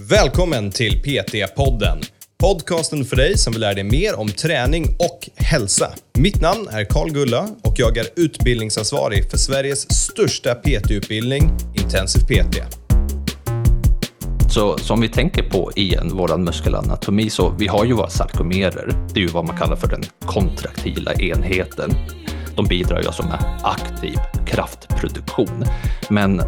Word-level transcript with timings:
Välkommen 0.00 0.70
till 0.70 1.02
PT-podden. 1.02 2.02
Podcasten 2.38 3.04
för 3.04 3.16
dig 3.16 3.38
som 3.38 3.52
vill 3.52 3.60
lära 3.60 3.74
dig 3.74 3.84
mer 3.84 4.18
om 4.18 4.28
träning 4.28 4.84
och 4.84 5.28
hälsa. 5.36 5.90
Mitt 6.18 6.40
namn 6.40 6.68
är 6.70 6.84
Karl 6.84 7.10
Gulla 7.10 7.48
och 7.62 7.74
jag 7.76 7.96
är 7.96 8.06
utbildningsansvarig 8.16 9.30
för 9.30 9.38
Sveriges 9.38 9.92
största 9.92 10.54
PT-utbildning, 10.54 11.50
Intensiv 11.74 12.20
PT. 12.20 12.56
Så 14.50 14.78
som 14.78 15.00
vi 15.00 15.08
tänker 15.08 15.42
på 15.42 15.72
i 15.76 15.96
vår 16.12 16.38
muskelanatomi, 16.38 17.30
så 17.30 17.54
vi 17.58 17.66
har 17.66 17.84
ju 17.84 17.92
våra 17.92 18.10
sarkomerer. 18.10 19.08
Det 19.14 19.20
är 19.20 19.24
ju 19.24 19.28
vad 19.28 19.44
man 19.44 19.56
kallar 19.56 19.76
för 19.76 19.88
den 19.88 20.02
kontraktila 20.26 21.14
enheten. 21.14 21.94
De 22.56 22.66
bidrar 22.66 23.00
ju 23.00 23.06
alltså 23.06 23.22
med 23.22 23.60
aktiv 23.62 24.16
kraftproduktion. 24.46 25.64
Men 26.10 26.42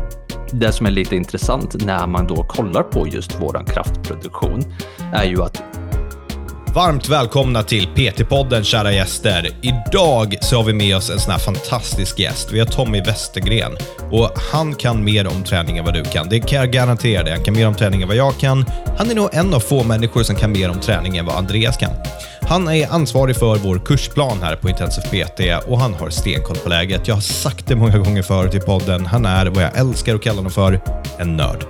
det 0.52 0.72
som 0.72 0.86
är 0.86 0.90
lite 0.90 1.16
intressant 1.16 1.84
när 1.84 2.06
man 2.06 2.26
då 2.26 2.42
kollar 2.42 2.82
på 2.82 3.08
just 3.08 3.40
våran 3.40 3.64
kraftproduktion 3.64 4.64
är 5.14 5.24
ju 5.24 5.42
att 5.42 5.62
Varmt 6.78 7.08
välkomna 7.08 7.62
till 7.62 7.86
PT-podden 7.86 8.62
kära 8.62 8.92
gäster. 8.92 9.50
Idag 9.62 10.36
så 10.40 10.56
har 10.56 10.64
vi 10.64 10.72
med 10.72 10.96
oss 10.96 11.10
en 11.10 11.18
sån 11.18 11.32
här 11.32 11.38
fantastisk 11.38 12.18
gäst. 12.18 12.52
Vi 12.52 12.58
har 12.58 12.66
Tommy 12.66 13.00
Westergren 13.00 13.76
och 14.10 14.30
han 14.52 14.74
kan 14.74 15.04
mer 15.04 15.26
om 15.26 15.44
träning 15.44 15.78
än 15.78 15.84
vad 15.84 15.94
du 15.94 16.04
kan. 16.04 16.28
Det 16.28 16.40
kan 16.40 16.58
jag 16.58 16.70
garantera 16.70 17.22
dig. 17.22 17.32
Han 17.32 17.44
kan 17.44 17.54
mer 17.54 17.66
om 17.66 17.74
träning 17.74 18.02
än 18.02 18.08
vad 18.08 18.16
jag 18.16 18.38
kan. 18.38 18.64
Han 18.98 19.10
är 19.10 19.14
nog 19.14 19.28
en 19.32 19.54
av 19.54 19.60
få 19.60 19.84
människor 19.84 20.22
som 20.22 20.36
kan 20.36 20.52
mer 20.52 20.70
om 20.70 20.80
träning 20.80 21.16
än 21.16 21.26
vad 21.26 21.36
Andreas 21.36 21.76
kan. 21.76 21.90
Han 22.42 22.68
är 22.68 22.92
ansvarig 22.92 23.36
för 23.36 23.56
vår 23.56 23.78
kursplan 23.78 24.42
här 24.42 24.56
på 24.56 24.68
Intensiv 24.68 25.02
PT 25.02 25.40
och 25.66 25.80
han 25.80 25.94
har 25.94 26.10
stenkoll 26.10 26.56
på 26.56 26.68
läget. 26.68 27.08
Jag 27.08 27.14
har 27.14 27.22
sagt 27.22 27.66
det 27.66 27.76
många 27.76 27.98
gånger 27.98 28.22
förut 28.22 28.54
i 28.54 28.60
podden. 28.60 29.06
Han 29.06 29.26
är 29.26 29.46
vad 29.46 29.64
jag 29.64 29.78
älskar 29.78 30.14
att 30.14 30.22
kalla 30.22 30.36
honom 30.36 30.52
för, 30.52 30.80
en 31.18 31.36
nörd. 31.36 31.64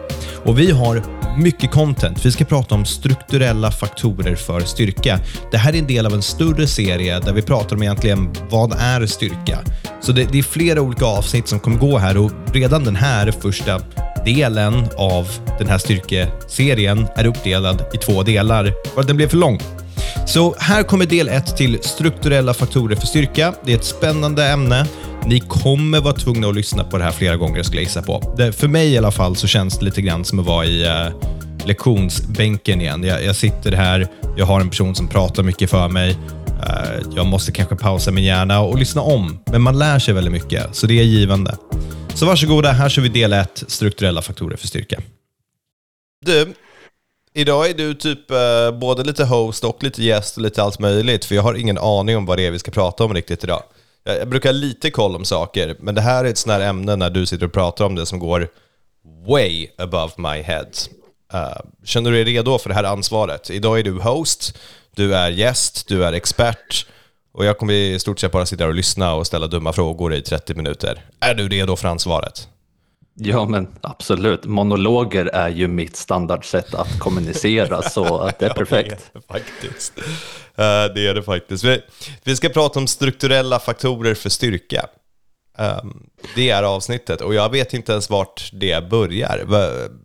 Och 0.44 0.58
vi 0.58 0.70
har 0.70 1.02
mycket 1.38 1.70
content. 1.70 2.26
Vi 2.26 2.32
ska 2.32 2.44
prata 2.44 2.74
om 2.74 2.84
strukturella 2.84 3.70
faktorer 3.70 4.34
för 4.34 4.60
styrka. 4.60 5.20
Det 5.50 5.56
här 5.56 5.72
är 5.72 5.78
en 5.78 5.86
del 5.86 6.06
av 6.06 6.14
en 6.14 6.22
större 6.22 6.66
serie 6.66 7.20
där 7.20 7.32
vi 7.32 7.42
pratar 7.42 7.76
om 7.76 7.82
egentligen 7.82 8.34
vad 8.50 8.72
är 8.72 9.06
styrka? 9.06 9.58
Så 10.00 10.12
det, 10.12 10.32
det 10.32 10.38
är 10.38 10.42
flera 10.42 10.80
olika 10.80 11.04
avsnitt 11.04 11.48
som 11.48 11.60
kommer 11.60 11.78
gå 11.78 11.98
här 11.98 12.16
och 12.16 12.32
redan 12.52 12.84
den 12.84 12.96
här 12.96 13.30
första 13.30 13.80
delen 14.24 14.88
av 14.96 15.28
den 15.58 15.68
här 15.68 15.78
styrkeserien 15.78 17.06
är 17.14 17.26
uppdelad 17.26 17.84
i 17.94 17.96
två 17.96 18.22
delar 18.22 18.74
för 18.94 19.00
att 19.00 19.06
den 19.06 19.16
blev 19.16 19.28
för 19.28 19.36
lång. 19.36 19.60
Så 20.26 20.54
här 20.58 20.82
kommer 20.82 21.06
del 21.06 21.28
1 21.28 21.56
till 21.56 21.78
strukturella 21.82 22.54
faktorer 22.54 22.96
för 22.96 23.06
styrka. 23.06 23.54
Det 23.64 23.72
är 23.72 23.76
ett 23.76 23.84
spännande 23.84 24.46
ämne. 24.46 24.86
Ni 25.28 25.40
kommer 25.40 26.00
vara 26.00 26.14
tvungna 26.14 26.48
att 26.48 26.54
lyssna 26.54 26.84
på 26.84 26.98
det 26.98 27.04
här 27.04 27.12
flera 27.12 27.36
gånger, 27.36 27.62
skulle 27.62 27.80
jag 27.80 27.84
gissa 27.84 28.02
på. 28.02 28.34
Det, 28.36 28.52
för 28.52 28.68
mig 28.68 28.92
i 28.92 28.98
alla 28.98 29.10
fall 29.10 29.36
så 29.36 29.46
känns 29.46 29.78
det 29.78 29.84
lite 29.84 30.02
grann 30.02 30.24
som 30.24 30.38
att 30.38 30.46
vara 30.46 30.66
i 30.66 30.84
uh, 30.84 31.66
lektionsbänken 31.66 32.80
igen. 32.80 33.02
Jag, 33.02 33.24
jag, 33.24 33.36
sitter 33.36 33.72
här, 33.72 34.08
jag 34.36 34.46
har 34.46 34.60
en 34.60 34.70
person 34.70 34.94
som 34.94 35.08
pratar 35.08 35.42
mycket 35.42 35.70
för 35.70 35.88
mig. 35.88 36.10
Uh, 36.10 37.12
jag 37.16 37.26
måste 37.26 37.52
kanske 37.52 37.76
pausa 37.76 38.10
min 38.10 38.24
hjärna 38.24 38.60
och 38.60 38.78
lyssna 38.78 39.02
om, 39.02 39.38
men 39.46 39.62
man 39.62 39.78
lär 39.78 39.98
sig 39.98 40.14
väldigt 40.14 40.32
mycket, 40.32 40.76
så 40.76 40.86
det 40.86 41.00
är 41.00 41.04
givande. 41.04 41.56
Så 42.14 42.26
varsågoda, 42.26 42.72
här 42.72 42.88
kör 42.88 43.02
vi 43.02 43.08
del 43.08 43.32
1, 43.32 43.64
strukturella 43.66 44.22
faktorer 44.22 44.56
för 44.56 44.66
styrka. 44.66 45.00
Du, 46.26 46.54
Idag 47.34 47.70
är 47.70 47.74
du 47.74 47.94
typ 47.94 48.30
eh, 48.30 48.70
både 48.80 49.04
lite 49.04 49.24
host 49.24 49.64
och 49.64 49.82
lite 49.82 50.02
gäst 50.02 50.36
och 50.36 50.42
lite 50.42 50.62
allt 50.62 50.78
möjligt, 50.78 51.24
för 51.24 51.34
jag 51.34 51.42
har 51.42 51.54
ingen 51.54 51.78
aning 51.78 52.16
om 52.16 52.26
vad 52.26 52.38
det 52.38 52.46
är 52.46 52.50
vi 52.50 52.58
ska 52.58 52.70
prata 52.70 53.04
om 53.04 53.14
riktigt 53.14 53.44
idag. 53.44 53.62
Jag, 54.08 54.28
brukar 54.28 54.48
ha 54.48 54.54
lite 54.54 54.90
koll 54.90 55.16
om 55.16 55.24
saker, 55.24 55.76
men 55.80 55.94
det 55.94 56.00
här 56.00 56.24
är 56.24 56.28
ett 56.28 56.38
sånt 56.38 56.52
här 56.52 56.60
ämne 56.60 56.96
när 56.96 57.10
du 57.10 57.26
sitter 57.26 57.46
och 57.46 57.52
pratar 57.52 57.84
om 57.84 57.94
det 57.94 58.06
som 58.06 58.18
går 58.18 58.48
way 59.26 59.68
above 59.78 60.12
my 60.16 60.42
head. 60.42 60.70
Uh, 61.34 61.60
känner 61.84 62.10
du 62.10 62.24
dig 62.24 62.34
redo 62.34 62.58
för 62.58 62.68
det 62.68 62.74
här 62.74 62.84
ansvaret? 62.84 63.50
Idag 63.50 63.78
är 63.78 63.82
du 63.82 64.00
host, 64.00 64.58
du 64.94 65.14
är 65.14 65.30
gäst, 65.30 65.88
du 65.88 66.04
är 66.04 66.12
expert 66.12 66.86
och 67.32 67.44
jag 67.44 67.58
kommer 67.58 67.72
i 67.72 67.98
stort 67.98 68.20
sett 68.20 68.32
bara 68.32 68.46
sitta 68.46 68.66
och 68.66 68.74
lyssna 68.74 69.14
och 69.14 69.26
ställa 69.26 69.46
dumma 69.46 69.72
frågor 69.72 70.14
i 70.14 70.22
30 70.22 70.54
minuter. 70.54 71.04
Är 71.20 71.34
du 71.34 71.48
redo 71.48 71.76
för 71.76 71.88
ansvaret? 71.88 72.48
Ja, 73.20 73.44
men 73.44 73.68
absolut. 73.80 74.44
Monologer 74.44 75.26
är 75.26 75.48
ju 75.48 75.68
mitt 75.68 75.96
standardsätt 75.96 76.74
att 76.74 76.98
kommunicera, 76.98 77.82
så 77.90 78.30
det 78.38 78.46
är 78.46 78.54
perfekt. 78.54 79.10
Ja, 79.14 79.18
det 79.28 79.38
är 79.48 79.54
det 79.54 79.62
faktiskt. 79.62 79.92
Det 80.94 81.08
är 81.08 81.14
det 81.14 81.22
faktiskt. 81.22 81.64
Vi, 82.24 82.36
ska 82.36 82.48
prata 82.48 82.78
om 82.78 82.86
strukturella 82.86 83.58
faktorer 83.58 84.14
för 84.14 84.30
styrka. 84.30 84.86
Um, 85.58 86.10
det 86.34 86.50
är 86.50 86.62
avsnittet 86.62 87.20
och 87.20 87.34
jag 87.34 87.50
vet 87.50 87.74
inte 87.74 87.92
ens 87.92 88.10
vart 88.10 88.50
det 88.52 88.88
börjar, 88.90 89.44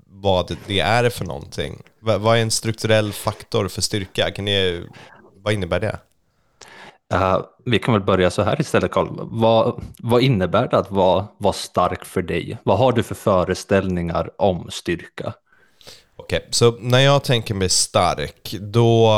vad 0.08 0.58
det 0.68 0.80
är 0.80 1.10
för 1.10 1.26
någonting. 1.26 1.82
Vad 2.00 2.38
är 2.38 2.42
en 2.42 2.52
strukturell 2.52 3.14
faktor 3.14 3.68
för 3.68 3.82
styrka? 3.82 4.32
Kan 4.32 4.46
ni, 4.46 4.86
vad 5.44 5.54
innebär 5.54 5.80
det? 5.80 6.00
Uh, 7.14 7.46
vi 7.66 7.80
kan 7.80 7.94
väl 7.94 8.04
börja 8.04 8.32
så 8.32 8.42
här 8.42 8.62
istället 8.62 8.92
Karl. 8.92 9.08
Vad, 9.20 9.84
vad 10.00 10.22
innebär 10.22 10.68
det 10.68 10.78
att 10.78 10.92
vara, 10.92 11.28
vara 11.38 11.54
stark 11.54 12.06
för 12.06 12.22
dig? 12.22 12.58
Vad 12.64 12.78
har 12.78 12.92
du 12.92 13.04
för 13.04 13.16
föreställningar 13.16 14.30
om 14.38 14.70
styrka? 14.72 15.34
Okej, 16.16 16.38
okay, 16.38 16.48
så 16.52 16.72
när 16.72 17.00
jag 17.00 17.24
tänker 17.24 17.54
mig 17.54 17.70
stark, 17.70 18.56
då... 18.60 19.12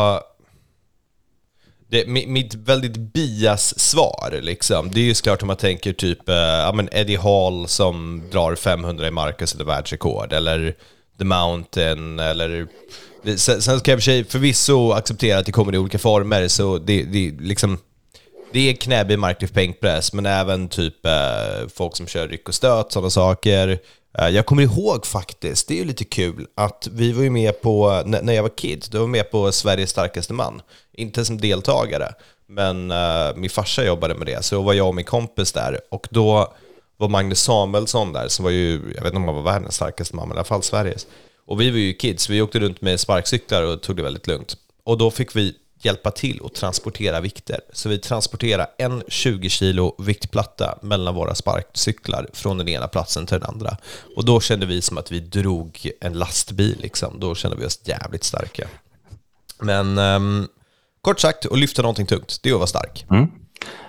Det, 1.87 2.07
mitt 2.07 2.53
väldigt 2.53 2.97
bias-svar, 2.97 4.39
liksom, 4.41 4.91
det 4.91 4.99
är 4.99 5.03
ju 5.03 5.13
såklart 5.13 5.41
om 5.41 5.47
man 5.47 5.57
tänker 5.57 5.93
typ 5.93 6.29
uh, 6.29 6.35
ja, 6.35 6.71
men 6.75 6.89
Eddie 6.91 7.17
Hall 7.17 7.67
som 7.67 8.23
drar 8.31 8.55
500 8.55 9.07
i 9.07 9.11
Marcus 9.11 9.55
eller 9.55 9.65
världsrekord, 9.65 10.33
eller 10.33 10.75
The 11.17 11.25
Mountain, 11.25 12.19
eller 12.19 12.67
Sen, 13.37 13.61
sen 13.61 13.79
ska 13.79 13.91
jag 13.91 13.99
för 13.99 14.03
sig 14.03 14.23
förvisso 14.23 14.91
acceptera 14.91 15.39
att 15.39 15.45
det 15.45 15.51
kommer 15.51 15.75
i 15.75 15.77
olika 15.77 15.97
former, 15.97 16.47
så 16.47 16.77
det, 16.77 17.03
det, 17.03 17.31
liksom, 17.39 17.77
det 18.55 18.69
är 18.69 18.73
knäbbig 18.73 19.19
marklyft, 19.19 19.53
bänkpress, 19.53 20.13
men 20.13 20.25
även 20.25 20.67
typ 20.67 21.05
eh, 21.05 21.67
folk 21.73 21.95
som 21.95 22.07
kör 22.07 22.27
ryck 22.27 22.49
och 22.49 22.55
stöt, 22.55 22.91
sådana 22.91 23.09
saker. 23.09 23.79
Eh, 24.17 24.29
jag 24.29 24.45
kommer 24.45 24.63
ihåg 24.63 25.05
faktiskt, 25.05 25.67
det 25.67 25.73
är 25.73 25.77
ju 25.77 25.85
lite 25.85 26.05
kul, 26.05 26.47
att 26.55 26.87
vi 26.91 27.11
var 27.11 27.23
ju 27.23 27.29
med 27.29 27.61
på, 27.61 28.03
när 28.05 28.33
jag 28.33 28.43
var 28.43 28.57
kid, 28.57 28.85
då 28.91 28.97
var 28.97 29.03
jag 29.03 29.09
med 29.09 29.31
på 29.31 29.51
Sveriges 29.51 29.89
starkaste 29.89 30.33
man. 30.33 30.61
Inte 30.93 31.25
som 31.25 31.37
deltagare, 31.37 32.13
men 32.47 32.91
eh, 32.91 33.35
min 33.35 33.49
farsa 33.49 33.85
jobbade 33.85 34.15
med 34.15 34.27
det, 34.27 34.45
så 34.45 34.61
var 34.61 34.73
jag 34.73 34.87
och 34.87 34.95
min 34.95 35.05
kompis 35.05 35.51
där. 35.51 35.79
Och 35.91 36.07
då 36.09 36.53
var 36.97 37.07
Magnus 37.07 37.39
Samuelsson 37.39 38.13
där, 38.13 38.27
som 38.27 38.43
var 38.43 38.51
ju, 38.51 38.71
jag 38.95 39.03
vet 39.03 39.05
inte 39.05 39.17
om 39.17 39.25
han 39.25 39.35
var 39.35 39.53
världens 39.53 39.75
starkaste 39.75 40.15
man, 40.15 40.27
men 40.27 40.35
i 40.35 40.39
alla 40.39 40.45
fall 40.45 40.63
Sveriges. 40.63 41.07
Och 41.45 41.61
vi 41.61 41.71
var 41.71 41.77
ju 41.77 41.93
kids, 41.93 42.29
vi 42.29 42.41
åkte 42.41 42.59
runt 42.59 42.81
med 42.81 42.99
sparkcyklar 42.99 43.63
och 43.63 43.81
tog 43.81 43.95
det 43.95 44.03
väldigt 44.03 44.27
lugnt. 44.27 44.57
Och 44.83 44.97
då 44.97 45.11
fick 45.11 45.35
vi 45.35 45.55
hjälpa 45.85 46.11
till 46.11 46.41
att 46.45 46.53
transportera 46.53 47.21
vikter. 47.21 47.59
Så 47.73 47.89
vi 47.89 47.99
transporterade 47.99 48.69
en 48.77 49.03
20 49.07 49.49
kilo 49.49 49.95
viktplatta 49.99 50.79
mellan 50.81 51.15
våra 51.15 51.35
sparkcyklar 51.35 52.27
från 52.33 52.57
den 52.57 52.67
ena 52.67 52.87
platsen 52.87 53.25
till 53.25 53.39
den 53.39 53.49
andra. 53.49 53.77
Och 54.15 54.25
då 54.25 54.39
kände 54.39 54.65
vi 54.65 54.81
som 54.81 54.97
att 54.97 55.11
vi 55.11 55.19
drog 55.19 55.91
en 56.01 56.13
lastbil, 56.13 56.77
liksom. 56.81 57.19
då 57.19 57.35
kände 57.35 57.57
vi 57.57 57.65
oss 57.65 57.81
jävligt 57.83 58.23
starka. 58.23 58.67
Men 59.59 59.97
um, 59.97 60.47
kort 61.01 61.19
sagt, 61.19 61.45
att 61.45 61.59
lyfta 61.59 61.81
någonting 61.81 62.05
tungt, 62.05 62.39
det 62.43 62.49
är 62.49 62.53
att 62.53 62.59
vara 62.59 62.67
stark. 62.67 63.05
Mm. 63.09 63.27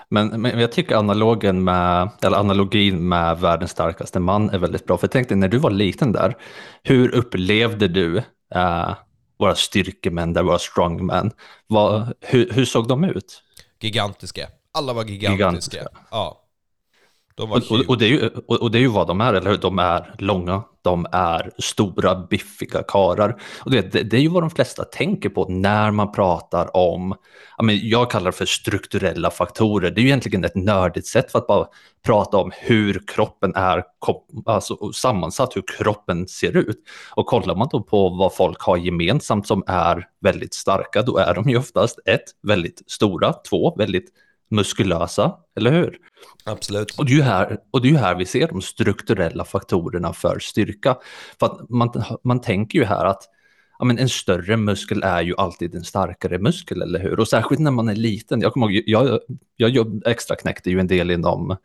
Men, 0.09 0.29
men 0.43 0.61
jag 0.61 0.73
tycker 0.73 0.97
analogen 0.97 1.65
med, 1.65 2.11
eller 2.23 2.37
analogin 2.37 3.09
med 3.09 3.39
världens 3.39 3.71
starkaste 3.71 4.21
man 4.21 4.51
är 4.51 4.59
väldigt 4.59 4.87
bra. 4.87 4.99
För 4.99 5.05
jag 5.07 5.13
tänkte 5.13 5.37
när 5.37 5.49
du 5.49 5.59
var 5.59 5.71
liten 5.71 6.13
där, 6.13 6.37
hur 6.83 7.15
upplevde 7.15 7.89
du 7.89 8.17
uh, 8.57 8.95
våra 9.39 9.55
styrkemän, 9.55 10.33
där 10.33 10.43
våra 10.43 10.59
strongmen? 10.59 11.33
Vad, 11.67 12.13
hur, 12.21 12.51
hur 12.53 12.65
såg 12.65 12.89
de 12.89 13.05
ut? 13.05 13.43
Gigantiska. 13.81 14.49
Alla 14.73 14.93
var 14.93 15.05
gigantiska. 15.05 15.33
gigantiska. 15.33 15.89
Ja. 16.11 16.43
De 17.37 17.53
och, 17.53 17.63
och, 17.71 17.85
och, 17.89 17.99
det 17.99 18.05
är 18.05 18.09
ju, 18.09 18.29
och, 18.29 18.63
och, 18.63 18.71
det 18.71 18.79
är 18.79 18.81
ju 18.81 18.89
vad 18.89 19.07
de 19.07 19.21
är, 19.21 19.35
eller 19.35 19.51
hur? 19.51 19.59
De 19.59 19.79
är 19.79 20.15
långa, 20.19 20.63
de 20.83 21.07
är 21.13 21.51
stora, 21.59 22.27
biffiga 22.31 22.83
karar. 22.83 23.41
Och 23.65 23.71
det, 23.71 23.93
det, 23.93 24.03
det, 24.03 24.17
är 24.17 24.21
ju 24.21 24.29
vad 24.29 24.43
de 24.43 24.51
flesta 24.51 24.85
tänker 24.85 25.29
på 25.29 25.49
när 25.49 25.91
man 25.91 26.13
pratar 26.13 26.77
om, 26.77 27.15
jag, 27.57 27.65
men, 27.65 27.89
jag 27.89 28.11
kallar 28.11 28.27
det 28.27 28.37
för 28.37 28.47
strukturella 28.47 29.31
faktorer. 29.31 29.91
Det 29.91 30.01
är 30.01 30.03
ju 30.03 30.09
egentligen 30.09 30.45
ett 30.45 30.55
nördigt 30.55 31.07
sätt 31.07 31.33
för 31.33 31.39
att 31.39 31.47
bara 31.47 31.67
prata 32.07 32.37
om 32.37 32.53
hur 32.55 33.03
kroppen 33.07 33.55
är 33.55 33.85
alltså, 34.47 34.93
sammansatt, 34.93 35.57
hur 35.57 35.65
kroppen 35.79 36.29
ser 36.29 36.57
ut. 36.57 36.83
Och 37.15 37.27
kollar 37.27 37.55
man 37.55 37.69
då 37.71 37.83
på 37.83 38.09
vad 38.09 38.35
folk 38.35 38.61
har 38.61 38.77
gemensamt 38.77 39.47
som 39.47 39.63
är 39.67 40.09
väldigt 40.21 40.55
starka, 40.55 41.03
då 41.03 41.19
är 41.19 41.35
de 41.35 41.49
ju 41.49 41.59
oftast 41.59 41.99
ett, 42.05 42.25
väldigt 42.43 42.83
stora, 42.87 43.33
två, 43.33 43.75
väldigt 43.77 44.09
muskulösa, 44.51 45.35
eller 45.57 45.73
hur? 45.73 45.99
Absolut. 46.45 46.99
Och 46.99 47.07
det, 47.07 47.13
är 47.13 47.17
ju 47.17 47.23
här, 47.23 47.59
och 47.71 47.83
det 47.83 47.91
är 47.91 47.95
här 47.95 48.15
vi 48.15 48.27
ser 48.27 48.49
de 48.49 48.63
strukturella 48.63 49.45
faktorerna 49.45 50.13
för 50.13 50.39
styrka. 50.39 50.97
För 51.41 51.67
man, 51.69 52.05
man 52.25 52.41
tänker 52.41 52.79
ju 52.79 52.85
här 52.85 53.05
att 53.05 53.23
ja, 53.79 53.85
men 53.85 53.99
en 53.99 54.09
större 54.09 54.57
muskel 54.57 55.03
är 55.03 55.23
ju 55.23 55.35
alltid 55.39 55.75
en 55.75 55.85
starkare 55.85 56.39
muskel, 56.39 56.83
eller 56.83 57.01
hur? 57.01 57.21
Och 57.21 57.29
särskilt 57.29 57.61
när 57.61 57.71
man 57.71 57.89
är 57.89 57.95
liten. 57.95 58.41
Jag 58.41 58.53
kommer 58.53 58.71
ihåg, 58.71 58.83
jag, 58.87 59.21
jag, 59.57 59.71
jag 59.71 60.03
extra 60.07 60.37
knäckte 60.37 60.71
ju 60.71 60.81
en 60.81 60.87
del 60.87 61.11
inom 61.11 61.57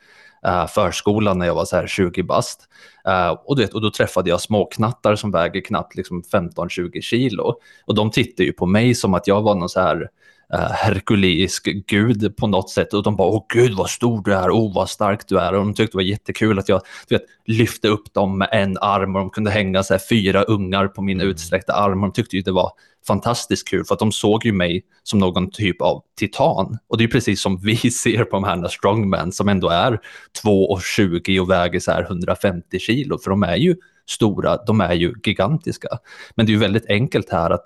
uh, 0.48 0.68
förskolan 0.68 1.40
när 1.40 1.46
jag 1.46 1.56
var 1.56 1.66
så 1.66 1.76
här 1.76 1.88
20 1.88 2.24
bast. 2.24 2.68
Uh, 3.08 3.38
och, 3.46 3.60
vet, 3.60 3.74
och 3.74 3.82
då 3.82 3.92
träffade 3.92 4.30
jag 4.30 4.42
småknattar 4.42 5.16
som 5.16 5.32
väger 5.32 5.62
knappt 5.62 5.96
liksom 5.96 6.24
15-20 6.24 7.02
kilo. 7.02 7.56
Och 7.86 7.96
de 7.96 8.12
tittade 8.12 8.44
ju 8.44 8.54
på 8.54 8.66
mig 8.66 8.96
som 8.96 9.14
att 9.14 9.28
jag 9.28 9.42
var 9.42 9.56
någon 9.56 9.70
så 9.70 9.80
här 9.80 10.10
uh, 10.54 10.72
herkuleisk 10.72 11.68
gud 11.88 12.36
på 12.38 12.48
något 12.48 12.70
sätt. 12.70 12.94
Och 12.94 13.04
de 13.04 13.16
bara, 13.16 13.28
åh 13.28 13.46
gud 13.54 13.74
vad 13.74 13.90
stor 13.90 14.24
du 14.24 14.34
är, 14.34 14.52
åh 14.52 14.76
vad 14.76 14.90
stark 14.90 15.28
du 15.28 15.40
är. 15.40 15.54
Och 15.54 15.60
de 15.60 15.74
tyckte 15.74 15.92
det 15.92 15.98
var 15.98 16.10
jättekul 16.10 16.60
att 16.60 16.70
jag 16.70 16.82
du 17.08 17.16
vet, 17.16 17.26
lyfte 17.46 17.88
upp 17.88 18.14
dem 18.14 18.38
med 18.38 18.50
en 18.52 18.78
arm 18.78 19.16
och 19.16 19.22
de 19.22 19.30
kunde 19.30 19.52
hänga 19.52 19.84
så 19.84 19.94
här, 19.94 20.02
fyra 20.10 20.44
ungar 20.44 20.88
på 20.88 21.02
min 21.02 21.22
mm. 21.22 21.32
utsträckta 21.32 21.74
arm. 21.74 22.04
Och 22.04 22.10
de 22.10 22.14
tyckte 22.14 22.36
ju 22.36 22.42
det 22.42 22.52
var 22.52 22.72
fantastiskt 23.08 23.68
kul 23.68 23.86
för 23.86 23.94
att 23.94 24.00
de 24.00 24.12
såg 24.12 24.46
ju 24.46 24.52
mig 24.52 24.84
som 25.04 25.20
någon 25.20 25.52
typ 25.52 25.82
av 25.82 26.04
titan. 26.20 26.78
Och 26.88 26.98
det 26.98 27.04
är 27.04 27.08
precis 27.08 27.42
som 27.42 27.58
vi 27.58 27.76
ser 27.92 28.24
på 28.24 28.36
de 28.36 28.44
här 28.44 28.68
strongmen 28.68 29.32
som 29.32 29.50
ändå 29.50 29.70
är 29.70 30.00
2,20 30.44 31.40
och 31.40 31.50
väger 31.50 31.80
så 31.80 31.92
här 31.92 32.04
150 32.04 32.80
kilo, 32.80 33.18
för 33.18 33.30
de 33.30 33.44
är 33.44 33.56
ju 33.56 33.76
stora, 34.10 34.58
de 34.66 34.82
är 34.82 34.94
ju 34.94 35.14
gigantiska. 35.24 35.90
Men 36.36 36.46
det 36.46 36.50
är 36.50 36.54
ju 36.54 36.60
väldigt 36.60 36.90
enkelt 36.90 37.30
här 37.32 37.50
att 37.50 37.66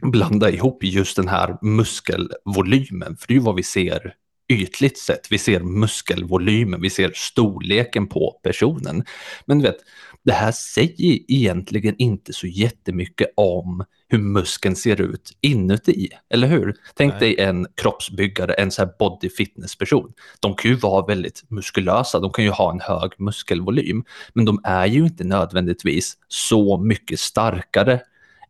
blanda 0.00 0.50
ihop 0.50 0.84
just 0.84 1.16
den 1.16 1.28
här 1.28 1.56
muskelvolymen, 1.62 3.16
för 3.16 3.28
det 3.28 3.32
är 3.32 3.36
ju 3.36 3.40
vad 3.40 3.56
vi 3.56 3.62
ser 3.62 4.14
ytligt 4.48 4.98
sett. 4.98 5.32
Vi 5.32 5.38
ser 5.38 5.60
muskelvolymen, 5.60 6.80
vi 6.80 6.90
ser 6.90 7.12
storleken 7.14 8.06
på 8.06 8.40
personen. 8.42 9.04
Men 9.46 9.58
du 9.58 9.64
vet, 9.64 9.78
det 10.24 10.32
här 10.32 10.52
säger 10.52 11.18
egentligen 11.28 11.94
inte 11.98 12.32
så 12.32 12.46
jättemycket 12.46 13.28
om 13.36 13.84
hur 14.08 14.18
muskeln 14.18 14.76
ser 14.76 15.00
ut 15.00 15.32
inuti, 15.40 16.08
eller 16.30 16.48
hur? 16.48 16.74
Tänk 16.94 17.12
Nej. 17.12 17.20
dig 17.20 17.44
en 17.44 17.66
kroppsbyggare, 17.74 18.52
en 18.52 18.70
så 18.70 18.82
här 18.82 18.90
body 18.98 19.28
fitness 19.28 19.78
person. 19.78 20.12
De 20.40 20.54
kan 20.54 20.70
ju 20.70 20.76
vara 20.76 21.06
väldigt 21.06 21.42
muskulösa, 21.48 22.20
de 22.20 22.32
kan 22.32 22.44
ju 22.44 22.50
ha 22.50 22.72
en 22.72 22.80
hög 22.80 23.12
muskelvolym, 23.18 24.04
men 24.34 24.44
de 24.44 24.60
är 24.64 24.86
ju 24.86 25.00
inte 25.00 25.24
nödvändigtvis 25.24 26.16
så 26.28 26.78
mycket 26.78 27.20
starkare 27.20 28.00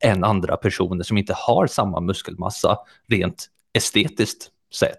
än 0.00 0.24
andra 0.24 0.56
personer 0.56 1.04
som 1.04 1.18
inte 1.18 1.34
har 1.36 1.66
samma 1.66 2.00
muskelmassa 2.00 2.78
rent 3.08 3.48
estetiskt 3.74 4.50
sett. 4.74 4.98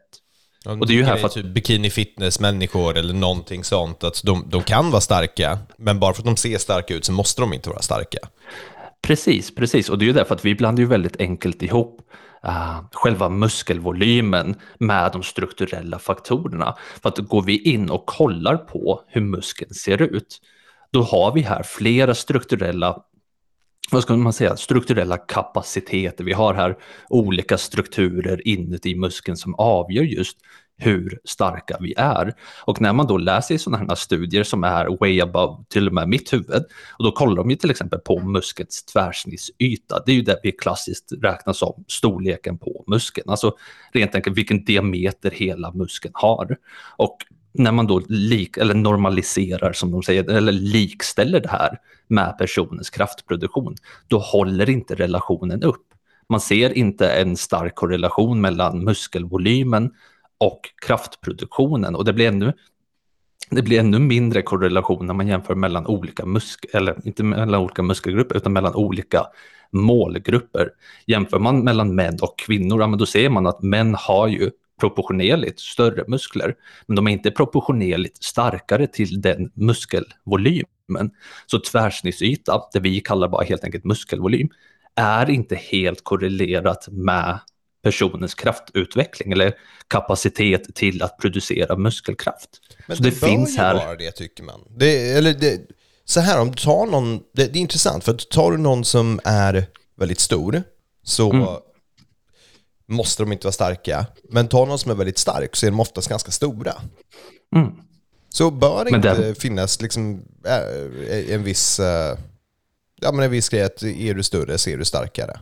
och 0.66 0.88
det 0.88 0.94
är 0.94 0.96
ju 0.96 1.04
här 1.04 1.18
för 1.18 1.26
att... 1.26 1.34
Typ 1.34 1.46
bikini 1.46 1.90
fitness-människor 1.90 2.98
eller 2.98 3.14
någonting 3.14 3.64
sånt, 3.64 4.04
att 4.04 4.22
de, 4.24 4.50
de 4.50 4.64
kan 4.64 4.92
vara 4.92 5.02
starka, 5.02 5.60
men 5.78 6.00
bara 6.00 6.14
för 6.14 6.22
att 6.22 6.26
de 6.26 6.38
ser 6.38 6.58
starka 6.58 6.94
ut 6.94 7.06
så 7.06 7.12
måste 7.12 7.42
de 7.42 7.54
inte 7.54 7.70
vara 7.70 7.82
starka. 7.82 8.18
Precis, 9.02 9.56
precis. 9.56 9.90
Och 9.90 9.98
det 9.98 10.06
är 10.06 10.08
ju 10.08 10.14
därför 10.14 10.36
att 10.36 10.46
vi 10.46 10.56
blandar 10.56 10.82
ju 10.82 10.88
väldigt 10.88 11.22
enkelt 11.22 11.64
ihop 11.64 12.02
uh, 12.46 12.82
själva 12.92 13.30
muskelvolymen 13.30 14.56
med 14.80 15.12
de 15.12 15.24
strukturella 15.24 16.00
faktorerna. 16.00 16.76
För 17.02 17.10
att 17.10 17.18
går 17.18 17.42
vi 17.42 17.58
in 17.62 17.90
och 17.90 18.06
kollar 18.06 18.58
på 18.58 19.02
hur 19.08 19.22
muskeln 19.22 19.74
ser 19.74 20.02
ut, 20.02 20.42
då 20.92 21.02
har 21.02 21.34
vi 21.34 21.42
här 21.42 21.64
flera 21.64 22.16
strukturella 22.16 23.04
vad 23.92 24.04
ska 24.04 24.18
man 24.18 24.34
säga, 24.34 24.58
strukturella 24.58 25.18
kapaciteter. 25.18 26.24
Vi 26.24 26.34
har 26.34 26.54
här 26.54 26.78
olika 27.10 27.58
strukturer 27.58 28.48
inuti 28.48 28.96
muskeln 28.96 29.38
som 29.38 29.56
avgör 29.56 30.04
just 30.04 30.38
hur 30.78 31.20
starka 31.24 31.78
vi 31.80 31.94
är. 31.98 32.34
Och 32.66 32.82
när 32.82 32.94
man 32.94 33.08
då 33.08 33.18
läser 33.18 33.56
i 33.56 33.58
sådana 33.58 33.86
här 33.90 33.96
studier 33.96 34.44
som 34.44 34.64
är 34.64 34.98
way 35.00 35.22
above 35.22 35.64
till 35.70 35.88
och 35.88 35.94
med 35.94 36.10
mitt 36.10 36.34
huvud, 36.34 36.64
och 36.98 37.04
då 37.04 37.12
kollar 37.12 37.36
de 37.36 37.50
ju 37.50 37.56
till 37.56 37.72
exempel 37.72 38.00
på 38.00 38.20
muskelns 38.20 38.86
tvärsnittsyta. 38.86 40.04
Det 40.06 40.12
är 40.12 40.16
ju 40.16 40.22
det 40.22 40.40
vi 40.44 40.52
klassiskt 40.52 41.12
räknar 41.22 41.54
som 41.54 41.84
storleken 41.88 42.58
på 42.58 42.84
muskeln, 42.88 43.30
alltså 43.30 43.56
rent 43.94 44.16
enkelt 44.16 44.38
vilken 44.38 44.66
diameter 44.66 45.32
hela 45.32 45.72
muskeln 45.72 46.14
har. 46.16 46.58
Och 46.98 47.18
när 47.54 47.72
man 47.72 47.88
då 47.88 48.02
lik, 48.08 48.58
eller 48.58 48.74
normaliserar, 48.74 49.74
som 49.74 49.92
de 49.92 50.04
säger, 50.04 50.30
eller 50.30 50.52
likställer 50.52 51.40
det 51.40 51.50
här 51.50 51.80
med 52.08 52.38
personens 52.38 52.90
kraftproduktion, 52.90 53.76
då 54.08 54.20
håller 54.20 54.70
inte 54.70 54.96
relationen 54.96 55.64
upp. 55.64 55.84
Man 56.30 56.42
ser 56.42 56.78
inte 56.78 57.10
en 57.10 57.38
stark 57.38 57.76
korrelation 57.76 58.42
mellan 58.42 58.84
muskelvolymen 58.84 59.92
och 60.38 60.62
kraftproduktionen 60.86 61.96
och 61.96 62.06
det 62.06 62.14
blir 62.14 62.28
ännu 62.28 62.54
det 63.50 63.62
blir 63.62 63.80
ännu 63.80 64.00
mindre 64.00 64.42
korrelation 64.42 65.06
när 65.06 65.14
man 65.14 65.28
jämför 65.28 65.56
mellan 65.56 65.88
olika 65.88 66.26
muskel, 66.26 66.70
eller 66.74 67.08
inte 67.08 67.24
mellan 67.24 67.56
olika 67.56 67.82
muskelgrupper, 67.82 68.38
utan 68.38 68.54
mellan 68.54 68.76
olika 68.76 69.26
målgrupper. 69.72 70.70
Jämför 71.06 71.40
man 71.40 71.64
mellan 71.64 71.96
män 71.96 72.18
och 72.22 72.40
kvinnor, 72.40 72.82
ja, 72.82 72.88
men 72.88 73.00
då 73.00 73.06
ser 73.06 73.30
man 73.30 73.48
att 73.48 73.64
män 73.64 73.96
har 73.96 74.28
ju 74.28 74.52
proportionerligt 74.80 75.60
större 75.60 76.04
muskler, 76.08 76.56
men 76.86 76.96
de 76.96 77.08
är 77.08 77.12
inte 77.12 77.32
proportionerligt 77.32 78.24
starkare 78.24 78.88
till 78.88 79.22
den 79.22 79.52
muskelvolymen. 79.54 81.12
Så 81.46 81.60
tvärsnittsyta, 81.60 82.62
det 82.74 82.80
vi 82.80 83.00
kallar 83.00 83.28
bara 83.28 83.44
helt 83.44 83.64
enkelt 83.64 83.84
muskelvolym, 83.84 84.50
är 84.96 85.30
inte 85.30 85.56
helt 85.56 86.04
korrelerat 86.04 86.88
med 86.92 87.40
personens 87.84 88.36
kraftutveckling 88.36 89.32
eller 89.32 89.54
kapacitet 89.88 90.76
till 90.76 91.04
att 91.04 91.18
producera 91.18 91.78
muskelkraft. 91.78 92.50
Men 92.88 92.98
så 92.98 93.04
det, 93.04 93.10
det 93.10 93.16
finns 93.16 93.58
här... 93.58 93.74
vara 93.74 93.96
det 93.96 94.12
tycker 94.12 94.44
man. 94.44 94.62
Det, 94.78 95.12
eller 95.12 95.34
det, 95.34 95.62
så 96.06 96.20
här, 96.20 96.42
om 96.42 96.52
du 96.52 96.58
tar 96.58 96.86
någon, 96.86 97.20
det, 97.34 97.54
det, 97.54 97.60
är 97.60 97.62
intressant, 97.62 98.04
för 98.04 98.12
att 98.12 98.30
tar 98.30 98.52
du 98.52 98.58
någon 98.58 98.86
som 98.86 99.20
är 99.24 99.66
väldigt 99.96 100.20
stor, 100.20 100.64
så 101.04 101.32
mm. 101.32 101.48
Måste 102.88 103.24
de 103.24 103.32
inte 103.32 103.48
vara 103.48 103.52
starka. 103.52 104.06
Men 104.30 104.48
tar 104.48 104.66
någon 104.66 104.80
som 104.80 104.92
är 104.92 104.96
väldigt 104.96 105.18
stark 105.18 105.56
så 105.56 105.66
är 105.66 105.72
de 105.72 105.80
oftast 105.80 106.10
ganska 106.10 106.32
stora. 106.32 106.74
Mm. 107.56 107.72
Så 108.30 108.52
bör 108.52 108.86
det 108.86 108.96
inte 108.96 109.14
det... 109.14 109.36
finnas 109.36 109.82
liksom 109.82 110.22
äh, 110.46 111.34
en 111.34 111.44
viss, 111.44 111.80
äh, 111.80 112.18
ja 113.02 113.12
men 113.12 113.26
en 113.26 113.32
viss 113.32 113.50
grej 113.50 113.64
att 113.64 113.84
är 113.84 114.14
du 114.14 114.24
större 114.24 114.58
så 114.58 114.70
är 114.70 114.78
du 114.78 114.86
starkare. 114.86 115.40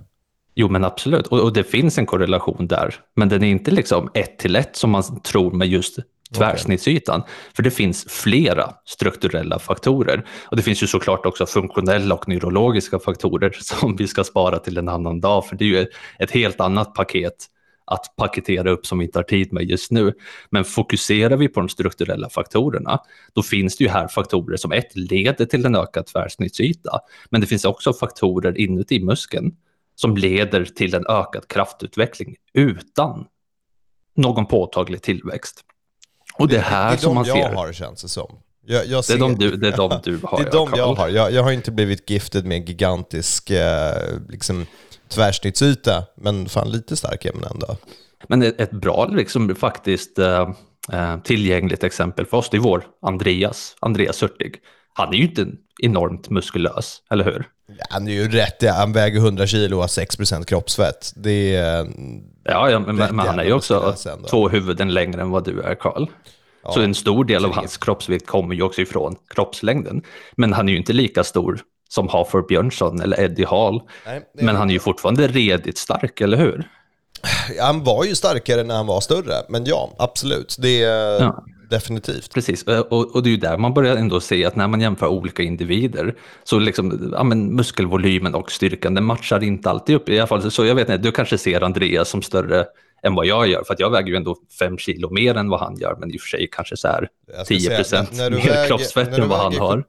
Jo, 0.56 0.70
men 0.70 0.84
absolut. 0.84 1.28
Och, 1.28 1.40
och, 1.40 1.54
det 1.54 1.64
finns 1.64 1.98
en 1.98 2.06
korrelation 2.06 2.68
där. 2.68 2.96
Men 3.16 3.30
den 3.30 3.44
är 3.44 3.48
inte 3.48 3.72
liksom 3.72 4.10
ett 4.14 4.40
till 4.40 4.56
ett 4.56 4.76
som 4.76 4.90
man 4.90 5.22
tror 5.22 5.52
med 5.52 5.68
just 5.68 6.00
tvärsnittsytan. 6.38 7.20
Okay. 7.22 7.34
För 7.56 7.64
det 7.64 7.72
finns 7.72 8.06
flera 8.10 8.74
strukturella 8.86 9.60
faktorer. 9.60 10.26
Och 10.46 10.58
det 10.58 10.64
finns 10.64 10.84
ju 10.84 10.88
såklart 10.88 11.26
också 11.26 11.46
funktionella 11.46 12.16
och 12.16 12.28
neurologiska 12.28 13.00
faktorer 13.00 13.52
som 13.60 13.96
vi 13.96 14.08
ska 14.08 14.24
spara 14.24 14.60
till 14.60 14.78
en 14.78 14.90
annan 14.90 15.22
dag. 15.22 15.46
För 15.46 15.56
det 15.56 15.66
är 15.66 15.70
ju 15.70 15.88
ett 16.20 16.32
helt 16.32 16.60
annat 16.60 16.94
paket 16.94 17.36
att 17.88 18.16
paketera 18.16 18.72
upp 18.72 18.86
som 18.86 19.00
vi 19.00 19.06
inte 19.06 19.20
har 19.20 19.24
tid 19.24 19.54
med 19.54 19.64
just 19.64 19.92
nu. 19.92 20.14
Men 20.50 20.66
fokuserar 20.66 21.38
vi 21.38 21.48
på 21.48 21.60
de 21.60 21.70
strukturella 21.70 22.30
faktorerna, 22.30 23.00
då 23.34 23.44
finns 23.44 23.78
det 23.78 23.84
ju 23.84 23.90
här 23.90 24.08
faktorer 24.08 24.58
som 24.58 24.72
ett 24.72 24.96
leder 24.96 25.46
till 25.46 25.66
en 25.66 25.76
ökad 25.76 26.06
tvärsnittsyta. 26.06 27.00
Men 27.30 27.42
det 27.42 27.48
finns 27.48 27.66
också 27.66 27.94
faktorer 27.94 28.58
inuti 28.58 29.00
muskeln 29.00 29.56
som 29.96 30.18
leder 30.18 30.66
till 30.66 30.96
en 30.96 31.06
ökad 31.10 31.48
kraftutveckling 31.48 32.36
utan 32.54 33.26
någon 34.16 34.46
påtaglig 34.46 35.02
tillväxt. 35.02 35.64
Och 36.38 36.48
det 36.48 36.58
är 36.58 36.62
här 36.62 36.90
det 36.90 36.96
är 36.96 36.98
som 36.98 37.16
man 37.16 37.26
ser... 37.26 37.34
Det 37.34 37.40
är 37.40 37.44
de 37.44 37.52
jag 37.52 37.58
har 37.58 37.74
känns 37.74 38.02
det 38.02 38.08
som. 38.10 38.38
Jag, 38.68 38.86
jag 38.86 39.04
det, 39.08 39.14
är 39.14 39.18
de 39.18 39.36
du, 39.36 39.56
det 39.56 39.68
är 39.68 39.78
de 39.78 40.00
du 40.04 40.20
har. 40.24 40.38
det 40.44 40.48
är 40.48 40.52
de 40.52 40.70
jag, 40.70 40.80
jag 40.80 40.96
har. 40.96 41.10
Jag, 41.10 41.32
jag, 41.32 41.44
har 41.44 41.52
inte 41.52 41.72
blivit 41.72 42.10
gifted 42.10 42.46
med 42.46 42.58
en 42.58 42.66
gigantisk 42.66 43.50
eh, 43.50 43.94
liksom, 44.30 44.66
tvärsnittsyta, 45.10 46.04
men 46.18 46.50
fan 46.50 46.72
lite 46.72 46.96
stark 46.96 47.26
är 47.26 47.34
man 47.34 47.44
ändå. 47.44 47.78
Men 48.28 48.44
ett, 48.44 48.62
ett 48.62 48.72
bra, 48.72 49.06
liksom, 49.06 49.56
faktiskt 49.56 50.20
eh, 50.20 50.50
eh, 50.92 51.20
tillgängligt 51.24 51.84
exempel 51.84 52.26
för 52.26 52.38
oss, 52.38 52.50
det 52.50 52.58
är 52.58 52.62
vår 52.62 52.86
Andreas, 53.02 53.76
Andreas 53.80 54.24
Hurtig. 54.24 54.56
Han 54.98 55.14
är 55.14 55.18
ju 55.18 55.24
inte 55.24 55.48
enormt 55.82 56.30
muskulös, 56.30 57.02
eller 57.12 57.24
hur? 57.24 57.48
Han 57.90 58.08
är 58.08 58.12
ju 58.12 58.30
rätt, 58.30 58.70
han 58.70 58.94
väger 58.94 59.20
100 59.20 59.48
kilo 59.48 59.76
och 59.76 59.82
har 59.82 59.88
6% 59.88 60.46
kroppsfett. 60.46 61.14
Det 61.16 61.56
är... 61.56 61.88
Ja, 62.44 62.70
ja 62.70 62.80
men, 62.80 62.96
men 62.96 63.20
han 63.20 63.40
är 63.40 63.44
ju 63.44 63.54
också 63.54 63.96
två 64.30 64.50
huvuden 64.50 64.94
längre 64.94 65.22
än 65.22 65.30
vad 65.30 65.44
du 65.44 65.62
är, 65.62 65.76
Karl. 65.76 66.08
Ja, 66.64 66.72
så 66.72 66.82
en 66.82 66.96
stor 66.96 67.26
del 67.26 67.46
av 67.46 67.54
hans 67.54 67.78
kroppsvikt 67.78 68.28
kommer 68.28 68.56
ju 68.56 68.62
också 68.62 68.82
ifrån 68.82 69.16
kroppslängden. 69.28 70.02
Men 70.36 70.54
han 70.54 70.70
är 70.70 70.74
ju 70.74 70.78
inte 70.78 70.94
lika 70.94 71.24
stor 71.24 71.60
som 71.90 72.08
Hafer 72.08 72.42
Björnsson 72.42 73.02
eller 73.02 73.20
Eddie 73.20 73.46
Hall. 73.46 73.82
Nej, 74.06 74.22
men 74.34 74.56
han 74.56 74.70
är 74.70 74.74
ju 74.74 74.80
fortfarande 74.80 75.28
redigt 75.28 75.78
stark, 75.78 76.22
eller 76.22 76.38
hur? 76.38 76.70
Han 77.62 77.84
var 77.84 78.06
ju 78.06 78.16
starkare 78.16 78.64
när 78.64 78.76
han 78.76 78.88
var 78.88 79.02
större, 79.02 79.34
men 79.50 79.66
ja, 79.66 79.96
absolut. 79.98 80.56
Det 80.60 80.80
ja. 80.80 81.44
Definitivt. 81.70 82.34
Precis, 82.34 82.64
och, 82.64 83.16
och 83.16 83.24
det 83.24 83.30
är 83.30 83.32
ju 83.32 83.38
där 83.38 83.58
man 83.58 83.74
börjar 83.74 83.96
ändå 83.96 84.22
se 84.22 84.46
att 84.46 84.56
när 84.56 84.68
man 84.68 84.82
jämför 84.82 85.08
olika 85.08 85.44
individer 85.44 86.16
så 86.44 86.60
liksom, 86.60 87.14
ja, 87.14 87.24
men 87.24 87.56
muskelvolymen 87.56 88.36
och 88.36 88.52
styrkan, 88.52 88.94
den 88.94 89.04
matchar 89.04 89.44
inte 89.44 89.70
alltid 89.70 89.96
upp. 89.96 90.10
I 90.10 90.20
alla 90.20 90.28
fall, 90.28 90.52
så 90.52 90.66
jag 90.66 90.76
vet 90.76 90.90
inte, 90.90 90.98
du 90.98 91.12
kanske 91.12 91.38
ser 91.38 91.62
Andreas 91.62 92.10
som 92.10 92.22
större 92.22 92.66
än 93.04 93.16
vad 93.16 93.26
jag 93.26 93.48
gör, 93.48 93.64
för 93.64 93.74
att 93.74 93.80
jag 93.80 93.90
väger 93.90 94.08
ju 94.08 94.16
ändå 94.16 94.36
fem 94.60 94.78
kilo 94.78 95.10
mer 95.10 95.36
än 95.36 95.50
vad 95.50 95.60
han 95.60 95.78
gör, 95.78 95.96
men 96.00 96.14
i 96.14 96.18
och 96.18 96.22
för 96.22 96.28
sig 96.28 96.50
kanske 96.52 96.78
så 96.78 96.88
här 96.88 97.10
10 97.46 97.76
procent 97.76 98.12
mer 98.12 98.32
väger, 98.32 98.68
kroppsfett 98.68 99.18
än 99.18 99.30
vad 99.30 99.40
han 99.40 99.52
70, 99.52 99.60
har. 99.60 99.84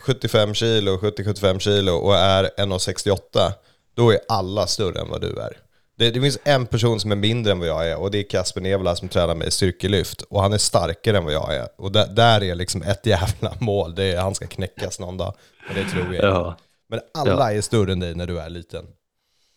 75 0.00 0.54
kilo, 0.54 0.96
70-75 0.96 1.58
kilo 1.58 1.92
och 1.92 2.14
är 2.14 2.44
1,68, 2.44 3.52
då 3.94 4.10
är 4.10 4.18
alla 4.28 4.66
större 4.66 5.00
än 5.00 5.08
vad 5.08 5.20
du 5.20 5.40
är. 5.40 5.56
Det, 6.00 6.10
det, 6.10 6.20
finns 6.20 6.38
en 6.44 6.66
person 6.66 7.00
som 7.00 7.12
är 7.12 7.16
mindre 7.16 7.52
än 7.52 7.58
vad 7.58 7.68
jag 7.68 7.88
är 7.88 7.96
och 7.98 8.10
det 8.10 8.18
är 8.18 8.22
Kasper 8.22 8.60
Nevala 8.60 8.96
som 8.96 9.08
tränar 9.08 9.34
mig 9.34 9.48
i 9.48 9.50
styrkelyft. 9.50 10.22
Och 10.22 10.42
han 10.42 10.52
är 10.52 10.58
starkare 10.58 11.16
än 11.16 11.24
vad 11.24 11.32
jag 11.32 11.54
är. 11.54 11.68
Och 11.76 11.92
där, 11.92 12.06
där 12.06 12.42
är 12.42 12.54
liksom 12.54 12.82
ett 12.82 13.06
jävla 13.06 13.52
mål. 13.58 13.94
Det 13.94 14.04
är, 14.04 14.20
han 14.20 14.34
ska 14.34 14.46
knäckas 14.46 15.00
någon 15.00 15.16
dag. 15.16 15.34
Och 15.68 15.74
det 15.74 15.84
tror 15.84 16.14
jag. 16.14 16.24
Ja. 16.24 16.56
Men 16.88 17.00
alla 17.14 17.52
ja. 17.52 17.56
är 17.56 17.60
större 17.60 17.92
än 17.92 18.00
dig 18.00 18.14
när 18.14 18.26
du 18.26 18.40
är 18.40 18.50
liten. 18.50 18.86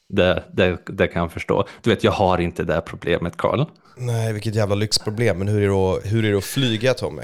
Det, 0.09 0.43
det, 0.51 0.77
det 0.85 1.07
kan 1.07 1.21
jag 1.21 1.31
förstå. 1.31 1.67
Du 1.81 1.89
vet, 1.89 2.03
jag 2.03 2.11
har 2.11 2.37
inte 2.37 2.63
det 2.63 2.81
problemet, 2.81 3.37
Karl. 3.37 3.65
Nej, 3.97 4.33
vilket 4.33 4.55
jävla 4.55 4.75
lyxproblem. 4.75 5.37
Men 5.37 5.47
hur 5.47 5.61
är 5.61 5.67
det 5.67 5.97
att, 5.97 6.11
hur 6.11 6.25
är 6.25 6.31
det 6.31 6.37
att 6.37 6.43
flyga, 6.43 6.93
Tommy? 6.93 7.23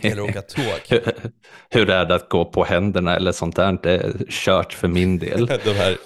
eller 0.00 0.20
åka 0.20 0.42
tåg? 0.42 0.80
hur, 0.88 1.12
hur 1.70 1.90
är 1.90 2.04
det 2.04 2.14
att 2.14 2.28
gå 2.28 2.44
på 2.44 2.64
händerna 2.64 3.16
eller 3.16 3.32
sånt 3.32 3.56
där? 3.56 3.78
Det 3.82 3.92
är 3.92 4.12
kört 4.28 4.72
för 4.72 4.88
min 4.88 5.18
del. 5.18 5.46
De 5.64 5.72
här 5.72 5.96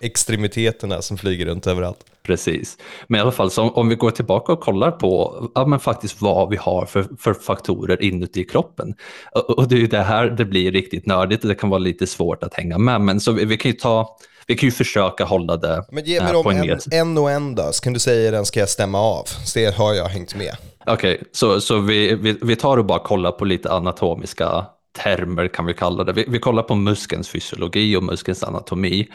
extremiteterna 0.00 1.02
som 1.02 1.18
flyger 1.18 1.46
runt 1.46 1.66
överallt. 1.66 2.04
Precis, 2.22 2.78
men 3.06 3.18
i 3.18 3.22
alla 3.22 3.32
fall 3.32 3.50
så 3.50 3.70
om 3.70 3.88
vi 3.88 3.94
går 3.94 4.10
tillbaka 4.10 4.52
och 4.52 4.60
kollar 4.60 4.90
på 4.90 5.42
ja, 5.54 5.66
men 5.66 5.80
faktiskt 5.80 6.22
vad 6.22 6.50
vi 6.50 6.56
har 6.56 6.86
för, 6.86 7.06
för 7.18 7.34
faktorer 7.34 8.02
inuti 8.02 8.44
kroppen. 8.44 8.94
Och, 9.32 9.50
och 9.50 9.68
det 9.68 9.74
är 9.74 9.78
ju 9.78 9.86
det 9.86 10.02
här 10.02 10.26
det 10.26 10.44
blir 10.44 10.72
riktigt 10.72 11.06
nördigt 11.06 11.42
och 11.42 11.48
det 11.48 11.54
kan 11.54 11.70
vara 11.70 11.78
lite 11.78 12.06
svårt 12.06 12.42
att 12.42 12.54
hänga 12.54 12.78
med, 12.78 13.00
men 13.00 13.20
så 13.20 13.32
vi, 13.32 13.44
vi 13.44 13.56
kan 13.56 13.70
ju 13.70 13.76
ta 13.76 14.16
vi 14.46 14.56
kan 14.56 14.66
ju 14.66 14.72
försöka 14.72 15.24
hålla 15.24 15.56
det 15.56 15.84
Men 15.90 16.04
ge 16.04 16.22
mig 16.22 16.32
dem 16.32 16.46
en, 16.46 16.78
en 16.92 17.18
och 17.18 17.30
en 17.30 17.54
då, 17.54 17.72
så 17.72 17.82
kan 17.82 17.92
du 17.92 17.98
säga 17.98 18.30
den 18.30 18.46
ska 18.46 18.60
jag 18.60 18.68
stämma 18.68 18.98
av. 18.98 19.24
Se, 19.24 19.70
har 19.70 19.94
jag 19.94 20.04
hängt 20.04 20.34
med? 20.34 20.56
Okej, 20.86 21.14
okay, 21.14 21.24
så, 21.32 21.60
så 21.60 21.78
vi, 21.78 22.14
vi, 22.14 22.38
vi 22.42 22.56
tar 22.56 22.76
och 22.76 22.84
bara 22.84 22.98
kollar 22.98 23.32
på 23.32 23.44
lite 23.44 23.72
anatomiska 23.72 24.66
termer 25.04 25.48
kan 25.48 25.66
vi 25.66 25.74
kalla 25.74 26.04
det. 26.04 26.12
Vi, 26.12 26.24
vi 26.28 26.38
kollar 26.38 26.62
på 26.62 26.74
muskelns 26.74 27.28
fysiologi 27.28 27.96
och 27.96 28.02
muskelns 28.02 28.42
anatomi. 28.42 29.08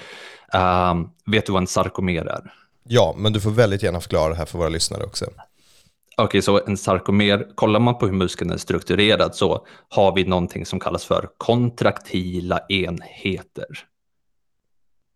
Um, 0.53 1.09
vet 1.25 1.45
du 1.45 1.51
vad 1.51 1.61
en 1.61 1.67
sarkomer 1.67 2.25
är? 2.25 2.53
Ja, 2.83 3.15
men 3.17 3.33
du 3.33 3.41
får 3.41 3.51
väldigt 3.51 3.83
gärna 3.83 4.01
förklara 4.01 4.29
det 4.29 4.35
här 4.35 4.45
för 4.45 4.57
våra 4.57 4.69
lyssnare 4.69 5.03
också. 5.03 5.25
Okej, 5.25 6.25
okay, 6.25 6.41
så 6.41 6.65
en 6.65 6.77
sarkomer, 6.77 7.55
kollar 7.55 7.79
man 7.79 7.97
på 7.97 8.05
hur 8.05 8.13
muskeln 8.13 8.51
är 8.51 8.57
strukturerad 8.57 9.35
så 9.35 9.65
har 9.89 10.15
vi 10.15 10.23
någonting 10.23 10.65
som 10.65 10.79
kallas 10.79 11.05
för 11.05 11.29
kontraktila 11.37 12.59
enheter. 12.69 13.65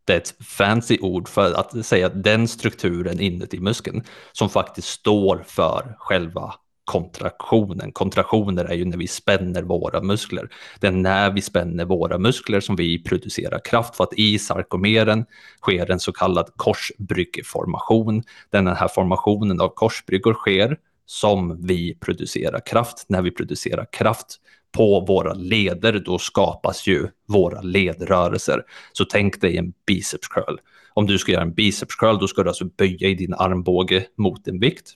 Det 0.05 0.13
är 0.13 0.17
ett 0.17 0.45
fancy 0.45 0.97
ord 1.01 1.27
för 1.27 1.53
att 1.53 1.85
säga 1.85 2.09
den 2.09 2.47
strukturen 2.47 3.19
inuti 3.19 3.59
muskeln 3.59 4.03
som 4.31 4.49
faktiskt 4.49 4.87
står 4.87 5.43
för 5.47 5.95
själva 5.99 6.53
kontraktionen. 6.85 7.91
Kontraktioner 7.91 8.65
är 8.65 8.73
ju 8.73 8.85
när 8.85 8.97
vi 8.97 9.07
spänner 9.07 9.63
våra 9.63 10.01
muskler. 10.01 10.49
Det 10.79 10.87
är 10.87 10.91
när 10.91 11.31
vi 11.31 11.41
spänner 11.41 11.85
våra 11.85 12.17
muskler 12.17 12.59
som 12.59 12.75
vi 12.75 13.03
producerar 13.03 13.59
kraft 13.65 13.95
för 13.95 14.03
att 14.03 14.13
i 14.13 14.39
sarkomeren 14.39 15.25
sker 15.61 15.91
en 15.91 15.99
så 15.99 16.11
kallad 16.11 16.49
korsbryggeformation. 16.55 18.23
Den 18.49 18.67
här 18.67 18.87
formationen 18.87 19.61
av 19.61 19.69
korsbryggor 19.69 20.33
sker 20.33 20.77
som 21.05 21.67
vi 21.67 21.95
producerar 21.95 22.59
kraft. 22.65 23.05
När 23.07 23.21
vi 23.21 23.31
producerar 23.31 23.85
kraft 23.91 24.39
på 24.71 24.99
våra 24.99 25.33
leder, 25.33 25.93
då 26.05 26.17
skapas 26.17 26.87
ju 26.87 27.07
våra 27.27 27.61
ledrörelser. 27.61 28.63
Så 28.93 29.05
tänk 29.05 29.41
dig 29.41 29.57
en 29.57 29.73
biceps 29.87 30.27
curl. 30.27 30.57
Om 30.93 31.05
du 31.05 31.17
ska 31.17 31.31
göra 31.31 31.43
en 31.43 31.53
biceps 31.53 31.95
curl, 31.95 32.17
då 32.19 32.27
ska 32.27 32.43
du 32.43 32.49
alltså 32.49 32.65
böja 32.65 33.09
i 33.09 33.15
din 33.15 33.33
armbåge 33.33 34.05
mot 34.17 34.47
en 34.47 34.59
vikt. 34.59 34.93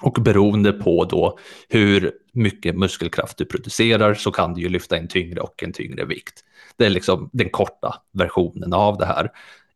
Och 0.00 0.12
beroende 0.12 0.72
på 0.72 1.04
då 1.04 1.38
hur 1.68 2.12
mycket 2.32 2.76
muskelkraft 2.76 3.38
du 3.38 3.44
producerar 3.44 4.14
så 4.14 4.30
kan 4.30 4.54
du 4.54 4.60
ju 4.60 4.68
lyfta 4.68 4.96
en 4.96 5.08
tyngre 5.08 5.40
och 5.40 5.62
en 5.62 5.72
tyngre 5.72 6.04
vikt. 6.04 6.44
Det 6.76 6.86
är 6.86 6.90
liksom 6.90 7.30
den 7.32 7.50
korta 7.50 7.94
versionen 8.12 8.72
av 8.72 8.98
det 8.98 9.06
här. 9.06 9.30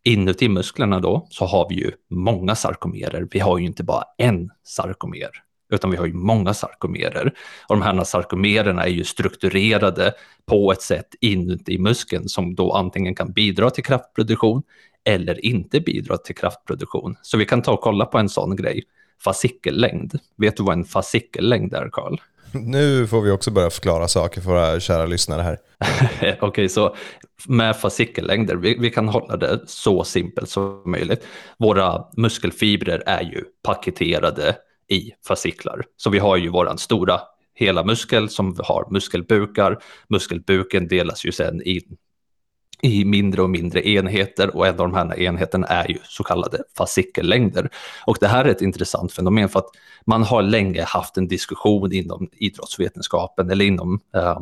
Inuti 0.04 0.48
musklerna 0.48 1.00
då 1.00 1.26
så 1.30 1.44
har 1.44 1.68
vi 1.68 1.74
ju 1.74 1.92
många 2.10 2.54
sarkomerer. 2.54 3.28
Vi 3.30 3.38
har 3.38 3.58
ju 3.58 3.66
inte 3.66 3.84
bara 3.84 4.04
en 4.18 4.50
sarkomer 4.64 5.30
utan 5.72 5.90
vi 5.90 5.96
har 5.96 6.06
ju 6.06 6.12
många 6.12 6.54
sarkomerer. 6.54 7.32
Och 7.68 7.76
de 7.76 7.82
här 7.82 8.04
sarkomererna 8.04 8.84
är 8.84 8.90
ju 8.90 9.04
strukturerade 9.04 10.12
på 10.46 10.72
ett 10.72 10.82
sätt 10.82 11.14
inuti 11.20 11.78
muskeln 11.78 12.28
som 12.28 12.54
då 12.54 12.72
antingen 12.72 13.14
kan 13.14 13.32
bidra 13.32 13.70
till 13.70 13.84
kraftproduktion 13.84 14.62
eller 15.04 15.44
inte 15.44 15.80
bidra 15.80 16.16
till 16.16 16.34
kraftproduktion. 16.34 17.16
Så 17.22 17.38
vi 17.38 17.44
kan 17.44 17.62
ta 17.62 17.72
och 17.72 17.80
kolla 17.80 18.06
på 18.06 18.18
en 18.18 18.28
sån 18.28 18.56
grej 18.56 18.84
fascikellängd. 19.24 20.18
Vet 20.36 20.56
du 20.56 20.62
vad 20.62 20.78
en 20.78 20.84
fascikellängd 20.84 21.74
är, 21.74 21.88
Karl? 21.92 22.16
Nu 22.54 23.06
får 23.06 23.20
vi 23.20 23.30
också 23.30 23.50
börja 23.50 23.70
förklara 23.70 24.08
saker 24.08 24.40
för 24.40 24.50
våra 24.50 24.80
kära 24.80 25.06
lyssnare 25.06 25.42
här. 25.42 25.58
Okej, 26.18 26.38
okay, 26.40 26.68
så 26.68 26.96
med 27.48 27.76
fascikellängder, 27.76 28.56
vi, 28.56 28.78
vi, 28.78 28.90
kan 28.90 29.08
hålla 29.08 29.36
det 29.36 29.60
så 29.66 30.04
simpelt 30.04 30.48
som 30.48 30.82
möjligt. 30.86 31.26
Våra 31.58 32.04
muskelfibrer 32.16 33.02
är 33.06 33.22
ju 33.22 33.44
paketerade 33.62 34.56
i 34.88 35.10
fasciklar. 35.26 35.84
Så 35.96 36.10
vi 36.10 36.18
har 36.18 36.36
ju 36.36 36.48
våran 36.48 36.78
stora 36.78 37.20
hela 37.54 37.84
muskel 37.84 38.28
som 38.28 38.56
har 38.58 38.90
muskelbukar. 38.90 39.78
Muskelbuken 40.08 40.88
delas 40.88 41.24
ju 41.24 41.32
sen 41.32 41.62
in 41.62 41.96
i 42.82 43.04
mindre 43.04 43.42
och 43.42 43.50
mindre 43.50 43.88
enheter 43.88 44.56
och 44.56 44.66
en 44.66 44.80
av 44.80 44.90
de 44.90 44.94
här 44.94 45.20
enheterna 45.20 45.66
är 45.66 45.88
ju 45.88 45.98
så 46.04 46.24
kallade 46.24 46.62
fascikellängder. 46.76 47.70
Och 48.06 48.16
det 48.20 48.28
här 48.28 48.44
är 48.44 48.48
ett 48.48 48.62
intressant 48.62 49.12
fenomen 49.12 49.48
för 49.48 49.58
att 49.58 49.70
man 50.04 50.22
har 50.22 50.42
länge 50.42 50.82
haft 50.82 51.16
en 51.16 51.28
diskussion 51.28 51.92
inom 51.92 52.28
idrottsvetenskapen 52.32 53.50
eller 53.50 53.64
inom 53.64 54.00
eh, 54.16 54.40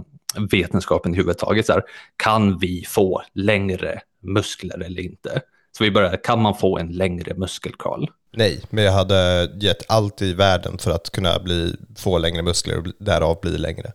vetenskapen 0.51 1.15
i 1.15 1.17
huvudtaget. 1.17 1.67
Så 1.67 1.73
här, 1.73 1.83
kan 2.17 2.59
vi 2.59 2.85
få 2.89 3.23
längre 3.35 4.01
muskler 4.23 4.79
eller 4.85 5.03
inte? 5.03 5.41
Så 5.79 5.85
vi 5.85 5.91
börjar, 5.91 6.25
kan 6.25 6.43
man 6.43 6.55
få 6.55 6.79
en 6.79 6.93
längre 6.93 7.35
muskel, 7.35 7.73
Karl? 7.79 8.07
Nej, 8.33 8.63
men 8.71 8.85
jag 8.85 8.93
hade 8.93 9.51
gett 9.61 9.91
allt 9.91 10.23
i 10.23 10.35
världen 10.35 10.79
för 10.79 10.91
att 10.91 11.11
kunna 11.11 11.39
bli, 11.39 11.77
få 11.97 12.19
längre 12.19 12.43
muskler 12.43 12.79
och 12.79 12.87
därav 12.99 13.39
bli 13.43 13.59
längre. 13.59 13.93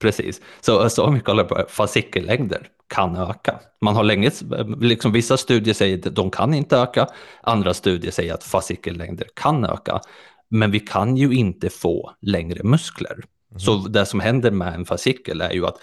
Precis, 0.00 0.40
så, 0.60 0.90
så 0.90 1.04
om 1.04 1.14
vi 1.14 1.20
kollar 1.20 1.44
på 1.44 1.64
fascikellängder 1.68 2.68
kan 2.88 3.16
öka. 3.16 3.60
Man 3.80 3.96
har 3.96 4.04
länge, 4.04 4.30
liksom 4.80 5.12
vissa 5.12 5.36
studier 5.36 5.74
säger 5.74 6.08
att 6.08 6.14
de 6.14 6.30
kan 6.30 6.54
inte 6.54 6.76
öka, 6.76 7.06
andra 7.42 7.74
studier 7.74 8.10
säger 8.10 8.34
att 8.34 8.44
fascikellängder 8.44 9.26
kan 9.34 9.64
öka. 9.64 10.00
Men 10.48 10.70
vi 10.70 10.80
kan 10.80 11.16
ju 11.16 11.32
inte 11.32 11.70
få 11.70 12.12
längre 12.20 12.62
muskler. 12.62 13.12
Mm. 13.12 13.60
Så 13.60 13.76
det 13.76 14.06
som 14.06 14.20
händer 14.20 14.50
med 14.50 14.74
en 14.74 14.84
fascikel 14.84 15.40
är 15.40 15.52
ju 15.52 15.66
att 15.66 15.76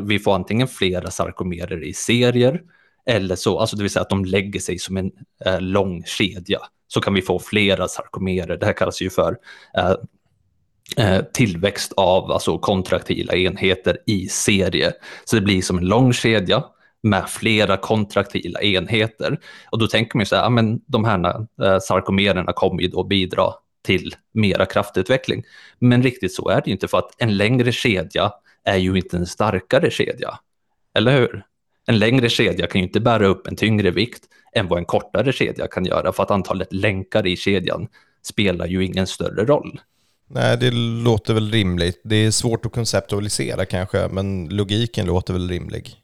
vi 0.00 0.18
får 0.18 0.34
antingen 0.34 0.68
flera 0.68 1.10
sarkomerer 1.10 1.84
i 1.84 1.92
serier, 1.92 2.62
eller 3.06 3.36
så, 3.36 3.58
alltså 3.58 3.76
det 3.76 3.82
vill 3.82 3.92
säga 3.92 4.02
att 4.02 4.10
de 4.10 4.24
lägger 4.24 4.60
sig 4.60 4.78
som 4.78 4.96
en 4.96 5.10
eh, 5.44 5.60
lång 5.60 6.04
kedja. 6.04 6.58
Så 6.88 7.00
kan 7.00 7.14
vi 7.14 7.22
få 7.22 7.38
flera 7.38 7.88
sarkomerer, 7.88 8.56
det 8.56 8.66
här 8.66 8.72
kallas 8.72 9.02
ju 9.02 9.10
för 9.10 9.36
Eh, 9.78 9.94
Eh, 10.96 11.20
tillväxt 11.32 11.92
av 11.96 12.32
alltså 12.32 12.58
kontraktila 12.58 13.34
enheter 13.34 13.98
i 14.06 14.28
serie. 14.28 14.92
Så 15.24 15.36
det 15.36 15.42
blir 15.42 15.62
som 15.62 15.78
en 15.78 15.84
lång 15.84 16.12
kedja 16.12 16.64
med 17.02 17.28
flera 17.28 17.76
kontraktila 17.76 18.60
enheter. 18.60 19.38
Och 19.70 19.78
då 19.78 19.86
tänker 19.86 20.16
man 20.16 20.22
ju 20.22 20.26
så 20.26 20.36
här, 20.36 20.50
men 20.50 20.80
de 20.86 21.04
här 21.04 21.46
eh, 21.62 21.78
sarkomererna 21.78 22.52
kommer 22.52 22.82
ju 22.82 22.88
då 22.88 23.04
bidra 23.04 23.52
till 23.84 24.14
mera 24.34 24.66
kraftutveckling. 24.66 25.44
Men 25.78 26.02
riktigt 26.02 26.34
så 26.34 26.48
är 26.48 26.54
det 26.54 26.66
ju 26.66 26.72
inte 26.72 26.88
för 26.88 26.98
att 26.98 27.10
en 27.18 27.36
längre 27.36 27.72
kedja 27.72 28.32
är 28.64 28.76
ju 28.76 28.96
inte 28.96 29.16
en 29.16 29.26
starkare 29.26 29.90
kedja. 29.90 30.38
Eller 30.94 31.12
hur? 31.12 31.44
En 31.86 31.98
längre 31.98 32.28
kedja 32.28 32.66
kan 32.66 32.80
ju 32.80 32.86
inte 32.86 33.00
bära 33.00 33.26
upp 33.26 33.46
en 33.46 33.56
tyngre 33.56 33.90
vikt 33.90 34.24
än 34.52 34.68
vad 34.68 34.78
en 34.78 34.84
kortare 34.84 35.32
kedja 35.32 35.66
kan 35.66 35.84
göra 35.84 36.12
för 36.12 36.22
att 36.22 36.30
antalet 36.30 36.72
länkar 36.72 37.26
i 37.26 37.36
kedjan 37.36 37.88
spelar 38.22 38.66
ju 38.66 38.84
ingen 38.84 39.06
större 39.06 39.44
roll. 39.44 39.80
Nej, 40.28 40.56
det 40.56 40.70
låter 41.04 41.34
väl 41.34 41.50
rimligt. 41.50 42.00
Det 42.04 42.16
är 42.16 42.30
svårt 42.30 42.66
att 42.66 42.72
konceptualisera 42.72 43.64
kanske, 43.64 44.08
men 44.08 44.48
logiken 44.48 45.06
låter 45.06 45.32
väl 45.32 45.48
rimlig. 45.48 45.94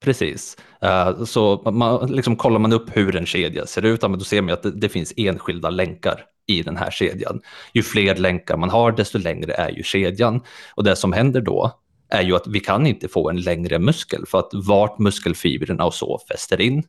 Precis. 0.00 0.56
Eh, 0.82 1.24
så 1.24 1.70
man, 1.70 2.12
liksom, 2.12 2.36
kollar 2.36 2.58
man 2.58 2.72
upp 2.72 2.96
hur 2.96 3.16
en 3.16 3.26
kedja 3.26 3.66
ser 3.66 3.84
ut, 3.84 4.00
då 4.00 4.20
ser 4.20 4.42
man 4.42 4.52
att 4.52 4.62
det, 4.62 4.70
det, 4.70 4.88
finns 4.88 5.12
enskilda 5.16 5.70
länkar 5.70 6.24
i 6.46 6.62
den 6.62 6.76
här 6.76 6.90
kedjan. 6.90 7.40
Ju 7.72 7.82
fler 7.82 8.16
länkar 8.16 8.56
man 8.56 8.70
har, 8.70 8.92
desto 8.92 9.18
längre 9.18 9.52
är 9.52 9.70
ju 9.70 9.82
kedjan. 9.82 10.42
Och 10.74 10.84
det 10.84 10.96
som 10.96 11.12
händer 11.12 11.40
då 11.40 11.72
är 12.08 12.22
ju 12.22 12.36
att 12.36 12.46
vi 12.46 12.60
kan 12.60 12.86
inte 12.86 13.08
få 13.08 13.30
en 13.30 13.40
längre 13.40 13.78
muskel, 13.78 14.24
för 14.26 14.38
att 14.38 14.50
vart 14.52 14.98
muskelfibrerna 14.98 15.84
och 15.84 15.94
så 15.94 16.20
fäster 16.28 16.60
in 16.60 16.82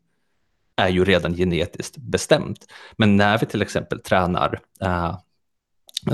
är 0.75 0.89
ju 0.89 1.05
redan 1.05 1.36
genetiskt 1.36 1.97
bestämt. 1.97 2.65
Men 2.97 3.17
när 3.17 3.38
vi 3.38 3.45
till 3.45 3.62
exempel 3.62 4.00
tränar 4.00 4.59
eh, 4.81 5.17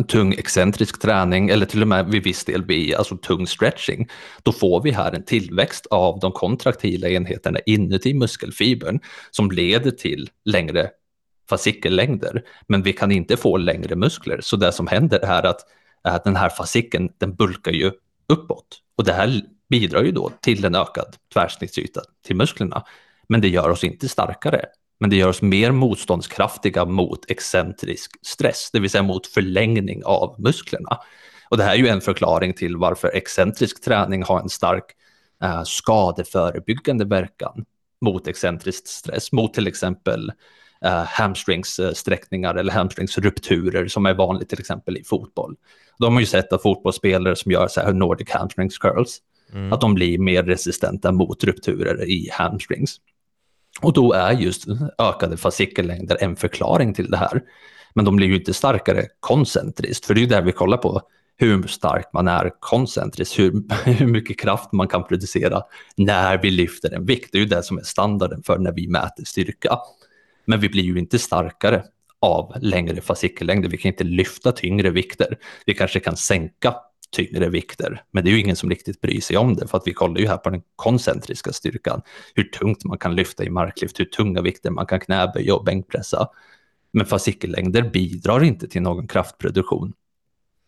tung 0.07 0.33
excentrisk 0.33 1.01
träning 1.01 1.49
eller 1.49 1.65
till 1.65 1.81
och 1.81 1.87
med 1.87 2.05
vid 2.05 2.23
viss 2.23 2.45
del 2.45 2.65
vid 2.65 2.95
alltså 2.95 3.17
tung 3.17 3.47
stretching, 3.47 4.09
då 4.43 4.51
får 4.51 4.81
vi 4.81 4.91
här 4.91 5.11
en 5.11 5.23
tillväxt 5.23 5.85
av 5.85 6.19
de 6.19 6.31
kontraktila 6.31 7.09
enheterna 7.09 7.59
inuti 7.65 8.13
muskelfibern 8.13 8.99
som 9.31 9.51
leder 9.51 9.91
till 9.91 10.29
längre 10.45 10.89
fascikellängder. 11.49 12.43
Men 12.67 12.83
vi 12.83 12.93
kan 12.93 13.11
inte 13.11 13.37
få 13.37 13.57
längre 13.57 13.95
muskler, 13.95 14.39
så 14.41 14.55
det 14.55 14.71
som 14.71 14.87
händer 14.87 15.19
är 15.19 15.43
att, 15.45 15.59
att 16.01 16.23
den 16.23 16.35
här 16.35 16.49
fascikeln 16.49 17.09
den 17.17 17.35
bulkar 17.35 17.71
ju 17.71 17.91
uppåt 18.27 18.79
och 18.97 19.03
det 19.03 19.13
här 19.13 19.41
bidrar 19.69 20.03
ju 20.03 20.11
då 20.11 20.31
till 20.41 20.65
en 20.65 20.75
ökad 20.75 21.15
tvärsnittsyta 21.33 22.01
till 22.25 22.35
musklerna. 22.35 22.83
Men 23.27 23.41
det 23.41 23.49
gör 23.49 23.69
oss 23.69 23.83
inte 23.83 24.09
starkare, 24.09 24.65
men 25.03 25.09
det 25.09 25.15
gör 25.15 25.27
oss 25.27 25.41
mer 25.41 25.71
motståndskraftiga 25.71 26.85
mot 26.85 27.31
excentrisk 27.31 28.11
stress, 28.21 28.69
det 28.73 28.79
vill 28.79 28.89
säga 28.89 29.03
mot 29.03 29.27
förlängning 29.27 30.01
av 30.05 30.35
musklerna. 30.39 30.99
Och 31.49 31.57
det 31.57 31.63
här 31.63 31.73
är 31.73 31.77
ju 31.77 31.87
en 31.87 32.01
förklaring 32.01 32.53
till 32.53 32.77
varför 32.77 33.07
excentrisk 33.07 33.83
träning 33.83 34.23
har 34.23 34.39
en 34.39 34.49
stark 34.49 34.83
eh, 35.43 35.63
skadeförebyggande 35.63 37.05
verkan 37.05 37.65
mot 38.01 38.27
excentrisk 38.27 38.87
stress, 38.87 39.31
mot 39.31 39.53
till 39.53 39.67
exempel 39.67 40.31
eh, 40.85 41.03
hamstringssträckningar 41.03 42.55
eller 42.55 42.71
hamstringsrupturer 42.71 43.87
som 43.87 44.05
är 44.05 44.13
vanligt 44.13 44.49
till 44.49 44.59
exempel 44.59 44.97
i 44.97 45.03
fotboll. 45.03 45.55
De 45.99 46.13
har 46.13 46.19
ju 46.19 46.25
sett 46.25 46.53
att 46.53 46.61
fotbollsspelare 46.61 47.35
som 47.35 47.51
gör 47.51 47.67
så 47.67 47.81
här 47.81 47.93
Nordic 47.93 48.29
hamstrings 48.29 48.77
curls, 48.77 49.19
mm. 49.53 49.73
att 49.73 49.81
de 49.81 49.93
blir 49.93 50.19
mer 50.19 50.43
resistenta 50.43 51.11
mot 51.11 51.43
rupturer 51.43 52.09
i 52.09 52.29
hamstrings. 52.31 52.99
Och 53.81 53.93
då 53.93 54.13
är 54.13 54.31
just 54.31 54.65
ökade 54.97 55.37
fascikellängder 55.37 56.17
en 56.21 56.35
förklaring 56.35 56.93
till 56.93 57.11
det 57.11 57.17
här. 57.17 57.41
Men 57.93 58.05
de 58.05 58.15
blir 58.15 58.27
ju 58.27 58.35
inte 58.35 58.53
starkare 58.53 59.05
koncentriskt, 59.19 60.05
för 60.05 60.13
det 60.13 60.19
är 60.19 60.21
ju 60.21 60.27
där 60.27 60.41
vi 60.41 60.51
kollar 60.51 60.77
på 60.77 61.01
hur 61.37 61.67
stark 61.67 62.09
man 62.13 62.27
är 62.27 62.51
koncentriskt, 62.59 63.39
hur, 63.39 63.63
hur 63.85 64.07
mycket 64.07 64.39
kraft 64.39 64.71
man 64.71 64.87
kan 64.87 65.03
producera 65.03 65.61
när 65.97 66.37
vi 66.37 66.51
lyfter 66.51 66.93
en 66.93 67.05
vikt. 67.05 67.29
Det 67.31 67.37
är 67.37 67.39
ju 67.39 67.47
det 67.47 67.63
som 67.63 67.77
är 67.77 67.83
standarden 67.83 68.43
för 68.43 68.57
när 68.57 68.71
vi 68.71 68.87
mäter 68.87 69.23
styrka. 69.25 69.77
Men 70.45 70.59
vi 70.59 70.69
blir 70.69 70.83
ju 70.83 70.99
inte 70.99 71.19
starkare 71.19 71.83
av 72.19 72.53
längre 72.61 73.01
fascikellängder. 73.01 73.69
Vi 73.69 73.77
kan 73.77 73.91
inte 73.91 74.03
lyfta 74.03 74.51
tyngre 74.51 74.89
vikter. 74.89 75.37
Vi 75.65 75.73
kanske 75.73 75.99
kan 75.99 76.17
sänka 76.17 76.75
tyngre 77.13 77.49
vikter, 77.49 78.03
men 78.11 78.23
det 78.23 78.29
är 78.29 78.31
ju 78.31 78.39
ingen 78.39 78.55
som 78.55 78.69
riktigt 78.69 79.01
bryr 79.01 79.21
sig 79.21 79.37
om 79.37 79.55
det, 79.55 79.67
för 79.67 79.77
att 79.77 79.87
vi 79.87 79.93
kollar 79.93 80.21
ju 80.21 80.27
här 80.27 80.37
på 80.37 80.49
den 80.49 80.61
koncentriska 80.75 81.53
styrkan, 81.53 82.01
hur 82.35 82.43
tungt 82.43 82.85
man 82.85 82.97
kan 82.97 83.15
lyfta 83.15 83.43
i 83.43 83.49
marklyft, 83.49 83.99
hur 83.99 84.05
tunga 84.05 84.41
vikter 84.41 84.71
man 84.71 84.85
kan 84.85 84.99
knäböja 84.99 85.55
och 85.55 85.63
bänkpressa. 85.63 86.27
Men 86.93 87.05
fascikellängder 87.05 87.81
bidrar 87.81 88.43
inte 88.43 88.67
till 88.67 88.81
någon 88.81 89.07
kraftproduktion. 89.07 89.93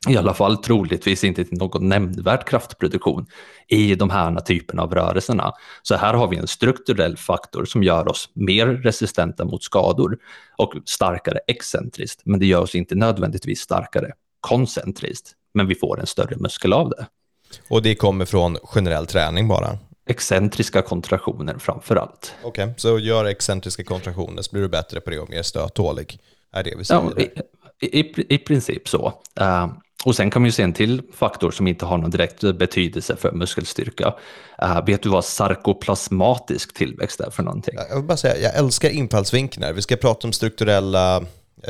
I 0.08 0.18
alla 0.18 0.34
fall 0.34 0.58
troligtvis 0.58 1.24
inte 1.24 1.46
till 1.46 1.58
någon 1.58 1.90
nämnvärd 1.90 2.48
kraftproduktion 2.48 3.26
i 3.68 3.96
de 3.96 4.10
här 4.10 4.40
typerna 4.40 4.84
av 4.84 4.94
rörelserna. 4.94 5.54
Så 5.82 5.96
här 5.96 6.14
har 6.14 6.28
vi 6.28 6.38
en 6.38 6.48
strukturell 6.48 7.18
faktor 7.18 7.66
som 7.66 7.84
gör 7.84 8.08
oss 8.08 8.30
mer 8.34 8.68
resistenta 8.68 9.46
mot 9.46 9.64
skador 9.64 10.18
och 10.58 10.74
starkare 10.86 11.40
excentriskt, 11.48 12.22
men 12.26 12.40
det 12.40 12.46
gör 12.46 12.62
oss 12.62 12.76
inte 12.76 12.96
nödvändigtvis 12.96 13.60
starkare 13.60 14.12
koncentriskt, 14.40 15.32
men 15.56 15.68
vi 15.68 15.76
får 15.76 16.00
en 16.00 16.08
större 16.08 16.36
muskel 16.36 16.74
av 16.74 16.90
det. 16.90 17.06
Och 17.70 17.82
det 17.82 17.96
kommer 17.96 18.26
från 18.26 18.58
generell 18.64 19.06
träning 19.06 19.48
bara? 19.48 19.78
Excentriska 20.10 20.82
kontraktioner 20.82 21.56
framför 21.60 21.96
allt. 21.96 22.36
Okej, 22.44 22.64
okay, 22.64 22.74
så 22.78 23.00
gör 23.00 23.26
excentriska 23.26 23.84
kontraktioner 23.84 24.42
så 24.42 24.52
blir 24.52 24.62
du 24.62 24.70
bättre 24.70 25.02
på 25.02 25.10
det 25.10 25.20
och 25.20 25.30
mer 25.30 25.44
stöttålig? 25.44 26.20
Är 26.52 26.64
det 26.64 26.76
vi 26.78 26.86
säger? 26.86 27.02
Ja, 27.16 27.24
i, 27.82 28.00
i, 28.00 28.26
i, 28.36 28.38
princip 28.38 28.88
så. 28.88 29.14
Uh, 29.42 29.68
och 30.06 30.16
sen 30.16 30.32
kan 30.32 30.42
man 30.42 30.48
ju 30.48 30.52
se 30.52 30.64
en 30.64 30.74
till 30.74 31.02
faktor 31.14 31.52
som 31.52 31.68
inte 31.68 31.86
har 31.86 31.98
någon 31.98 32.10
direkt 32.10 32.42
betydelse 32.42 33.16
för 33.16 33.32
muskelstyrka. 33.32 34.14
Uh, 34.64 34.86
vet 34.86 35.04
du 35.04 35.10
vad 35.10 35.26
sarkoplasmatisk 35.26 36.74
tillväxt 36.74 37.20
är 37.20 37.30
för 37.30 37.44
någonting? 37.44 37.76
Jag 37.90 37.96
vill 37.96 38.06
bara 38.06 38.18
säga, 38.18 38.38
jag 38.38 38.56
älskar 38.56 38.90
infallsvinklar. 38.90 39.74
Vi 39.74 39.82
ska 39.82 39.96
prata 39.96 40.28
om 40.28 40.34
strukturella, 40.34 41.26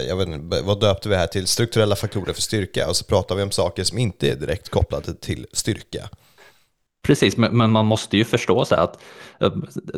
jag 0.07 0.17
vet 0.17 0.27
inte, 0.27 0.61
vad 0.61 0.79
döpte 0.79 1.09
vi 1.09 1.15
här 1.15 1.27
till? 1.27 1.47
Strukturella 1.47 1.95
faktorer 1.95 2.33
för 2.33 2.41
styrka 2.41 2.89
och 2.89 2.95
så 2.95 3.05
pratar 3.05 3.35
vi 3.35 3.43
om 3.43 3.51
saker 3.51 3.83
som 3.83 3.97
inte 3.97 4.31
är 4.31 4.35
direkt 4.35 4.69
kopplade 4.69 5.13
till 5.13 5.47
styrka. 5.51 6.09
Precis, 7.05 7.37
men, 7.37 7.57
men, 7.57 7.71
man 7.71 7.85
måste 7.85 8.17
ju 8.17 8.25
förstå 8.25 8.65
så 8.65 8.75
att 8.75 9.03
eh, 9.41 9.53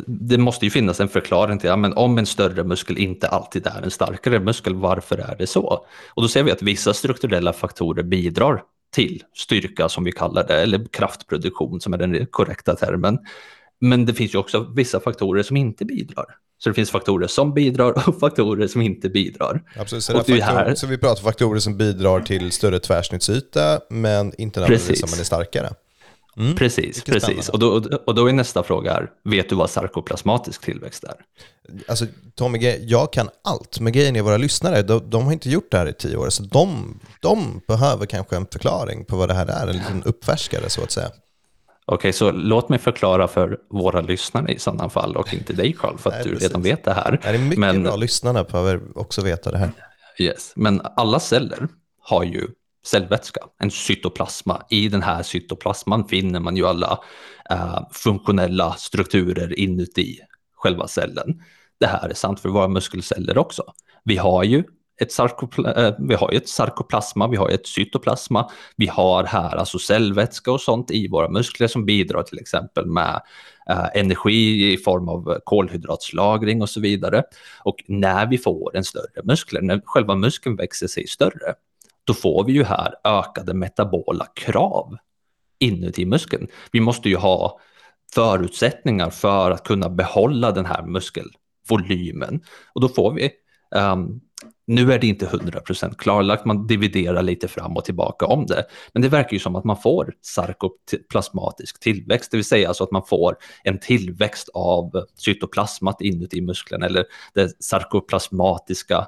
det 0.06 0.38
måste 0.38 0.66
ju 0.66 0.70
finnas 0.70 1.00
en 1.00 1.08
förklaring 1.08 1.58
till, 1.58 1.68
ja, 1.68 1.76
men 1.76 1.92
om 1.92 2.18
en 2.18 2.26
större 2.26 2.64
muskel 2.64 2.98
inte 2.98 3.28
alltid 3.28 3.66
är 3.66 3.82
en 3.82 3.90
starkare 3.90 4.40
muskel, 4.40 4.74
varför 4.74 5.18
är 5.18 5.36
det 5.38 5.46
så? 5.46 5.86
Och 6.14 6.22
då 6.22 6.28
ser 6.28 6.42
vi 6.42 6.50
att 6.50 6.62
vissa 6.62 6.94
strukturella 6.94 7.52
faktorer 7.52 8.02
bidrar 8.02 8.62
till 8.92 9.22
styrka 9.34 9.88
som 9.88 10.04
vi 10.04 10.12
kallar 10.12 10.46
det, 10.46 10.62
eller 10.62 10.86
kraftproduktion 10.92 11.80
som 11.80 11.94
är 11.94 11.98
den 11.98 12.26
korrekta 12.26 12.76
termen. 12.76 13.18
Men 13.80 14.06
det 14.06 14.14
finns 14.14 14.34
ju 14.34 14.38
också 14.38 14.72
vissa 14.76 15.00
faktorer 15.00 15.42
som 15.42 15.56
inte 15.56 15.84
bidrar. 15.84 16.26
Så 16.58 16.68
det 16.68 16.74
finns 16.74 16.90
faktorer 16.90 17.26
som 17.26 17.54
bidrar 17.54 18.08
och 18.08 18.20
faktorer 18.20 18.66
som 18.66 18.82
inte 18.82 19.08
bidrar. 19.08 19.62
Absolut, 19.76 20.04
så, 20.04 20.12
och 20.12 20.24
det 20.26 20.40
faktor, 20.40 20.56
här... 20.56 20.74
så 20.74 20.86
vi 20.86 20.98
pratar 20.98 21.22
faktorer 21.22 21.60
som 21.60 21.76
bidrar 21.76 22.20
till 22.20 22.52
större 22.52 22.78
tvärsnittsyta 22.78 23.80
men 23.90 24.32
inte 24.40 24.60
nödvändigtvis 24.60 25.00
som 25.00 25.10
man 25.10 25.20
är 25.20 25.24
starkare. 25.24 25.70
Mm. 26.38 26.56
Precis, 26.56 27.04
precis. 27.04 27.48
Och 27.48 27.58
då, 27.58 27.82
och 28.06 28.14
då 28.14 28.26
är 28.26 28.32
nästa 28.32 28.62
fråga 28.62 28.92
här, 28.92 29.10
vet 29.24 29.48
du 29.48 29.54
vad 29.54 29.70
sarkoplasmatisk 29.70 30.64
tillväxt 30.64 31.04
är? 31.04 31.14
Alltså 31.88 32.06
Tommy, 32.34 32.78
jag 32.80 33.12
kan 33.12 33.28
allt, 33.44 33.80
men 33.80 33.92
grejen 33.92 34.16
är 34.16 34.22
våra 34.22 34.36
lyssnare, 34.36 34.82
de, 34.82 35.10
de, 35.10 35.24
har 35.24 35.32
inte 35.32 35.50
gjort 35.50 35.70
det 35.70 35.78
här 35.78 35.88
i 35.88 35.92
tio 35.92 36.16
år, 36.16 36.30
så 36.30 36.42
de, 36.42 37.00
de 37.20 37.60
behöver 37.68 38.06
kanske 38.06 38.36
en 38.36 38.46
förklaring 38.46 39.04
på 39.04 39.16
vad 39.16 39.28
det 39.28 39.34
här 39.34 39.46
är, 39.46 39.66
en 39.66 39.76
liten 39.76 40.02
uppfärskare 40.02 40.70
så 40.70 40.82
att 40.82 40.90
säga. 40.90 41.10
Okej, 41.90 42.12
så 42.12 42.30
låt 42.30 42.68
mig 42.68 42.78
förklara 42.78 43.28
för 43.28 43.58
våra 43.70 44.00
lyssnare 44.00 44.52
i 44.52 44.58
sådana 44.58 44.88
fall 44.88 45.16
och 45.16 45.34
inte 45.34 45.52
dig 45.52 45.72
Carl, 45.72 45.98
för 45.98 46.10
att 46.10 46.16
Nej, 46.16 46.24
du 46.24 46.30
precis. 46.30 46.48
redan 46.48 46.62
vet 46.62 46.84
det 46.84 46.92
här. 46.92 47.20
Det 47.22 47.28
är 47.28 47.38
mycket 47.38 47.58
men, 47.58 47.82
bra, 47.82 47.96
lyssnarna 47.96 48.44
behöver 48.44 48.98
också 48.98 49.22
veta 49.22 49.50
det 49.50 49.58
här. 49.58 49.70
Yes, 50.18 50.52
men 50.56 50.80
alla 50.96 51.20
celler 51.20 51.68
har 52.00 52.24
ju 52.24 52.48
cellvätska, 52.86 53.40
en 53.58 53.70
cytoplasma. 53.70 54.62
I 54.70 54.88
den 54.88 55.02
här 55.02 55.22
cytoplasman 55.22 56.08
finner 56.08 56.40
man 56.40 56.56
ju 56.56 56.66
alla 56.66 57.00
uh, 57.52 57.80
funktionella 57.92 58.74
strukturer 58.74 59.58
inuti 59.58 60.18
själva 60.56 60.88
cellen. 60.88 61.42
Det 61.80 61.86
här 61.86 62.08
är 62.08 62.14
sant 62.14 62.40
för 62.40 62.48
våra 62.48 62.68
muskelceller 62.68 63.38
också. 63.38 63.62
Vi 64.04 64.16
har 64.16 64.44
ju 64.44 64.64
ett, 65.00 65.12
sarkopla 65.12 65.74
eh, 65.74 65.94
vi 65.98 66.14
har 66.14 66.32
ju 66.32 66.36
ett 66.36 66.48
sarkoplasma, 66.48 67.28
vi 67.28 67.36
har 67.36 67.48
ett 67.48 67.66
cytoplasma, 67.66 68.50
vi 68.76 68.86
har 68.86 69.24
här 69.24 69.56
alltså 69.56 69.78
cellvätska 69.78 70.52
och 70.52 70.60
sånt 70.60 70.90
i 70.90 71.08
våra 71.08 71.28
muskler 71.28 71.66
som 71.66 71.84
bidrar 71.84 72.22
till 72.22 72.38
exempel 72.38 72.86
med 72.86 73.22
eh, 73.70 73.86
energi 73.94 74.72
i 74.72 74.76
form 74.76 75.08
av 75.08 75.38
kolhydratslagring 75.44 76.62
och 76.62 76.70
så 76.70 76.80
vidare. 76.80 77.22
Och 77.64 77.84
när 77.86 78.26
vi 78.26 78.38
får 78.38 78.76
en 78.76 78.84
större 78.84 79.22
muskel, 79.24 79.64
när 79.64 79.82
själva 79.84 80.14
muskeln 80.14 80.56
växer 80.56 80.86
sig 80.86 81.06
större, 81.06 81.54
då 82.04 82.14
får 82.14 82.44
vi 82.44 82.52
ju 82.52 82.64
här 82.64 82.94
ökade 83.04 83.54
metabola 83.54 84.26
krav 84.34 84.96
inuti 85.58 86.06
muskeln. 86.06 86.48
Vi 86.72 86.80
måste 86.80 87.08
ju 87.08 87.16
ha 87.16 87.60
förutsättningar 88.14 89.10
för 89.10 89.50
att 89.50 89.64
kunna 89.64 89.88
behålla 89.88 90.52
den 90.52 90.66
här 90.66 90.82
muskelvolymen 90.82 92.40
och 92.72 92.80
då 92.80 92.88
får 92.88 93.12
vi 93.12 93.30
um, 93.70 94.20
nu 94.68 94.92
är 94.92 94.98
det 94.98 95.06
inte 95.06 95.26
100% 95.26 95.94
klarlagt, 95.94 96.44
man 96.44 96.66
dividerar 96.66 97.22
lite 97.22 97.48
fram 97.48 97.76
och 97.76 97.84
tillbaka 97.84 98.26
om 98.26 98.46
det. 98.46 98.64
Men 98.92 99.02
det 99.02 99.08
verkar 99.08 99.32
ju 99.32 99.38
som 99.38 99.56
att 99.56 99.64
man 99.64 99.76
får 99.76 100.14
sarkoplasmatisk 100.22 101.80
tillväxt, 101.80 102.30
det 102.30 102.36
vill 102.36 102.44
säga 102.44 102.68
alltså 102.68 102.84
att 102.84 102.90
man 102.90 103.06
får 103.06 103.36
en 103.64 103.78
tillväxt 103.78 104.48
av 104.54 104.92
cytoplasmat 105.14 106.00
inuti 106.00 106.40
musklerna 106.40 106.86
eller 106.86 107.04
det 107.34 107.64
sarkoplasmatiska 107.64 109.06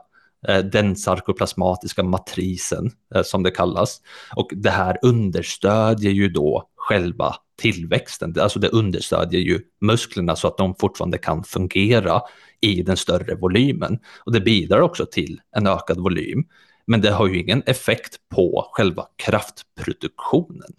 eh, 0.48 0.58
den 0.58 0.96
sarkoplasmatiska 0.96 2.02
matrisen 2.02 2.90
eh, 3.14 3.22
som 3.22 3.42
det 3.42 3.50
kallas. 3.50 4.00
Och 4.36 4.50
det 4.52 4.70
här 4.70 4.98
understödjer 5.02 6.12
ju 6.12 6.28
då 6.28 6.69
själva 6.90 7.36
tillväxten, 7.58 8.34
alltså 8.40 8.58
det 8.58 8.68
understödjer 8.68 9.40
ju 9.40 9.60
musklerna 9.80 10.36
så 10.36 10.48
att 10.48 10.58
de 10.58 10.74
fortfarande 10.74 11.18
kan 11.18 11.44
fungera 11.44 12.22
i 12.60 12.82
den 12.82 12.96
större 12.96 13.34
volymen. 13.34 13.98
Och 14.24 14.32
det 14.32 14.40
bidrar 14.40 14.80
också 14.80 15.06
till 15.06 15.40
en 15.56 15.66
ökad 15.66 15.98
volym. 15.98 16.44
Men 16.86 17.00
det 17.00 17.10
har 17.10 17.26
ju 17.28 17.40
ingen 17.40 17.62
effekt 17.66 18.16
på 18.34 18.70
själva 18.72 19.06
kraftproduktionen. 19.16 20.72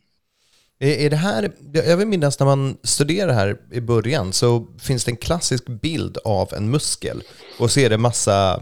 Är 0.79 1.09
det 1.09 1.15
här, 1.15 1.51
jag 1.73 1.97
vill 1.97 2.07
minnas 2.07 2.39
när 2.39 2.45
man 2.45 2.77
studerar 2.83 3.33
här 3.33 3.57
i 3.71 3.81
början 3.81 4.33
så 4.33 4.67
finns 4.79 5.05
det 5.05 5.11
en 5.11 5.17
klassisk 5.17 5.65
bild 5.65 6.17
av 6.25 6.53
en 6.53 6.69
muskel 6.69 7.23
och 7.59 7.71
så 7.71 7.79
är 7.79 7.89
det 7.89 7.97
massa 7.97 8.61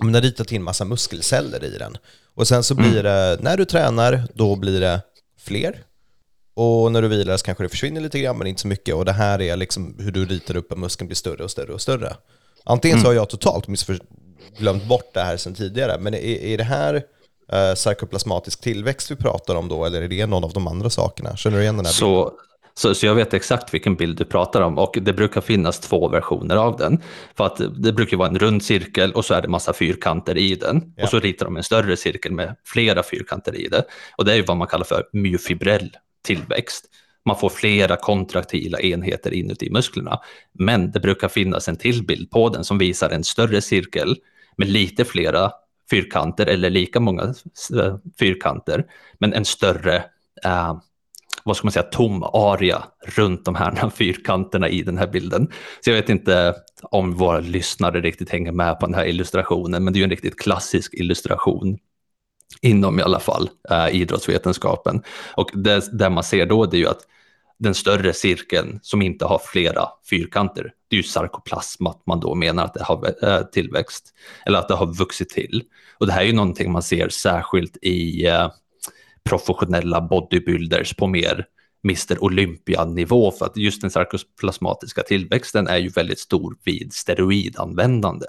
man 0.00 0.14
har 0.14 0.20
ritat 0.20 0.52
in 0.52 0.62
massa 0.62 0.84
muskelceller 0.84 1.64
i 1.64 1.78
den. 1.78 1.96
Och 2.34 2.48
sen 2.48 2.62
så 2.62 2.74
blir 2.74 3.02
det, 3.02 3.38
när 3.40 3.56
du 3.56 3.64
tränar, 3.64 4.28
då 4.34 4.56
blir 4.56 4.80
det 4.80 5.00
fler. 5.38 5.84
Och 6.54 6.92
när 6.92 7.02
du 7.02 7.08
vilar 7.08 7.36
så 7.36 7.44
kanske 7.44 7.64
det 7.64 7.68
försvinner 7.68 8.00
lite 8.00 8.20
grann, 8.20 8.38
men 8.38 8.46
inte 8.46 8.60
så 8.60 8.68
mycket. 8.68 8.94
Och 8.94 9.04
det 9.04 9.12
här 9.12 9.40
är 9.42 9.56
liksom 9.56 9.96
hur 9.98 10.12
du 10.12 10.26
ritar 10.26 10.56
upp 10.56 10.72
en 10.72 10.80
muskel 10.80 11.06
blir 11.06 11.16
större 11.16 11.44
och 11.44 11.50
större 11.50 11.72
och 11.72 11.80
större. 11.80 12.16
Antingen 12.64 13.00
så 13.00 13.06
har 13.06 13.14
jag 13.14 13.28
totalt 13.28 13.66
glömt 14.58 14.84
bort 14.84 15.10
det 15.14 15.20
här 15.20 15.36
sedan 15.36 15.54
tidigare, 15.54 15.98
men 16.00 16.14
är, 16.14 16.18
är 16.18 16.58
det 16.58 16.64
här 16.64 17.02
eh, 17.52 17.74
sarkoplasmatisk 17.74 18.60
tillväxt 18.60 19.10
vi 19.10 19.16
pratar 19.16 19.54
om 19.54 19.68
då, 19.68 19.84
eller 19.84 20.02
är 20.02 20.08
det 20.08 20.26
någon 20.26 20.44
av 20.44 20.52
de 20.52 20.66
andra 20.66 20.90
sakerna? 20.90 21.36
Känner 21.36 21.56
du 21.56 21.62
igen 21.62 21.76
den 21.76 21.86
här 21.86 21.92
bilden? 21.92 22.30
Så 22.30 22.32
så, 22.76 22.94
så 22.94 23.06
jag 23.06 23.14
vet 23.14 23.34
exakt 23.34 23.74
vilken 23.74 23.94
bild 23.94 24.18
du 24.18 24.24
pratar 24.24 24.60
om 24.60 24.78
och 24.78 24.98
det 25.02 25.12
brukar 25.12 25.40
finnas 25.40 25.80
två 25.80 26.08
versioner 26.08 26.56
av 26.56 26.76
den. 26.76 27.02
För 27.36 27.46
att 27.46 27.60
det 27.82 27.92
brukar 27.92 28.16
vara 28.16 28.28
en 28.28 28.38
rund 28.38 28.62
cirkel 28.62 29.12
och 29.12 29.24
så 29.24 29.34
är 29.34 29.42
det 29.42 29.48
massa 29.48 29.72
fyrkanter 29.72 30.38
i 30.38 30.54
den. 30.54 30.92
Ja. 30.96 31.04
Och 31.04 31.08
så 31.10 31.20
ritar 31.20 31.46
de 31.46 31.56
en 31.56 31.62
större 31.62 31.96
cirkel 31.96 32.32
med 32.32 32.56
flera 32.64 33.02
fyrkanter 33.02 33.60
i 33.60 33.68
det. 33.68 33.84
Och 34.16 34.24
det 34.24 34.32
är 34.32 34.36
ju 34.36 34.42
vad 34.42 34.56
man 34.56 34.68
kallar 34.68 34.84
för 34.84 35.04
myofibrell 35.12 35.90
tillväxt. 36.24 36.84
Man 37.24 37.38
får 37.38 37.48
flera 37.48 37.96
kontraktila 37.96 38.80
enheter 38.80 39.34
inuti 39.34 39.70
musklerna. 39.70 40.20
Men 40.52 40.90
det 40.90 41.00
brukar 41.00 41.28
finnas 41.28 41.68
en 41.68 41.76
till 41.76 42.06
bild 42.06 42.30
på 42.30 42.48
den 42.48 42.64
som 42.64 42.78
visar 42.78 43.10
en 43.10 43.24
större 43.24 43.60
cirkel 43.60 44.16
med 44.56 44.68
lite 44.68 45.04
flera 45.04 45.52
fyrkanter 45.90 46.46
eller 46.46 46.70
lika 46.70 47.00
många 47.00 47.22
eh, 47.78 47.96
fyrkanter, 48.18 48.84
men 49.18 49.32
en 49.32 49.44
större 49.44 49.96
eh, 50.44 50.78
vad 51.44 51.56
ska 51.56 51.66
man 51.66 51.72
säga, 51.72 51.82
tom 51.82 52.22
area 52.22 52.84
runt 53.06 53.44
de 53.44 53.54
här 53.54 53.90
fyrkanterna 53.94 54.68
i 54.68 54.82
den 54.82 54.98
här 54.98 55.06
bilden. 55.06 55.48
Så 55.80 55.90
jag 55.90 55.96
vet 55.96 56.08
inte 56.08 56.54
om 56.82 57.14
våra 57.14 57.40
lyssnare 57.40 58.00
riktigt 58.00 58.30
hänger 58.30 58.52
med 58.52 58.80
på 58.80 58.86
den 58.86 58.94
här 58.94 59.06
illustrationen, 59.06 59.84
men 59.84 59.92
det 59.92 59.96
är 59.96 60.00
ju 60.00 60.04
en 60.04 60.10
riktigt 60.10 60.38
klassisk 60.38 60.94
illustration 60.94 61.78
inom 62.62 62.98
i 62.98 63.02
alla 63.02 63.20
fall 63.20 63.50
eh, 63.70 63.88
idrottsvetenskapen. 63.88 65.02
Och 65.36 65.50
det, 65.54 65.98
det 65.98 66.10
man 66.10 66.24
ser 66.24 66.46
då 66.46 66.66
det 66.66 66.76
är 66.76 66.78
ju 66.78 66.88
att 66.88 67.06
den 67.58 67.74
större 67.74 68.12
cirkeln 68.12 68.78
som 68.82 69.02
inte 69.02 69.24
har 69.24 69.40
flera 69.44 69.88
fyrkanter, 70.10 70.72
det 70.88 70.96
är 70.96 70.98
ju 70.98 71.02
sarkoplasmat 71.02 72.02
man 72.06 72.20
då 72.20 72.34
menar 72.34 72.64
att 72.64 72.74
det 72.74 72.82
har 72.82 73.14
eh, 73.24 73.42
tillväxt, 73.42 74.14
eller 74.46 74.58
att 74.58 74.68
det 74.68 74.74
har 74.74 74.94
vuxit 74.94 75.28
till. 75.28 75.62
Och 75.98 76.06
det 76.06 76.12
här 76.12 76.20
är 76.20 76.26
ju 76.26 76.32
någonting 76.32 76.72
man 76.72 76.82
ser 76.82 77.08
särskilt 77.08 77.76
i 77.82 78.26
eh, 78.26 78.50
professionella 79.24 80.00
bodybuilders 80.00 80.94
på 80.94 81.06
mer 81.06 81.46
Mr 81.84 82.24
Olympia-nivå 82.24 83.30
för 83.30 83.46
att 83.46 83.56
just 83.56 83.80
den 83.80 83.90
sarkoplasmatiska 83.90 85.02
tillväxten 85.02 85.68
är 85.68 85.78
ju 85.78 85.88
väldigt 85.88 86.18
stor 86.18 86.56
vid 86.64 86.92
steroidanvändande. 86.92 88.26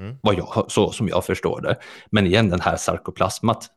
Mm. 0.00 0.16
Vad 0.22 0.34
jag, 0.38 0.66
så 0.68 0.92
som 0.92 1.08
jag 1.08 1.24
förstår 1.24 1.60
det. 1.60 1.76
Men 2.10 2.26
igen, 2.26 2.48
den 2.48 2.60
här 2.60 2.76
sarkoplasmat, 2.76 3.70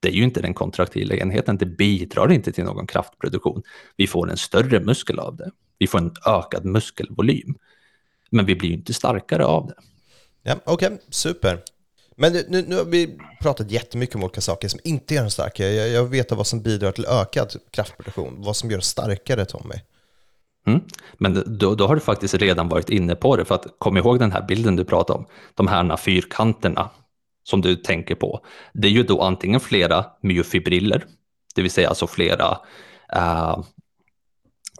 det 0.00 0.08
är 0.08 0.12
ju 0.12 0.22
inte 0.22 0.42
den 0.42 0.54
kontraktila 0.54 1.14
enheten, 1.14 1.56
det 1.56 1.66
bidrar 1.66 2.32
inte 2.32 2.52
till 2.52 2.64
någon 2.64 2.86
kraftproduktion. 2.86 3.62
Vi 3.96 4.06
får 4.06 4.30
en 4.30 4.36
större 4.36 4.80
muskel 4.80 5.18
av 5.18 5.36
det, 5.36 5.50
vi 5.78 5.86
får 5.86 5.98
en 5.98 6.14
ökad 6.26 6.64
muskelvolym. 6.64 7.54
Men 8.30 8.46
vi 8.46 8.56
blir 8.56 8.68
ju 8.68 8.74
inte 8.74 8.94
starkare 8.94 9.44
av 9.44 9.66
det. 9.66 9.74
Ja, 10.42 10.56
Okej, 10.64 10.86
okay, 10.86 10.98
super. 11.10 11.62
Men 12.16 12.32
nu, 12.32 12.64
nu 12.68 12.76
har 12.76 12.84
vi 12.84 13.18
pratat 13.40 13.70
jättemycket 13.70 14.16
om 14.16 14.22
olika 14.22 14.40
saker 14.40 14.68
som 14.68 14.80
inte 14.84 15.14
gör 15.14 15.22
en 15.22 15.30
starkare. 15.30 15.68
Jag, 15.68 15.88
jag 15.88 16.04
vet 16.04 16.32
vad 16.32 16.46
som 16.46 16.62
bidrar 16.62 16.92
till 16.92 17.06
ökad 17.06 17.56
kraftproduktion, 17.70 18.34
vad 18.38 18.56
som 18.56 18.70
gör 18.70 18.80
starkare 18.80 19.44
Tommy. 19.44 19.74
Mm. 20.66 20.80
Men 21.14 21.42
då, 21.58 21.74
då, 21.74 21.86
har 21.86 21.94
du 21.94 22.00
faktiskt 22.00 22.34
redan 22.34 22.68
varit 22.68 22.90
inne 22.90 23.14
på 23.14 23.36
det, 23.36 23.44
för 23.44 23.54
att 23.54 23.66
kom 23.78 23.96
ihåg 23.96 24.18
den 24.18 24.32
här 24.32 24.42
bilden 24.48 24.76
du 24.76 24.84
pratade 24.84 25.18
om, 25.18 25.26
de 25.54 25.66
här 25.66 25.96
fyrkanterna 25.96 26.90
som 27.42 27.60
du 27.60 27.76
tänker 27.76 28.14
på. 28.14 28.40
Det 28.72 28.88
är 28.88 28.92
ju 28.92 29.02
då 29.02 29.20
antingen 29.22 29.60
flera 29.60 30.04
myofibriller, 30.22 31.04
det 31.54 31.62
vill 31.62 31.70
säga 31.70 31.88
alltså 31.88 32.06
flera 32.06 32.58
uh, 33.16 33.58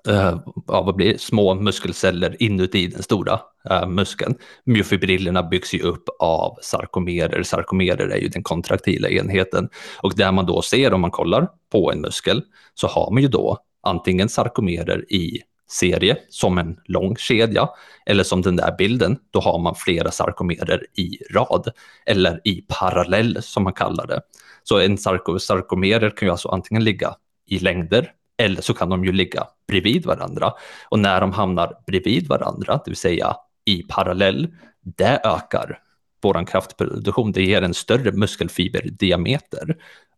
uh, 0.08 0.40
ja, 0.66 0.82
vad 0.82 0.96
blir 0.96 1.12
det? 1.12 1.20
små 1.20 1.54
muskelceller 1.54 2.42
inuti 2.42 2.86
den 2.86 3.02
stora 3.02 3.40
uh, 3.70 3.86
muskeln. 3.88 4.34
Myofibrillerna 4.64 5.42
byggs 5.42 5.74
ju 5.74 5.80
upp 5.80 6.04
av 6.18 6.58
sarkomerer. 6.62 7.42
Sarkomerer 7.42 8.08
är 8.08 8.16
ju 8.16 8.28
den 8.28 8.42
kontraktila 8.42 9.08
enheten. 9.08 9.68
Och 9.98 10.12
där 10.16 10.32
man 10.32 10.46
då 10.46 10.62
ser 10.62 10.92
om 10.92 11.00
man 11.00 11.10
kollar 11.10 11.48
på 11.72 11.92
en 11.92 12.00
muskel 12.00 12.42
så 12.74 12.86
har 12.86 13.10
man 13.10 13.22
ju 13.22 13.28
då 13.28 13.58
antingen 13.82 14.28
sarkomerer 14.28 15.12
i 15.12 15.40
serie 15.68 16.16
som 16.28 16.58
en 16.58 16.76
lång 16.84 17.16
kedja 17.16 17.68
eller 18.06 18.24
som 18.24 18.42
den 18.42 18.56
där 18.56 18.74
bilden, 18.78 19.18
då 19.30 19.40
har 19.40 19.58
man 19.58 19.74
flera 19.74 20.10
sarkomerer 20.10 20.86
i 20.96 21.18
rad 21.34 21.68
eller 22.06 22.40
i 22.44 22.64
parallell 22.68 23.42
som 23.42 23.62
man 23.62 23.72
kallar 23.72 24.06
det. 24.06 24.20
Så 24.62 24.80
en 24.80 24.98
sarko 24.98 25.38
sarkomerer 25.38 26.10
kan 26.10 26.28
ju 26.28 26.32
alltså 26.32 26.48
antingen 26.48 26.84
ligga 26.84 27.14
i 27.46 27.58
längder 27.58 28.12
eller 28.38 28.62
så 28.62 28.74
kan 28.74 28.88
de 28.88 29.04
ju 29.04 29.12
ligga 29.12 29.44
bredvid 29.68 30.06
varandra. 30.06 30.52
Och 30.88 30.98
när 30.98 31.20
de 31.20 31.32
hamnar 31.32 31.72
bredvid 31.86 32.28
varandra, 32.28 32.80
det 32.84 32.90
vill 32.90 32.96
säga 32.96 33.36
i 33.64 33.82
parallell, 33.82 34.48
det 34.82 35.20
ökar 35.24 35.78
vår 36.22 36.46
kraftproduktion. 36.46 37.32
Det 37.32 37.42
ger 37.42 37.62
en 37.62 37.74
större 37.74 38.12
muskelfiberdiameter 38.12 39.76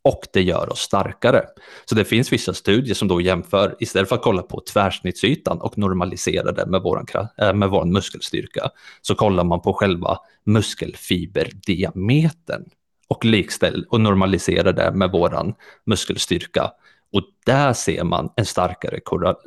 och 0.08 0.26
det 0.32 0.42
gör 0.42 0.72
oss 0.72 0.80
starkare. 0.80 1.44
Så 1.84 1.94
det 1.94 2.04
finns 2.04 2.32
vissa 2.32 2.54
studier 2.54 2.94
som 2.94 3.08
då 3.08 3.20
jämför, 3.20 3.76
istället 3.78 4.08
för 4.08 4.16
att 4.16 4.22
kolla 4.22 4.42
på 4.42 4.60
tvärsnittsytan 4.60 5.60
och 5.60 5.78
normalisera 5.78 6.52
det 6.52 6.66
med 6.66 6.82
vår 6.82 7.04
eh, 7.40 7.54
med 7.54 7.70
vår 7.70 7.84
muskelstyrka, 7.84 8.70
så 9.02 9.14
kollar 9.14 9.44
man 9.44 9.60
på 9.60 9.72
själva 9.72 10.18
muskelfiberdiametern 10.44 12.64
och 13.08 13.24
likställ 13.24 13.86
och 13.88 14.00
normaliserar 14.00 14.72
det 14.72 14.92
med 14.94 15.10
vår 15.10 15.54
muskelstyrka. 15.86 16.70
Och 17.12 17.22
där 17.46 17.72
ser 17.72 18.04
man 18.04 18.32
en 18.36 18.46
starkare 18.46 19.00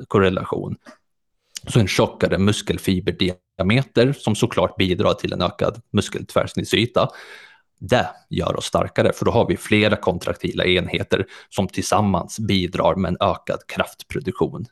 korrelation. 0.07 0.75
Så 1.67 1.79
en 1.79 1.87
tjockare 1.87 2.37
muskelfiberdiameter 2.37 4.13
som 4.13 4.35
såklart 4.35 4.75
bidrar 4.75 5.13
till 5.13 5.33
en 5.33 5.41
ökad 5.41 5.81
muskeltvärsnittsyta 5.91 7.09
det 7.81 8.09
gör 8.29 8.57
oss 8.57 8.65
starkare, 8.65 9.13
för 9.13 9.25
då 9.25 9.31
har 9.31 9.47
vi 9.47 9.57
flera 9.57 9.95
kontraktila 9.95 10.65
enheter 10.65 11.25
som 11.49 11.67
tillsammans 11.67 12.39
bidrar 12.39 12.95
med 12.95 13.09
en 13.09 13.17
ökad 13.19 13.59
kraftproduktion 13.67 14.65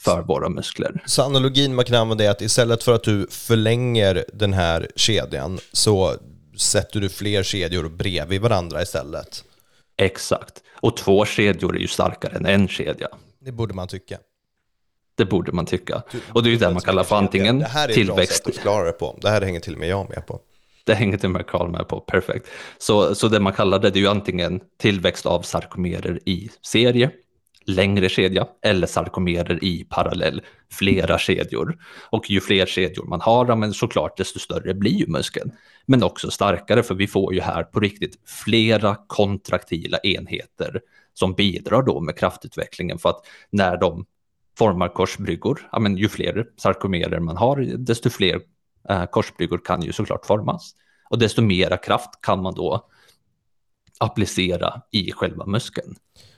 för 0.00 0.22
våra 0.22 0.48
muskler. 0.48 1.02
Så 1.06 1.22
analogin 1.22 1.74
man 1.74 1.84
kan 1.84 1.96
använda 1.96 2.24
är 2.24 2.30
att 2.30 2.42
istället 2.42 2.82
för 2.82 2.94
att 2.94 3.02
du 3.02 3.26
förlänger 3.30 4.24
den 4.32 4.52
här 4.52 4.88
kedjan 4.96 5.58
så 5.72 6.14
sätter 6.56 7.00
du 7.00 7.08
fler 7.08 7.42
kedjor 7.42 7.88
bredvid 7.88 8.40
varandra 8.40 8.82
istället? 8.82 9.44
Exakt, 9.96 10.62
och 10.80 10.96
två 10.96 11.24
kedjor 11.24 11.76
är 11.76 11.80
ju 11.80 11.88
starkare 11.88 12.36
än 12.36 12.46
en 12.46 12.68
kedja. 12.68 13.08
Det 13.40 13.52
borde 13.52 13.74
man 13.74 13.88
tycka. 13.88 14.18
Det 15.14 15.24
borde 15.24 15.52
man 15.52 15.66
tycka. 15.66 16.02
och 16.28 16.42
det 16.42 16.48
är 16.48 16.50
ju 16.50 16.56
det 16.56 16.70
man 16.70 16.82
kallar 16.82 17.04
för 17.04 17.16
antingen 17.16 17.56
tillväxt. 17.58 17.74
Det 17.74 17.78
här 17.78 17.88
är 17.88 18.00
ett 18.00 18.06
bra 18.06 18.26
sätt 18.26 18.46
att 18.46 18.54
förklara 18.54 18.84
det 18.84 18.92
på. 18.92 19.18
Det 19.22 19.30
här 19.30 19.42
hänger 19.42 19.60
till 19.60 19.72
och 19.72 19.80
med 19.80 19.88
jag 19.88 20.08
med 20.08 20.26
på. 20.26 20.40
Det 20.90 20.94
hänger 20.94 21.18
till 21.18 21.28
med 21.28 21.46
Karl 21.46 21.70
med 21.70 21.88
på, 21.88 22.00
perfekt. 22.00 22.46
Så, 22.78 23.14
så 23.14 23.28
det 23.28 23.40
man 23.40 23.52
kallar 23.52 23.78
det, 23.78 23.90
det 23.90 23.98
är 23.98 24.00
ju 24.00 24.08
antingen 24.08 24.60
tillväxt 24.78 25.26
av 25.26 25.42
sarkomerer 25.42 26.18
i 26.28 26.50
serie, 26.62 27.10
längre 27.66 28.08
kedja, 28.08 28.46
eller 28.62 28.86
sarkomerer 28.86 29.64
i 29.64 29.84
parallell, 29.90 30.42
flera 30.72 31.18
kedjor. 31.18 31.78
Och 32.10 32.30
ju 32.30 32.40
fler 32.40 32.66
kedjor 32.66 33.04
man 33.04 33.20
har, 33.20 33.56
men 33.56 33.72
såklart 33.72 34.16
desto 34.16 34.38
större 34.38 34.74
blir 34.74 34.92
ju 34.92 35.06
muskeln. 35.06 35.52
Men 35.86 36.02
också 36.02 36.30
starkare, 36.30 36.82
för 36.82 36.94
vi 36.94 37.06
får 37.06 37.34
ju 37.34 37.40
här 37.40 37.62
på 37.62 37.80
riktigt 37.80 38.18
flera 38.44 38.96
kontraktila 39.06 39.98
enheter 39.98 40.80
som 41.14 41.34
bidrar 41.34 41.82
då 41.82 42.00
med 42.00 42.18
kraftutvecklingen 42.18 42.98
för 42.98 43.08
att 43.08 43.26
när 43.50 43.76
de 43.76 44.06
formar 44.58 44.88
korsbryggor, 44.88 45.68
ja, 45.72 45.78
men 45.78 45.96
ju 45.96 46.08
fler 46.08 46.46
sarkomerer 46.56 47.20
man 47.20 47.36
har, 47.36 47.56
desto 47.76 48.10
fler 48.10 48.40
korsbryggor 49.10 49.60
kan 49.64 49.82
ju 49.82 49.92
såklart 49.92 50.26
formas. 50.26 50.74
Och 51.10 51.18
desto 51.18 51.42
mera 51.42 51.76
kraft 51.76 52.10
kan 52.20 52.42
man 52.42 52.54
då 52.54 52.86
applicera 54.00 54.82
i 54.90 55.12
själva 55.12 55.46
muskeln. 55.46 55.96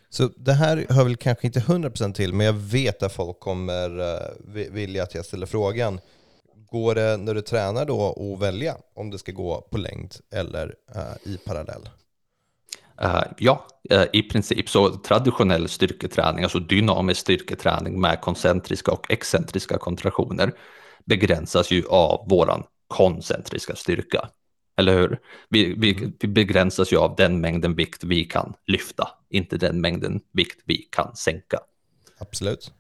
Så 0.09 0.31
det 0.37 0.53
här 0.53 0.87
hör 0.89 1.05
väl 1.05 1.17
kanske 1.17 1.47
inte 1.47 1.61
100% 1.61 2.13
till, 2.13 2.35
men 2.35 2.47
jag 2.47 2.53
vet 2.53 3.03
att 3.03 3.13
folk 3.13 3.41
kommer 3.41 4.01
uh, 4.01 4.71
vilja 4.71 5.03
att 5.03 5.15
jag 5.15 5.25
ställer 5.25 5.47
frågan. 5.47 6.01
Går 6.71 6.95
det 6.95 7.17
när 7.17 7.35
du 7.35 7.41
tränar 7.41 7.85
då 7.85 8.33
att 8.35 8.43
välja 8.43 8.77
om 8.95 9.11
det 9.11 9.19
ska 9.19 9.33
gå 9.33 9.61
på 9.61 9.79
längd 9.79 10.15
eller 10.31 10.75
uh, 10.97 11.33
i 11.33 11.39
parallell? 11.47 11.89
Uh, 13.05 13.23
ja, 13.39 13.67
uh, 13.93 14.05
i 14.13 14.23
princip 14.23 14.69
så 14.69 14.91
traditionell 14.91 15.69
styrketräning, 15.69 16.45
alltså 16.45 16.59
dynamisk 16.59 17.21
styrketräning 17.21 18.01
med 18.01 18.21
koncentriska 18.21 18.93
och 18.93 19.11
excentriska 19.11 19.79
kontraktioner, 19.79 20.53
begränsas 21.07 21.71
ju 21.71 21.85
av 21.89 22.29
våran 22.29 22.63
koncentriska 22.89 23.77
styrka. 23.77 24.29
Eller 24.77 24.99
hur? 24.99 25.19
Vi, 25.49 25.75
vi, 25.79 25.95
mm. 25.97 26.13
vi, 26.21 26.29
begränsas 26.29 26.93
ju 26.93 26.97
av 26.97 27.15
den 27.17 27.41
mängden 27.41 27.75
vikt 27.75 28.05
vi 28.05 28.25
kan 28.25 28.55
lyfta, 28.67 29.09
inte 29.31 29.57
den 29.57 29.81
mängden 29.81 30.21
vikt 30.33 30.61
vi 30.65 30.77
kan 30.77 31.17
sänka. 31.17 31.59
Absolut. 32.19 32.73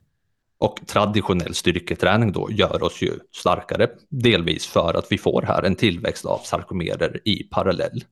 Och 0.58 0.86
traditionell 0.86 1.54
styrketräning 1.54 2.32
då 2.32 2.48
gör 2.50 2.82
oss 2.82 3.02
ju 3.02 3.18
starkare, 3.34 3.90
delvis 4.08 4.66
för 4.66 4.94
att 4.94 5.12
vi 5.12 5.18
får 5.18 5.42
här 5.42 5.62
en 5.62 5.74
tillväxt 5.74 6.26
av 6.26 6.38
sarkomerer 6.38 7.20
i 7.24 7.42
parallell. 7.42 8.04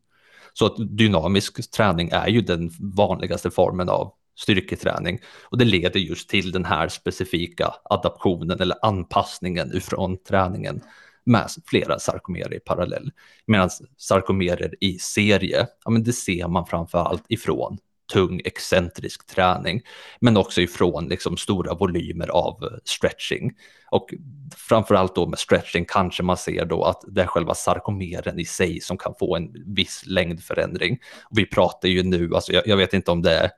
Så 0.53 0.67
att 0.67 0.75
dynamisk 0.79 1.71
träning 1.71 2.11
är 2.13 2.29
ju 2.29 2.41
den 2.41 2.71
vanligaste 2.97 3.51
formen 3.51 3.89
av 3.89 4.13
styrketräning 4.41 5.19
och 5.43 5.59
det 5.59 5.65
leder 5.65 6.01
just 6.01 6.29
till 6.29 6.53
den 6.53 6.65
här 6.65 6.89
specifika 6.89 7.75
adaptionen 7.85 8.61
eller 8.61 8.77
anpassningen 8.83 9.77
ifrån 9.77 10.17
träningen 10.23 10.81
med 11.25 11.49
flera 11.67 11.99
sarkomerer 11.99 12.55
i 12.55 12.61
parallell. 12.61 13.11
Medan 13.47 13.71
sarkomerer 13.97 14.75
i 14.81 14.99
serie, 14.99 15.67
ja 15.85 15.91
men 15.91 16.05
det 16.05 16.13
ser 16.13 16.49
man 16.49 16.67
framför 16.67 16.99
allt 16.99 17.25
ifrån 17.29 17.79
tung 18.13 18.41
excentrisk 18.45 19.27
träning, 19.27 19.83
men 20.21 20.37
också 20.37 20.61
ifrån 20.61 21.09
liksom 21.09 21.37
stora 21.37 21.75
volymer 21.75 22.29
av 22.29 22.65
eh, 22.65 22.79
stretching. 22.85 23.53
Och 23.91 24.15
framförallt 24.57 25.15
då 25.15 25.27
med 25.27 25.39
stretching 25.39 25.85
kanske 25.89 26.23
man 26.23 26.37
ser 26.37 26.65
då 26.65 26.85
att 26.85 27.05
det 27.09 27.23
är 27.23 27.27
själva 27.27 27.55
sarkomeren 27.55 28.39
i 28.39 28.45
sig 28.45 28.81
som 28.81 28.99
kan 28.99 29.15
få 29.19 29.37
en 29.37 29.75
viss 29.75 30.03
längdförändring. 30.07 30.99
Och 31.31 31.39
vi 31.39 31.47
pratar 31.47 31.89
ju 31.89 32.03
nu, 32.03 32.35
alltså 32.35 32.53
jag, 32.53 32.67
jag 32.67 32.77
vet 32.77 32.95
inte 32.95 33.11
om 33.11 33.23
det 33.23 33.35
är 33.35 33.51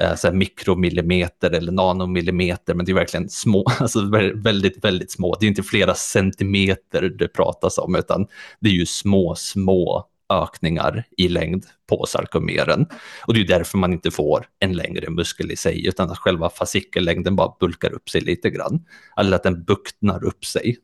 Eh, 0.00 0.14
så 0.14 0.32
mikromillimeter 0.32 1.50
eller 1.50 1.72
nanomillimeter, 1.72 2.74
men 2.74 2.86
det 2.86 2.92
är 2.92 2.94
verkligen 2.94 3.28
små, 3.28 3.64
alltså 3.80 4.00
väldigt, 4.34 4.84
väldigt 4.84 5.10
små. 5.10 5.36
Det 5.40 5.46
är 5.46 5.48
inte 5.48 5.62
flera 5.62 5.94
centimeter 5.94 7.02
det 7.02 7.28
pratas 7.28 7.78
om, 7.78 7.94
utan 7.94 8.26
det 8.60 8.68
är 8.68 8.72
ju 8.72 8.86
små, 8.86 9.34
små 9.34 10.08
ökningar 10.32 11.04
i 11.16 11.28
längd 11.28 11.66
på 11.88 12.06
sarkomeren. 12.08 12.86
Och 13.26 13.34
det 13.34 13.40
är 13.40 13.46
därför 13.46 13.78
man 13.78 13.92
inte 13.92 14.10
får 14.10 14.46
en 14.58 14.72
längre 14.72 15.10
muskel 15.10 15.50
i 15.50 15.56
sig, 15.56 15.86
utan 15.86 16.10
att 16.10 16.18
själva 16.18 16.50
fascikellängden 16.50 17.36
bara 17.36 17.54
bulkar 17.60 17.92
upp 17.92 18.10
sig 18.10 18.20
lite 18.20 18.50
grann. 18.50 18.84
Eller 19.16 19.36
att 19.36 19.42
den 19.42 19.64
buktnar 19.64 20.24
upp 20.24 20.44
sig. 20.44 20.76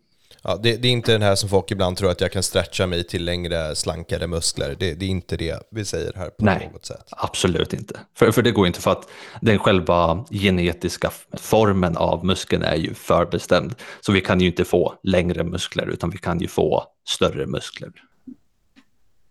Ja, 0.42 0.56
det, 0.62 0.76
det, 0.76 0.88
är 0.88 0.92
inte 0.92 1.12
den 1.12 1.22
här 1.22 1.34
som 1.34 1.48
folk 1.48 1.70
ibland 1.70 1.96
tror 1.96 2.10
att 2.10 2.20
jag 2.20 2.32
kan 2.32 2.42
stretcha 2.42 2.86
mig 2.86 3.04
till 3.04 3.24
längre, 3.24 3.76
slankare 3.76 4.26
muskler. 4.26 4.76
Det, 4.78 4.94
det 4.94 5.04
är 5.04 5.08
inte 5.08 5.36
det 5.36 5.62
vi 5.70 5.84
säger 5.84 6.12
här 6.16 6.30
på 6.30 6.44
Nej, 6.44 6.70
något 6.72 6.86
sätt. 6.86 7.08
absolut 7.10 7.72
inte. 7.72 8.00
För, 8.16 8.32
för 8.32 8.42
det 8.42 8.50
går 8.50 8.66
inte 8.66 8.80
för 8.80 8.90
att 8.90 9.08
den 9.40 9.58
själva 9.58 10.24
genetiska 10.30 11.10
formen 11.32 11.96
av 11.96 12.24
muskeln 12.24 12.62
är 12.62 12.76
ju 12.76 12.94
förbestämd. 12.94 13.74
Så 14.00 14.12
vi 14.12 14.20
kan 14.20 14.40
ju 14.40 14.46
inte 14.46 14.64
få 14.64 14.94
längre 15.02 15.44
muskler, 15.44 15.86
utan 15.86 16.10
vi 16.10 16.18
kan 16.18 16.40
ju 16.40 16.48
få 16.48 16.84
större 17.08 17.46
muskler. 17.46 17.90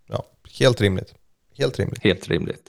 Ja, 0.08 0.26
helt 0.60 0.82
rimligt. 0.82 1.14
Helt 1.58 1.80
rimligt. 1.80 2.04
Helt 2.04 2.28
rimligt. 2.28 2.64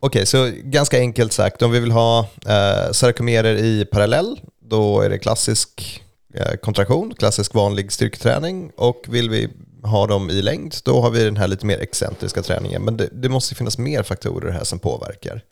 Okej, 0.00 0.26
så 0.26 0.50
ganska 0.54 0.98
enkelt 0.98 1.32
sagt, 1.32 1.62
om 1.62 1.70
vi 1.70 1.80
vill 1.80 1.90
ha 1.90 2.28
eh, 2.46 2.92
sarkomerer 2.92 3.54
i 3.54 3.84
parallell, 3.84 4.40
då 4.60 5.00
är 5.00 5.10
det 5.10 5.18
klassisk 5.18 6.02
Eh, 6.34 6.56
kontraktion, 6.56 7.14
klassisk 7.14 7.54
vanlig 7.54 7.92
styrketräning 7.92 8.70
och 8.76 9.04
vill 9.08 9.30
vi 9.30 9.48
ha 9.82 10.06
dem 10.06 10.30
i 10.30 10.42
längd 10.42 10.74
då 10.84 11.00
har 11.00 11.10
vi 11.10 11.24
den 11.24 11.36
här 11.36 11.48
lite 11.48 11.66
mer 11.66 11.78
excentriska 11.78 12.42
träningen. 12.42 12.82
Men 12.82 12.96
det, 12.96 13.08
det 13.12 13.28
måste 13.28 13.54
finnas 13.54 13.78
mer 13.78 14.02
faktorer 14.02 14.50
här 14.50 14.64
som 14.64 14.78
påverkar. 14.78 15.42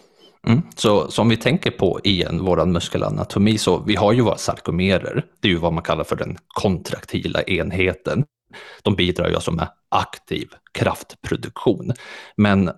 Mm. 0.47 0.63
Så, 0.77 1.11
så 1.11 1.23
om 1.23 1.29
vi 1.29 1.37
tänker 1.37 1.71
på 1.71 2.01
igen 2.05 2.45
vår 2.45 2.67
muskelanatomi 2.67 3.59
så 3.59 3.79
vi 3.79 3.97
har 3.97 4.13
ju 4.13 4.21
våra 4.21 4.37
sarkomerer. 4.37 5.27
Det 5.41 5.49
är 5.49 5.53
ju 5.53 5.59
vad 5.59 5.73
man 5.73 5.83
kallar 5.83 6.05
för 6.05 6.17
den 6.17 6.37
kontraktila 6.49 7.43
enheten. 7.43 8.25
De 8.83 8.97
bidrar 8.97 9.29
ju 9.29 9.35
alltså 9.35 9.53
med 9.53 9.69
aktiv 9.89 10.49
kraftproduktion. 10.73 11.93
Men 12.37 12.71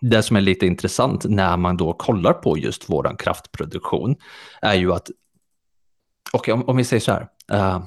det 0.00 0.22
som 0.22 0.36
är 0.36 0.40
lite 0.40 0.66
intressant 0.66 1.24
när 1.24 1.56
man 1.56 1.76
då 1.76 1.92
kollar 1.92 2.32
på 2.32 2.58
just 2.58 2.90
våran 2.90 3.16
kraftproduktion 3.16 4.16
är 4.62 4.74
ju 4.74 4.92
att 4.92 5.10
Okej, 6.32 6.52
okay, 6.52 6.62
om, 6.62 6.68
om, 6.68 6.76
vi 6.76 6.84
säger 6.84 7.00
så 7.00 7.12
här. 7.12 7.28
Uh, 7.52 7.84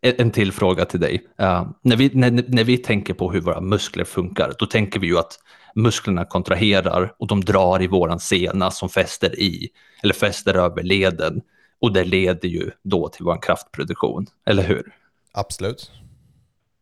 en 0.00 0.30
till 0.30 0.52
fråga 0.52 0.84
till 0.84 1.00
dig. 1.00 1.26
Uh, 1.40 1.70
när, 1.82 1.96
vi, 1.96 2.10
när, 2.14 2.30
när 2.48 2.64
vi 2.64 2.78
tänker 2.78 3.14
på 3.14 3.32
hur 3.32 3.40
våra 3.40 3.60
muskler 3.60 4.04
funkar, 4.04 4.54
då 4.58 4.66
tänker 4.66 5.00
vi 5.00 5.06
ju 5.06 5.18
att 5.18 5.38
musklerna 5.74 6.24
kontraherar 6.24 7.14
och 7.18 7.26
de 7.26 7.40
drar 7.40 7.82
i 7.82 7.86
våran 7.86 8.20
sena 8.20 8.70
som 8.70 8.88
fäster 8.88 9.40
i, 9.40 9.68
eller 10.02 10.14
fäster 10.14 10.54
över 10.54 10.82
leden. 10.82 11.42
Och 11.80 11.92
det 11.92 12.04
leder 12.04 12.48
ju 12.48 12.70
då 12.82 13.08
till 13.08 13.24
vår 13.24 13.42
kraftproduktion, 13.42 14.26
eller 14.46 14.62
hur? 14.62 14.94
Absolut. 15.32 15.90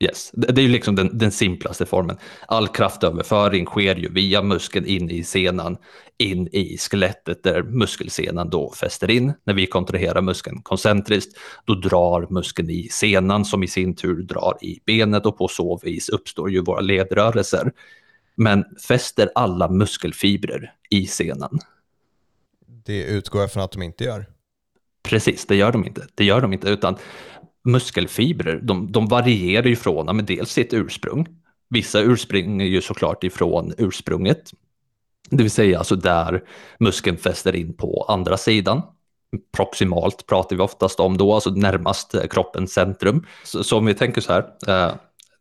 Yes, 0.02 0.30
det 0.32 0.58
är 0.58 0.62
ju 0.62 0.68
liksom 0.68 0.96
den, 0.96 1.18
den, 1.18 1.30
simplaste 1.30 1.86
formen. 1.86 2.18
All 2.46 2.68
kraftöverföring 2.68 3.66
sker 3.66 3.96
ju 3.96 4.12
via 4.12 4.42
muskeln 4.42 4.86
in 4.86 5.10
i 5.10 5.24
senan, 5.24 5.76
in 6.18 6.48
i 6.52 6.78
skelettet 6.78 7.42
där 7.42 7.62
muskelsenan 7.62 8.50
då 8.50 8.72
fäster 8.72 9.10
in. 9.10 9.32
När 9.44 9.54
vi 9.54 9.66
kontraherar 9.66 10.20
muskeln 10.22 10.62
koncentriskt, 10.62 11.38
då 11.64 11.74
drar 11.74 12.26
muskeln 12.30 12.70
i 12.70 12.88
senan 12.88 13.44
som 13.44 13.62
i 13.62 13.68
sin 13.68 13.96
tur 13.96 14.22
drar 14.22 14.58
i 14.60 14.80
benet 14.86 15.26
och 15.26 15.38
på 15.38 15.48
så 15.48 15.80
vis 15.82 16.08
uppstår 16.08 16.50
ju 16.50 16.60
våra 16.60 16.80
ledrörelser. 16.80 17.72
Men 18.34 18.64
fäster 18.88 19.30
alla 19.34 19.68
muskelfibrer 19.68 20.72
i 20.90 21.06
senan? 21.06 21.58
Det 22.66 23.04
utgår 23.04 23.40
jag 23.40 23.52
från 23.52 23.62
att 23.62 23.72
de 23.72 23.82
inte 23.82 24.04
gör. 24.04 24.26
Precis, 25.02 25.46
det 25.46 25.56
gör 25.56 25.72
de 25.72 25.86
inte. 25.86 26.06
Det 26.14 26.24
gör 26.24 26.40
de 26.40 26.52
inte, 26.52 26.68
utan 26.68 26.96
muskelfibrer, 27.64 28.60
de, 28.62 28.92
de 28.92 29.06
varierar 29.06 29.66
ju 29.66 29.76
från 29.76 30.16
men 30.16 30.26
dels 30.26 30.50
sitt 30.50 30.72
ursprung. 30.72 31.26
Vissa 31.70 32.00
ursprung 32.00 32.62
är 32.62 32.66
ju 32.66 32.80
såklart 32.82 33.24
ifrån 33.24 33.72
ursprunget, 33.78 34.52
det 35.30 35.42
vill 35.42 35.50
säga 35.50 35.78
alltså 35.78 35.96
där 35.96 36.44
muskeln 36.78 37.16
fäster 37.16 37.56
in 37.56 37.76
på 37.76 38.04
andra 38.08 38.36
sidan. 38.36 38.82
Proximalt 39.56 40.26
pratar 40.26 40.56
vi 40.56 40.62
oftast 40.62 41.00
om 41.00 41.16
då, 41.16 41.34
alltså 41.34 41.50
närmast 41.50 42.14
kroppens 42.30 42.72
centrum. 42.72 43.26
Så, 43.44 43.64
så 43.64 43.78
om 43.78 43.86
vi 43.86 43.94
tänker 43.94 44.20
så 44.20 44.32
här, 44.32 44.44
eh, 44.68 44.94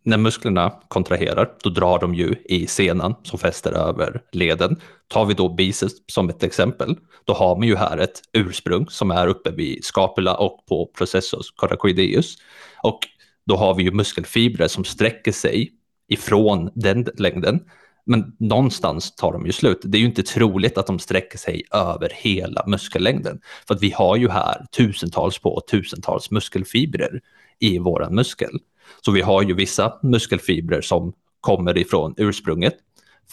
när 0.09 0.17
musklerna 0.17 0.73
kontraherar, 0.87 1.51
då 1.63 1.69
drar 1.69 1.99
de 1.99 2.15
ju 2.15 2.35
i 2.45 2.67
senan 2.67 3.15
som 3.23 3.39
fäster 3.39 3.71
över 3.71 4.21
leden. 4.31 4.81
Tar 5.07 5.25
vi 5.25 5.33
då 5.33 5.49
biceps 5.49 5.93
som 6.07 6.29
ett 6.29 6.43
exempel, 6.43 6.97
då 7.25 7.33
har 7.33 7.55
man 7.55 7.67
ju 7.67 7.75
här 7.75 7.97
ett 7.97 8.21
ursprung 8.33 8.85
som 8.89 9.11
är 9.11 9.27
uppe 9.27 9.51
vid 9.51 9.85
scapula 9.85 10.37
och 10.37 10.65
på 10.69 10.91
processus 10.97 11.51
coracoideus. 11.55 12.35
Och 12.83 12.99
då 13.45 13.55
har 13.55 13.75
vi 13.75 13.83
ju 13.83 13.91
muskelfibrer 13.91 14.67
som 14.67 14.83
sträcker 14.83 15.31
sig 15.31 15.71
ifrån 16.07 16.71
den 16.75 17.07
längden. 17.17 17.59
Men 18.05 18.35
någonstans 18.39 19.15
tar 19.15 19.33
de 19.33 19.45
ju 19.45 19.51
slut. 19.51 19.81
Det 19.83 19.97
är 19.97 19.99
ju 19.99 20.05
inte 20.05 20.23
troligt 20.23 20.77
att 20.77 20.87
de 20.87 20.99
sträcker 20.99 21.37
sig 21.37 21.63
över 21.73 22.11
hela 22.15 22.63
muskellängden. 22.67 23.41
För 23.67 23.75
att 23.75 23.83
vi 23.83 23.91
har 23.91 24.15
ju 24.15 24.29
här 24.29 24.65
tusentals 24.71 25.39
på 25.39 25.61
tusentals 25.71 26.31
muskelfibrer 26.31 27.21
i 27.59 27.79
våran 27.79 28.15
muskel. 28.15 28.59
Så 29.01 29.11
vi 29.11 29.21
har 29.21 29.41
ju 29.41 29.53
vissa 29.53 29.99
muskelfibrer 30.03 30.81
som 30.81 31.13
kommer 31.41 31.77
ifrån 31.77 32.13
ursprunget, 32.17 32.73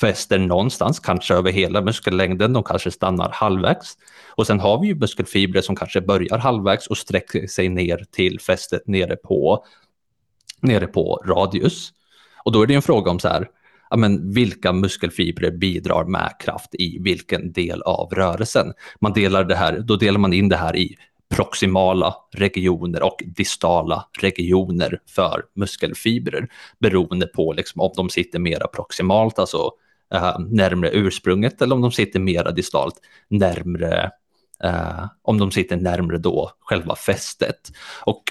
fäster 0.00 0.38
någonstans, 0.38 1.00
kanske 1.00 1.34
över 1.34 1.52
hela 1.52 1.80
muskellängden, 1.80 2.52
de 2.52 2.62
kanske 2.62 2.90
stannar 2.90 3.30
halvvägs. 3.32 3.98
Och 4.28 4.46
sen 4.46 4.60
har 4.60 4.80
vi 4.80 4.86
ju 4.86 4.94
muskelfibrer 4.94 5.62
som 5.62 5.76
kanske 5.76 6.00
börjar 6.00 6.38
halvvägs 6.38 6.86
och 6.86 6.98
sträcker 6.98 7.46
sig 7.46 7.68
ner 7.68 8.04
till 8.10 8.40
fästet 8.40 8.86
nere 8.86 9.16
på, 9.16 9.64
nere 10.60 10.86
på 10.86 11.22
radius. 11.26 11.92
Och 12.44 12.52
då 12.52 12.62
är 12.62 12.66
det 12.66 12.74
en 12.74 12.82
fråga 12.82 13.10
om 13.10 13.18
så 13.18 13.28
här, 13.28 13.48
ja, 13.90 13.96
men 13.96 14.32
vilka 14.32 14.72
muskelfibrer 14.72 15.50
bidrar 15.50 16.04
med 16.04 16.32
kraft 16.40 16.74
i 16.74 16.98
vilken 17.00 17.52
del 17.52 17.82
av 17.82 18.10
rörelsen? 18.10 18.72
Man 19.00 19.12
delar 19.12 19.44
det 19.44 19.56
här, 19.56 19.78
då 19.78 19.96
delar 19.96 20.18
man 20.18 20.32
in 20.32 20.48
det 20.48 20.56
här 20.56 20.76
i 20.76 20.96
proximala 21.34 22.14
regioner 22.32 23.02
och 23.02 23.22
distala 23.26 24.08
regioner 24.20 25.00
för 25.14 25.42
muskelfibrer 25.54 26.48
beroende 26.78 27.26
på 27.26 27.52
liksom 27.52 27.80
om 27.80 27.92
de 27.96 28.10
sitter 28.10 28.38
mera 28.38 28.66
proximalt, 28.66 29.38
alltså 29.38 29.70
eh, 30.14 30.38
närmre 30.38 30.90
ursprunget 30.90 31.62
eller 31.62 31.74
om 31.74 31.82
de 31.82 31.92
sitter 31.92 32.20
mera 32.20 32.50
distalt 32.50 32.94
närmre, 33.28 34.10
eh, 34.62 35.06
om 35.22 35.38
de 35.38 35.50
sitter 35.50 35.76
närmre 35.76 36.18
då 36.18 36.50
själva 36.60 36.96
fästet. 36.96 37.72
Och 38.04 38.22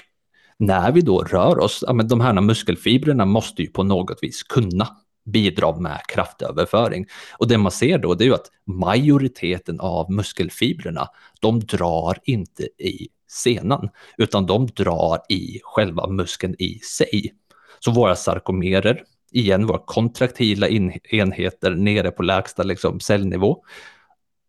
när 0.58 0.92
vi 0.92 1.00
då 1.00 1.22
rör 1.22 1.58
oss, 1.58 1.84
ja, 1.86 1.92
men 1.92 2.08
de 2.08 2.20
här 2.20 2.40
muskelfibrerna 2.40 3.24
måste 3.24 3.62
ju 3.62 3.68
på 3.68 3.82
något 3.82 4.18
vis 4.22 4.42
kunna 4.42 4.88
bidra 5.26 5.76
med 5.76 6.00
kraftöverföring. 6.08 7.06
Och 7.38 7.48
det 7.48 7.58
man 7.58 7.72
ser 7.72 7.98
då 7.98 8.14
det 8.14 8.24
är 8.24 8.26
ju 8.26 8.34
att 8.34 8.50
majoriteten 8.64 9.80
av 9.80 10.12
muskelfibrerna, 10.12 11.08
de 11.40 11.60
drar 11.60 12.18
inte 12.24 12.62
i 12.62 13.08
senan, 13.28 13.88
utan 14.18 14.46
de 14.46 14.66
drar 14.66 15.20
i 15.28 15.60
själva 15.62 16.06
muskeln 16.06 16.54
i 16.58 16.78
sig. 16.78 17.34
Så 17.78 17.90
våra 17.90 18.16
sarkomerer, 18.16 19.02
igen 19.32 19.66
våra 19.66 19.82
kontraktila 19.86 20.68
enheter 21.10 21.70
nere 21.70 22.10
på 22.10 22.22
lägsta 22.22 22.62
liksom, 22.62 23.00
cellnivå, 23.00 23.62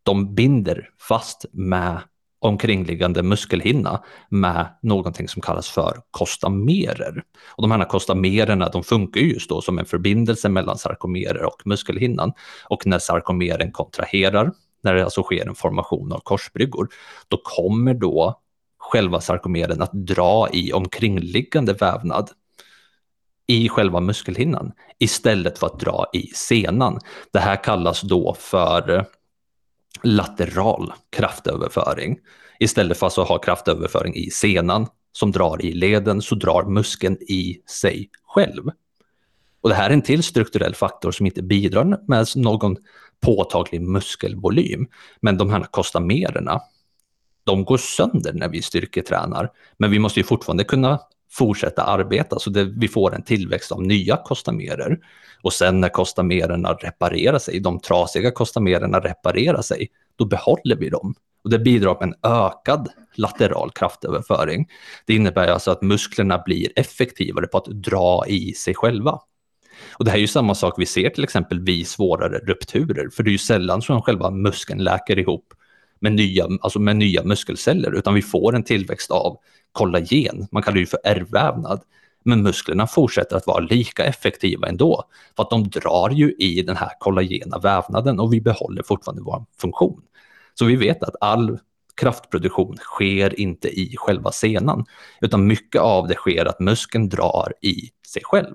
de 0.02 0.34
binder 0.34 0.90
fast 1.08 1.44
med 1.52 2.00
omkringliggande 2.40 3.22
muskelhinna 3.22 4.02
med 4.28 4.66
någonting 4.82 5.28
som 5.28 5.42
kallas 5.42 5.68
för 5.68 6.00
kostamerer. 6.10 7.22
Och 7.46 7.62
de 7.62 7.70
här 7.70 7.84
kostamererna 7.84 8.68
de 8.68 8.84
funkar 8.84 9.20
just 9.20 9.48
då 9.48 9.60
som 9.60 9.78
en 9.78 9.84
förbindelse 9.84 10.48
mellan 10.48 10.78
sarkomerer 10.78 11.44
och 11.44 11.62
muskelhinnan. 11.64 12.32
Och 12.68 12.86
när 12.86 12.98
sarkomeren 12.98 13.72
kontraherar, 13.72 14.52
när 14.82 14.94
det 14.94 15.04
alltså 15.04 15.22
sker 15.22 15.48
en 15.48 15.54
formation 15.54 16.12
av 16.12 16.20
korsbryggor, 16.20 16.88
då 17.28 17.40
kommer 17.44 17.94
då 17.94 18.40
själva 18.78 19.20
sarkomeren 19.20 19.82
att 19.82 19.92
dra 19.92 20.48
i 20.52 20.72
omkringliggande 20.72 21.72
vävnad 21.72 22.30
i 23.46 23.68
själva 23.68 24.00
muskelhinnan 24.00 24.72
istället 24.98 25.58
för 25.58 25.66
att 25.66 25.80
dra 25.80 26.06
i 26.12 26.26
senan. 26.26 27.00
Det 27.32 27.38
här 27.38 27.64
kallas 27.64 28.00
då 28.00 28.36
för 28.38 29.06
lateral 30.02 30.92
kraftöverföring. 31.10 32.18
Istället 32.60 32.98
för 32.98 33.06
att 33.06 33.18
alltså 33.18 33.32
ha 33.32 33.38
kraftöverföring 33.38 34.14
i 34.14 34.30
senan 34.30 34.86
som 35.12 35.32
drar 35.32 35.64
i 35.64 35.72
leden 35.72 36.22
så 36.22 36.34
drar 36.34 36.64
muskeln 36.64 37.16
i 37.20 37.62
sig 37.66 38.10
själv. 38.22 38.70
Och 39.60 39.68
det 39.68 39.74
här 39.74 39.90
är 39.90 39.94
en 39.94 40.02
till 40.02 40.22
strukturell 40.22 40.74
faktor 40.74 41.10
som 41.10 41.26
inte 41.26 41.42
bidrar 41.42 41.98
med 42.08 42.26
någon 42.36 42.76
påtaglig 43.20 43.82
muskelvolym. 43.82 44.86
Men 45.20 45.38
de 45.38 45.50
här 45.50 45.62
kostamererna, 45.70 46.60
de 47.44 47.64
går 47.64 47.78
sönder 47.78 48.32
när 48.32 48.48
vi 48.48 48.62
styrketränar. 48.62 49.50
Men 49.76 49.90
vi 49.90 49.98
måste 49.98 50.20
ju 50.20 50.24
fortfarande 50.24 50.64
kunna 50.64 51.00
fortsätta 51.30 51.82
arbeta 51.82 52.38
så 52.38 52.50
det, 52.50 52.64
vi 52.64 52.88
får 52.88 53.14
en 53.14 53.22
tillväxt 53.22 53.72
av 53.72 53.82
nya 53.82 54.16
kostamerer. 54.16 54.98
Och 55.42 55.52
sen 55.52 55.80
när 55.80 55.88
kostamererna 55.88 56.72
reparerar 56.72 57.38
sig, 57.38 57.60
de 57.60 57.80
trasiga 57.80 58.30
kostamererna 58.30 59.00
reparerar 59.00 59.62
sig, 59.62 59.88
då 60.16 60.24
behåller 60.24 60.76
vi 60.76 60.88
dem. 60.88 61.14
Och 61.44 61.50
det 61.50 61.58
bidrar 61.58 61.96
med 62.00 62.02
en 62.02 62.32
ökad 62.32 62.88
lateral 63.14 63.70
kraftöverföring. 63.70 64.68
Det 65.06 65.14
innebär 65.14 65.48
alltså 65.48 65.70
att 65.70 65.82
musklerna 65.82 66.42
blir 66.46 66.72
effektivare 66.76 67.46
på 67.46 67.58
att 67.58 67.66
dra 67.66 68.24
i 68.26 68.52
sig 68.52 68.74
själva. 68.74 69.20
Och 69.92 70.04
det 70.04 70.10
här 70.10 70.18
är 70.18 70.20
ju 70.20 70.26
samma 70.26 70.54
sak 70.54 70.74
vi 70.78 70.86
ser 70.86 71.10
till 71.10 71.24
exempel 71.24 71.60
vid 71.60 71.86
svårare 71.86 72.38
rupturer, 72.38 73.08
för 73.12 73.22
det 73.22 73.30
är 73.30 73.32
ju 73.32 73.38
sällan 73.38 73.82
som 73.82 74.02
själva 74.02 74.30
muskeln 74.30 74.84
läker 74.84 75.18
ihop 75.18 75.54
med 76.00 76.12
nya, 76.12 76.48
alltså 76.60 76.78
med 76.78 76.96
nya 76.96 77.24
muskelceller, 77.24 77.94
utan 77.94 78.14
vi 78.14 78.22
får 78.22 78.54
en 78.54 78.64
tillväxt 78.64 79.10
av 79.10 79.38
kollagen, 79.78 80.46
man 80.50 80.62
kallar 80.62 80.74
det 80.74 80.80
ju 80.80 80.86
för 80.86 81.00
ärrvävnad. 81.04 81.80
Men 82.24 82.42
musklerna 82.42 82.86
fortsätter 82.86 83.36
att 83.36 83.46
vara 83.46 83.60
lika 83.60 84.04
effektiva 84.04 84.68
ändå, 84.68 85.04
för 85.36 85.42
att 85.42 85.50
de 85.50 85.68
drar 85.68 86.10
ju 86.10 86.32
i 86.38 86.62
den 86.62 86.76
här 86.76 86.90
kollagena 86.98 87.58
vävnaden 87.58 88.20
och 88.20 88.32
vi 88.32 88.40
behåller 88.40 88.82
fortfarande 88.82 89.22
vår 89.22 89.44
funktion. 89.60 90.02
Så 90.54 90.64
vi 90.64 90.76
vet 90.76 91.02
att 91.02 91.16
all 91.20 91.58
kraftproduktion 92.00 92.76
sker 92.76 93.40
inte 93.40 93.68
i 93.68 93.94
själva 93.96 94.32
senan, 94.32 94.84
utan 95.20 95.46
mycket 95.46 95.80
av 95.80 96.08
det 96.08 96.14
sker 96.14 96.44
att 96.44 96.60
muskeln 96.60 97.08
drar 97.08 97.52
i 97.62 97.74
sig 98.06 98.22
själv. 98.24 98.54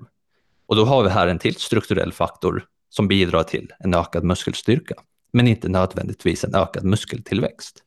Och 0.65 0.75
då 0.75 0.85
har 0.85 1.03
vi 1.03 1.09
här 1.09 1.27
en 1.27 1.39
till 1.39 1.55
strukturell 1.55 2.13
faktor 2.13 2.65
som 2.89 3.07
bidrar 3.07 3.43
till 3.43 3.71
en 3.79 3.93
ökad 3.93 4.23
muskelstyrka, 4.23 4.95
men 5.33 5.47
inte 5.47 5.69
nödvändigtvis 5.69 6.43
en 6.43 6.55
ökad 6.55 6.83
muskeltillväxt. 6.83 7.83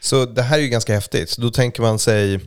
Så 0.00 0.24
det 0.24 0.42
här 0.42 0.58
är 0.58 0.62
ju 0.62 0.68
ganska 0.68 0.94
häftigt. 0.94 1.30
Så 1.30 1.40
då 1.40 1.50
tänker 1.50 1.82
man 1.82 1.98
sig, 1.98 2.40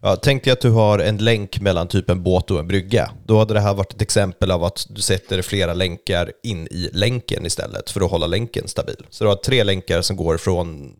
ja, 0.00 0.16
tänk 0.16 0.44
dig 0.44 0.52
att 0.52 0.60
du 0.60 0.70
har 0.70 0.98
en 0.98 1.16
länk 1.16 1.60
mellan 1.60 1.88
typ 1.88 2.10
en 2.10 2.22
båt 2.22 2.50
och 2.50 2.58
en 2.58 2.68
brygga. 2.68 3.10
Då 3.26 3.38
hade 3.38 3.54
det 3.54 3.60
här 3.60 3.74
varit 3.74 3.92
ett 3.92 4.02
exempel 4.02 4.50
av 4.50 4.64
att 4.64 4.86
du 4.88 5.00
sätter 5.02 5.42
flera 5.42 5.74
länkar 5.74 6.32
in 6.42 6.66
i 6.66 6.90
länken 6.92 7.46
istället 7.46 7.90
för 7.90 8.00
att 8.00 8.10
hålla 8.10 8.26
länken 8.26 8.68
stabil. 8.68 9.06
Så 9.10 9.24
du 9.24 9.28
har 9.28 9.36
tre 9.36 9.64
länkar 9.64 10.02
som 10.02 10.16
går 10.16 10.36
från 10.36 10.96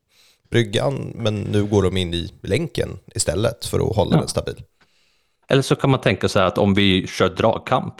bryggan, 0.50 1.12
men 1.14 1.40
nu 1.40 1.64
går 1.64 1.82
de 1.82 1.96
in 1.96 2.14
i 2.14 2.32
länken 2.42 2.98
istället 3.14 3.64
för 3.64 3.90
att 3.90 3.96
hålla 3.96 4.14
ja. 4.14 4.18
den 4.18 4.28
stabil. 4.28 4.62
Eller 5.48 5.62
så 5.62 5.76
kan 5.76 5.90
man 5.90 6.00
tänka 6.00 6.28
sig 6.28 6.42
att 6.42 6.58
om 6.58 6.74
vi 6.74 7.06
kör 7.06 7.28
dragkamp, 7.28 7.94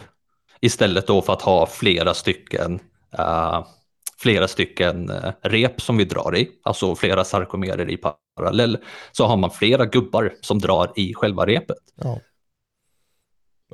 istället 0.60 1.06
då 1.06 1.22
för 1.22 1.32
att 1.32 1.42
ha 1.42 1.66
flera 1.66 2.14
stycken 2.14 2.80
uh, 3.18 3.66
flera 4.16 4.48
stycken 4.48 5.10
uh, 5.10 5.32
rep 5.42 5.80
som 5.80 5.96
vi 5.96 6.04
drar 6.04 6.36
i, 6.36 6.48
alltså 6.62 6.94
flera 6.94 7.24
sarkomerer 7.24 7.90
i 7.90 7.96
parallell, 8.36 8.78
så 9.12 9.26
har 9.26 9.36
man 9.36 9.50
flera 9.50 9.86
gubbar 9.86 10.34
som 10.40 10.58
drar 10.58 10.92
i 10.96 11.14
själva 11.14 11.46
repet. 11.46 11.76
Ja, 11.94 12.20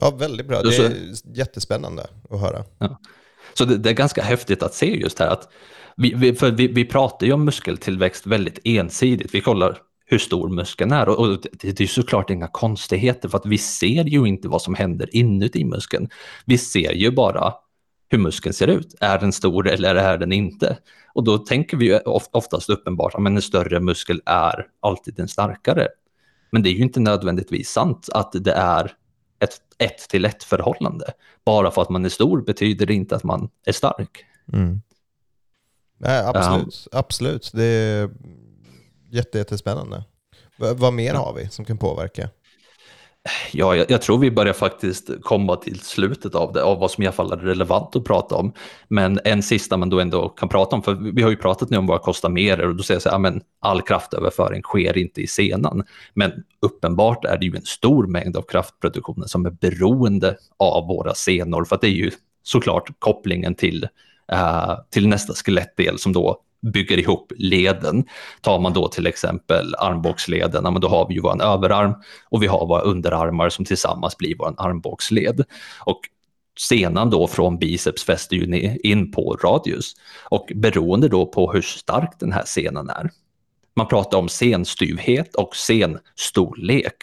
ja 0.01 0.11
väldigt 0.11 0.47
bra. 0.47 0.63
Det 0.63 0.77
är 0.77 0.93
jättespännande 1.39 2.07
att 2.31 2.41
höra. 2.41 2.65
Ja. 2.79 3.01
Så 3.55 3.65
det, 3.65 3.77
det, 3.77 3.91
är 3.91 3.95
ganska 3.95 4.23
häftigt 4.23 4.63
att 4.63 4.75
se 4.75 5.01
just 5.01 5.19
här 5.19 5.29
att 5.29 5.49
vi, 5.97 6.15
vi, 6.17 6.35
för 6.35 6.51
vi, 6.51 6.67
vi 6.67 6.85
pratar 6.85 7.27
ju 7.27 7.33
om 7.33 7.45
muskeltillväxt 7.45 8.27
väldigt 8.27 8.59
ensidigt. 8.65 9.35
Vi 9.35 9.41
kollar 9.41 9.79
hur 10.11 10.19
stor 10.19 10.49
muskeln 10.49 10.93
är. 10.93 11.09
Och, 11.09 11.19
och 11.19 11.39
det, 11.53 11.73
det 11.73 11.85
är 11.85 11.89
såklart 11.89 12.31
inga 12.31 12.49
konstigheter 12.49 13.29
för 13.29 13.39
att 13.39 13.47
vi 13.47 13.59
ser 13.59 14.05
ju 14.05 14.27
inte 14.27 14.49
vad 14.49 14.63
som 14.63 14.75
händer 14.75 15.17
inuti 15.17 15.65
muskeln. 15.65 16.09
Vi 16.45 16.59
ser 16.59 16.93
ju 16.93 17.11
bara 17.11 17.55
hur 18.11 18.19
muskeln 18.19 18.53
ser 18.53 18.69
ut. 18.69 18.95
Är 19.01 19.19
den 19.19 19.33
stor 19.33 19.69
eller 19.69 19.95
är 19.95 20.19
den 20.19 20.33
inte? 20.33 20.79
Och 21.15 21.25
då 21.25 21.39
tänker 21.39 21.77
vi 21.77 21.85
ju 21.85 21.99
oftast 22.33 22.71
uppenbart 22.71 23.15
att 23.15 23.27
en 23.27 23.43
större 23.43 23.81
muskel 23.81 24.23
är 24.27 24.67
alltid 24.81 25.15
den 25.15 25.29
starkare. 25.29 25.89
Men 26.53 26.63
det 26.63 26.69
är 26.69 26.73
ju 26.73 26.83
inte 26.83 27.01
nödvändigtvis 27.01 27.71
sant 27.71 28.09
att 28.13 28.33
det 28.33 28.53
är 28.53 28.93
ett 29.39 29.61
ett 29.81 30.09
till 30.09 30.25
ett 30.25 30.45
förhållande. 30.45 31.13
Bara 31.45 31.71
för 31.71 31.83
att 31.83 31.89
man 31.89 32.05
är 32.05 32.09
stor 32.09 32.43
betyder 32.43 32.87
det 32.87 32.95
inte 32.95 33.17
att 33.17 33.25
man 33.25 33.49
är 33.67 33.73
stark. 33.73 34.25
Mm. 34.53 34.81
Nej, 35.99 36.25
absolut. 36.27 36.89
Um, 36.93 36.99
absolut. 36.99 37.51
Det 37.55 37.65
är 37.65 38.11
jätte, 39.11 39.39
jättespännande. 39.39 40.05
V 40.57 40.67
vad 40.75 40.93
mer 40.93 41.15
har 41.15 41.35
vi 41.35 41.49
som 41.49 41.65
kan 41.65 41.79
påverka? 41.79 42.31
Ja, 43.53 43.77
jag, 43.77 43.91
jag, 43.91 44.03
tror 44.03 44.19
vi 44.19 44.31
börjar 44.31 44.53
faktiskt 44.53 45.11
komma 45.23 45.57
till 45.57 45.81
slutet 45.81 46.35
av 46.35 46.53
det, 46.53 46.63
av 46.63 46.79
vad 46.79 46.91
som 46.91 47.05
i 47.05 47.07
alla 47.07 47.17
fall 47.17 47.33
är 47.33 47.37
relevant 47.37 47.97
att 47.97 48.05
prata 48.05 48.35
om. 48.35 48.53
Men 48.89 49.21
en 49.25 49.43
sista 49.43 49.77
man 49.77 49.91
då 49.91 50.01
ändå 50.01 50.29
kan 50.29 50.49
prata 50.49 50.77
om, 50.77 50.83
för 50.83 50.95
vi 50.95 51.23
har 51.23 51.31
ju 51.31 51.37
pratat 51.37 51.71
nu 51.71 51.77
om 51.77 51.87
vad 51.87 52.01
det 52.01 52.05
kostar 52.05 52.29
mer 52.29 52.61
och 52.61 52.77
då 52.77 52.83
säger 52.83 52.97
jag 52.97 53.03
så 53.03 53.11
här, 53.11 53.19
men 53.19 53.43
all 53.61 53.83
kraftöverföring 53.83 54.63
sker 54.63 54.99
inte 54.99 55.21
i 55.21 55.27
senan. 55.27 55.85
Men 56.15 56.33
uppenbart 56.63 57.25
är 57.25 57.39
det 57.39 57.47
ju 57.47 57.57
en 57.57 57.63
stor 57.63 58.07
mängd 58.07 58.37
av 58.37 58.43
kraftproduktionen 58.43 59.29
som 59.29 59.47
är 59.47 59.51
beroende 59.51 60.37
av 60.57 60.87
våra 60.87 61.15
senor, 61.15 61.65
för 61.65 61.75
att 61.75 61.81
det 61.81 61.89
är 61.89 61.91
ju 61.91 62.11
såklart 62.43 62.91
kopplingen 62.99 63.55
till, 63.55 63.85
uh, 64.33 64.75
till 64.91 65.09
nästa 65.09 65.35
skelettdel 65.35 65.99
som 65.99 66.13
då 66.13 66.43
bygger 66.63 66.99
ihop 66.99 67.33
leden. 67.37 68.05
Tar 68.41 68.59
man 68.59 68.73
då 68.73 68.89
till 68.89 69.07
exempel 69.07 69.75
armbågsleden, 69.75 70.81
då 70.81 70.89
har 70.89 71.09
vi 71.09 71.15
ju 71.15 71.21
vår 71.21 71.43
överarm 71.43 71.95
och 72.29 72.43
vi 72.43 72.47
har 72.47 72.67
våra 72.67 72.81
underarmar 72.81 73.49
som 73.49 73.65
tillsammans 73.65 74.17
blir 74.17 74.37
vår 74.39 74.55
armbågsled. 74.59 75.45
Och 75.81 76.01
senan 76.59 77.11
då 77.11 77.27
från 77.27 77.59
biceps 77.59 78.05
fäster 78.05 78.37
ju 78.37 78.77
in 78.83 79.13
på 79.13 79.39
radius 79.45 79.95
och 80.25 80.53
beroende 80.55 81.09
då 81.09 81.27
på 81.27 81.53
hur 81.53 81.63
stark 81.63 82.11
den 82.21 82.33
här 82.33 82.45
senan 82.45 82.91
är. 82.91 83.11
Man 83.77 83.89
pratar 83.89 84.19
om 84.19 84.29
senstyvhet 84.29 85.35
och 85.35 85.57
senstorlek 85.57 86.95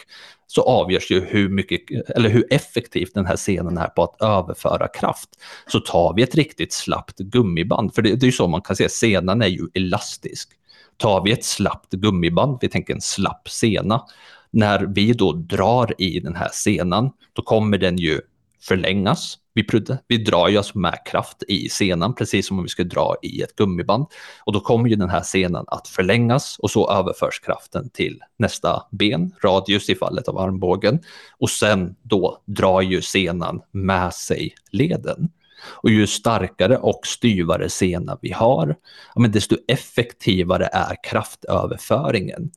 så 0.50 0.62
avgörs 0.62 1.10
ju 1.10 1.20
hur, 1.20 1.48
mycket, 1.48 1.80
eller 2.08 2.28
hur 2.28 2.46
effektivt 2.50 3.14
den 3.14 3.26
här 3.26 3.36
scenen 3.36 3.78
är 3.78 3.86
på 3.86 4.02
att 4.02 4.22
överföra 4.22 4.88
kraft. 4.88 5.28
Så 5.66 5.80
tar 5.80 6.14
vi 6.16 6.22
ett 6.22 6.34
riktigt 6.34 6.72
slappt 6.72 7.18
gummiband, 7.18 7.94
för 7.94 8.02
det, 8.02 8.14
det 8.14 8.24
är 8.24 8.26
ju 8.26 8.32
så 8.32 8.48
man 8.48 8.62
kan 8.62 8.76
se, 8.76 8.88
senan 8.88 9.42
är 9.42 9.46
ju 9.46 9.68
elastisk. 9.74 10.50
Tar 10.96 11.24
vi 11.24 11.32
ett 11.32 11.44
slappt 11.44 11.92
gummiband, 11.92 12.58
vi 12.60 12.68
tänker 12.68 12.94
en 12.94 13.00
slapp 13.00 13.48
sena, 13.48 14.02
när 14.50 14.86
vi 14.94 15.12
då 15.12 15.32
drar 15.32 15.94
i 15.98 16.20
den 16.20 16.36
här 16.36 16.48
senan, 16.52 17.10
då 17.32 17.42
kommer 17.42 17.78
den 17.78 17.96
ju 17.96 18.20
förlängas. 18.60 19.38
Vi, 19.58 19.82
vi 20.06 20.16
drar 20.18 20.48
ju 20.48 20.56
alltså 20.56 20.78
med 20.78 20.98
kraft 21.06 21.42
i 21.48 21.68
senan, 21.68 22.14
precis 22.14 22.46
som 22.46 22.58
om 22.58 22.62
vi 22.62 22.68
skulle 22.68 22.88
dra 22.88 23.16
i 23.22 23.42
ett 23.42 23.56
gummiband. 23.56 24.06
Och 24.44 24.52
då 24.52 24.60
kommer 24.60 24.88
ju 24.88 24.96
den 24.96 25.08
här 25.08 25.22
senan 25.22 25.64
att 25.68 25.88
förlängas 25.88 26.58
och 26.58 26.70
så 26.70 26.90
överförs 26.90 27.40
kraften 27.40 27.90
till 27.90 28.20
nästa 28.36 28.82
ben, 28.90 29.34
radius 29.44 29.90
i 29.90 29.94
fallet 29.94 30.28
av 30.28 30.38
armbågen. 30.38 31.00
Och 31.38 31.50
sen 31.50 31.96
då 32.02 32.42
drar 32.44 32.80
ju 32.80 33.02
senan 33.02 33.60
med 33.72 34.14
sig 34.14 34.54
leden. 34.70 35.28
Och 35.64 35.90
ju 35.90 36.06
starkare 36.06 36.76
och 36.76 37.00
styvare 37.06 37.68
sena 37.68 38.18
vi 38.22 38.32
har, 38.32 38.76
ja, 39.14 39.20
men 39.20 39.32
desto 39.32 39.56
effektivare 39.68 40.68
är 40.72 40.96
kraftöverföringen 41.02 42.50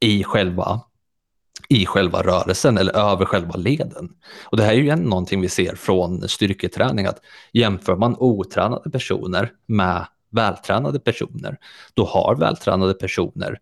i 0.00 0.24
själva 0.24 0.80
i 1.68 1.86
själva 1.86 2.22
rörelsen 2.22 2.78
eller 2.78 2.96
över 2.96 3.24
själva 3.24 3.56
leden. 3.56 4.10
Och 4.44 4.56
det 4.56 4.62
här 4.62 4.72
är 4.72 4.76
ju 4.76 4.96
någonting 4.96 5.40
vi 5.40 5.48
ser 5.48 5.74
från 5.74 6.28
styrketräning 6.28 7.06
att 7.06 7.20
jämför 7.52 7.96
man 7.96 8.16
otränade 8.18 8.90
personer 8.90 9.52
med 9.66 10.06
vältränade 10.30 11.00
personer, 11.00 11.56
då 11.94 12.04
har 12.04 12.36
vältränade 12.36 12.94
personer 12.94 13.58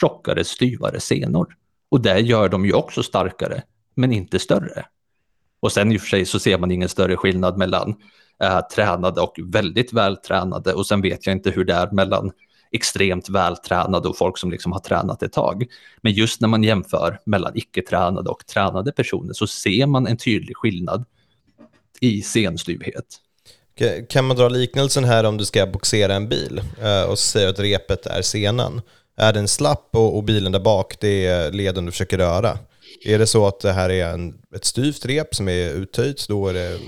tjockare, 0.00 0.44
styvare 0.44 1.00
senor. 1.00 1.56
Och 1.90 2.00
det 2.00 2.18
gör 2.18 2.48
de 2.48 2.64
ju 2.64 2.72
också 2.72 3.02
starkare, 3.02 3.62
men 3.94 4.12
inte 4.12 4.38
större. 4.38 4.86
Och 5.60 5.72
sen 5.72 5.92
i 5.92 5.96
och 5.96 6.00
för 6.00 6.08
sig 6.08 6.26
så 6.26 6.38
ser 6.38 6.58
man 6.58 6.70
ingen 6.70 6.88
större 6.88 7.16
skillnad 7.16 7.58
mellan 7.58 7.94
eh, 8.42 8.60
tränade 8.60 9.20
och 9.20 9.34
väldigt 9.44 9.92
vältränade 9.92 10.72
och 10.72 10.86
sen 10.86 11.02
vet 11.02 11.26
jag 11.26 11.36
inte 11.36 11.50
hur 11.50 11.64
det 11.64 11.74
är 11.74 11.90
mellan 11.90 12.32
extremt 12.72 13.28
vältränade 13.28 14.08
och 14.08 14.18
folk 14.18 14.38
som 14.38 14.50
liksom 14.50 14.72
har 14.72 14.80
tränat 14.80 15.22
ett 15.22 15.32
tag. 15.32 15.66
Men 16.00 16.12
just 16.12 16.40
när 16.40 16.48
man 16.48 16.62
jämför 16.62 17.20
mellan 17.26 17.52
icke-tränade 17.54 18.30
och 18.30 18.46
tränade 18.46 18.92
personer 18.92 19.32
så 19.32 19.46
ser 19.46 19.86
man 19.86 20.06
en 20.06 20.16
tydlig 20.16 20.56
skillnad 20.56 21.04
i 22.00 22.22
senstyvhet. 22.22 23.06
Kan 24.08 24.24
man 24.24 24.36
dra 24.36 24.48
liknelsen 24.48 25.04
här 25.04 25.24
om 25.24 25.36
du 25.36 25.44
ska 25.44 25.66
boxera 25.66 26.14
en 26.14 26.28
bil 26.28 26.60
eh, 26.82 27.02
och 27.02 27.18
säga 27.18 27.48
att 27.48 27.58
repet 27.58 28.06
är 28.06 28.22
senan? 28.22 28.82
Är 29.16 29.32
den 29.32 29.48
slapp 29.48 29.88
och, 29.92 30.16
och 30.16 30.24
bilen 30.24 30.52
där 30.52 30.60
bak, 30.60 30.96
det 31.00 31.26
är 31.26 31.52
leden 31.52 31.86
du 31.86 31.92
försöker 31.92 32.18
röra? 32.18 32.58
Är 33.04 33.18
det 33.18 33.26
så 33.26 33.46
att 33.46 33.60
det 33.60 33.72
här 33.72 33.90
är 33.90 34.14
en, 34.14 34.34
ett 34.54 34.64
styvt 34.64 35.06
rep 35.06 35.34
som 35.34 35.48
är 35.48 35.70
uttöjt, 35.70 36.28
då 36.28 36.48
är 36.48 36.54
det, 36.54 36.78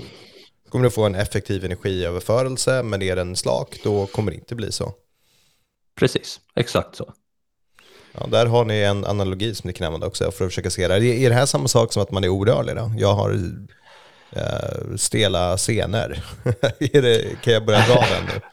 kommer 0.69 0.83
du 0.83 0.91
få 0.91 1.03
en 1.03 1.15
effektiv 1.15 1.65
energiöverförelse, 1.65 2.83
men 2.83 3.01
är 3.01 3.15
den 3.15 3.35
slak, 3.35 3.79
då 3.83 4.05
kommer 4.05 4.31
det 4.31 4.37
inte 4.37 4.55
bli 4.55 4.71
så. 4.71 4.93
Precis, 5.95 6.39
exakt 6.55 6.95
så. 6.95 7.13
Ja, 8.11 8.27
där 8.27 8.45
har 8.45 8.65
ni 8.65 8.81
en 8.81 9.05
analogi 9.05 9.55
som 9.55 9.67
ni 9.67 9.73
kan 9.73 9.87
använda 9.87 10.07
också 10.07 10.31
för 10.31 10.45
att 10.45 10.51
försöka 10.51 10.69
se 10.69 10.87
det. 10.87 11.05
Är 11.05 11.29
det 11.29 11.35
här 11.35 11.45
samma 11.45 11.67
sak 11.67 11.93
som 11.93 12.03
att 12.03 12.11
man 12.11 12.23
är 12.23 12.29
orörlig 12.29 12.75
då? 12.75 12.91
Jag 12.97 13.13
har 13.13 13.31
uh, 13.31 14.95
stela 14.95 15.57
scener. 15.57 16.23
kan 17.43 17.53
jag 17.53 17.65
börja 17.65 17.85
dra 17.87 17.95
den 17.95 18.25
nu? 18.25 18.41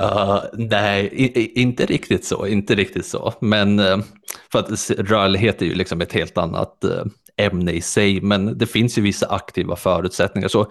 Uh, 0.00 0.42
nej, 0.52 1.08
i, 1.12 1.60
inte 1.60 1.86
riktigt 1.86 2.24
så, 2.24 2.46
inte 2.46 2.74
riktigt 2.74 3.06
så. 3.06 3.34
Men 3.40 3.80
uh, 3.80 3.98
För 4.52 4.58
att 4.58 4.90
rörlighet 4.90 5.62
är 5.62 5.66
ju 5.66 5.74
liksom 5.74 6.00
ett 6.00 6.12
helt 6.12 6.38
annat 6.38 6.84
eh, 6.84 7.04
ämne 7.36 7.72
i 7.72 7.80
sig, 7.80 8.20
men 8.20 8.58
det 8.58 8.66
finns 8.66 8.98
ju 8.98 9.02
vissa 9.02 9.26
aktiva 9.26 9.76
förutsättningar. 9.76 10.48
Så 10.48 10.70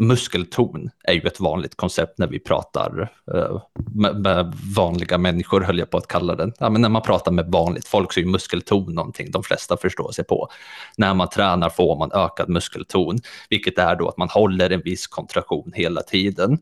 muskelton 0.00 0.90
är 1.04 1.12
ju 1.12 1.20
ett 1.20 1.40
vanligt 1.40 1.76
koncept 1.76 2.18
när 2.18 2.26
vi 2.26 2.38
pratar 2.38 3.12
eh, 3.34 3.62
med, 3.94 4.20
med, 4.20 4.54
vanliga 4.76 5.18
människor, 5.18 5.60
höll 5.60 5.78
jag 5.78 5.90
på 5.90 5.98
att 5.98 6.06
kalla 6.06 6.36
det. 6.36 6.52
Ja, 6.58 6.70
men 6.70 6.82
när 6.82 6.88
man 6.88 7.02
pratar 7.02 7.32
med 7.32 7.46
vanligt 7.46 7.88
folk 7.88 8.12
så 8.12 8.20
är 8.20 8.24
muskelton 8.24 8.94
någonting 8.94 9.30
de 9.30 9.42
flesta 9.42 9.76
förstår 9.76 10.12
sig 10.12 10.24
på. 10.24 10.48
När 10.96 11.14
man 11.14 11.28
tränar 11.28 11.68
får 11.68 11.98
man 11.98 12.12
ökad 12.12 12.48
muskelton, 12.48 13.18
vilket 13.50 13.78
är 13.78 13.96
då 13.96 14.08
att 14.08 14.16
man 14.16 14.28
håller 14.28 14.70
en 14.70 14.82
viss 14.82 15.06
kontraktion 15.06 15.72
hela 15.74 16.02
tiden. 16.02 16.58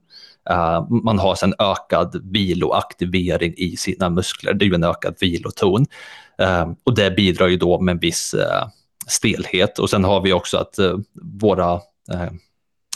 Uh, 0.51 0.91
man 1.05 1.19
har 1.19 1.35
sen 1.35 1.55
ökad 1.59 2.33
viloaktivering 2.33 3.55
i 3.57 3.77
sina 3.77 4.11
muskler, 4.11 4.55
det 4.55 4.65
är 4.65 4.67
ju 4.67 4.75
en 4.75 4.85
ökad 4.85 5.17
viloton. 5.21 5.87
Uh, 6.43 6.73
och 6.85 6.95
det 6.95 7.11
bidrar 7.11 7.47
ju 7.47 7.57
då 7.57 7.81
med 7.81 7.93
en 7.93 7.99
viss 7.99 8.35
uh, 8.35 8.69
stelhet. 9.07 9.79
Och 9.79 9.91
sen 9.91 10.05
har 10.05 10.21
vi 10.21 10.33
också 10.33 10.59
att 10.59 10.79
våra 11.41 11.81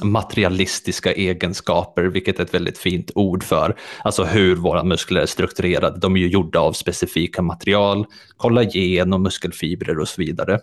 materialistiska 0.03 1.13
egenskaper, 1.13 2.05
vilket 2.05 2.39
är 2.39 2.45
ett 2.45 2.55
väldigt 2.55 2.79
fint 2.79 3.11
ord 3.15 3.45
för, 3.45 3.77
alltså 4.05 4.25
hur 4.25 4.57
våra 4.57 4.85
muskler 4.85 5.21
är 5.21 5.27
strukturerade. 5.27 5.99
De 6.01 6.17
är 6.17 6.21
ju 6.21 6.29
gjorda 6.29 6.61
av 6.61 6.73
specifika 6.73 7.43
material, 7.43 8.07
kollagen 8.37 9.13
och 9.13 9.21
muskelfibrer 9.21 9.99
och 9.99 10.09
så 10.09 10.23
vidare. 10.23 10.61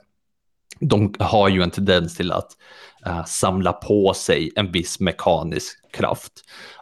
De 0.80 1.14
har 1.20 1.50
ju 1.50 1.62
en 1.62 1.72
tendens 1.72 2.16
till 2.16 2.32
att 2.32 2.52
uh, 3.08 3.26
samla 3.26 3.74
på 3.74 4.14
sig 4.14 4.52
en 4.56 4.72
viss 4.72 5.00
mekanisk 5.00 5.78
kraft. 5.98 6.34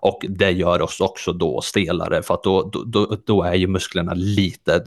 Och 0.02 0.26
det 0.30 0.52
gör 0.52 0.82
oss 0.82 1.02
också 1.02 1.34
då 1.34 1.62
stelare 1.62 2.24
för 2.24 2.34
att 2.34 2.44
då, 2.44 2.72
då, 2.86 3.18
då 3.26 3.44
är 3.44 3.54
ju 3.54 3.68
musklerna 3.68 4.14
lite, 4.14 4.84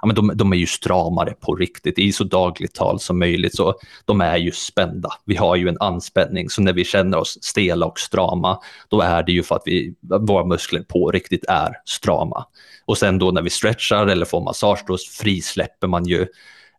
ja, 0.00 0.06
men 0.06 0.14
de, 0.16 0.32
de 0.34 0.52
är 0.52 0.56
ju 0.56 0.66
stramare 0.66 1.34
på 1.40 1.54
riktigt 1.54 1.98
i 1.98 2.12
så 2.12 2.24
dagligt 2.24 2.74
tal 2.74 3.00
som 3.00 3.18
möjligt. 3.18 3.56
Så 3.56 3.74
de 4.04 4.20
är 4.20 4.36
ju 4.36 4.52
spända. 4.52 5.08
Vi 5.24 5.36
har 5.36 5.56
ju 5.56 5.68
en 5.68 5.80
anspänning 5.80 6.50
så 6.50 6.62
när 6.62 6.72
vi 6.72 6.84
känner 6.84 7.18
oss 7.18 7.38
stela 7.42 7.86
och 7.86 7.98
strama 7.98 8.58
då 8.88 9.00
är 9.00 9.22
det 9.22 9.32
ju 9.32 9.42
för 9.42 9.54
att 9.54 9.62
vi, 9.66 9.94
våra 10.20 10.44
muskler 10.44 10.82
på 10.82 11.10
riktigt 11.10 11.44
är 11.48 11.72
strama. 11.84 12.46
Och 12.84 12.98
sen 12.98 13.18
då 13.18 13.30
när 13.30 13.42
vi 13.42 13.50
stretchar 13.50 14.06
eller 14.06 14.26
får 14.26 14.40
massage 14.40 14.84
då 14.86 14.96
frisläpper 15.20 15.86
man 15.86 16.04
ju 16.04 16.26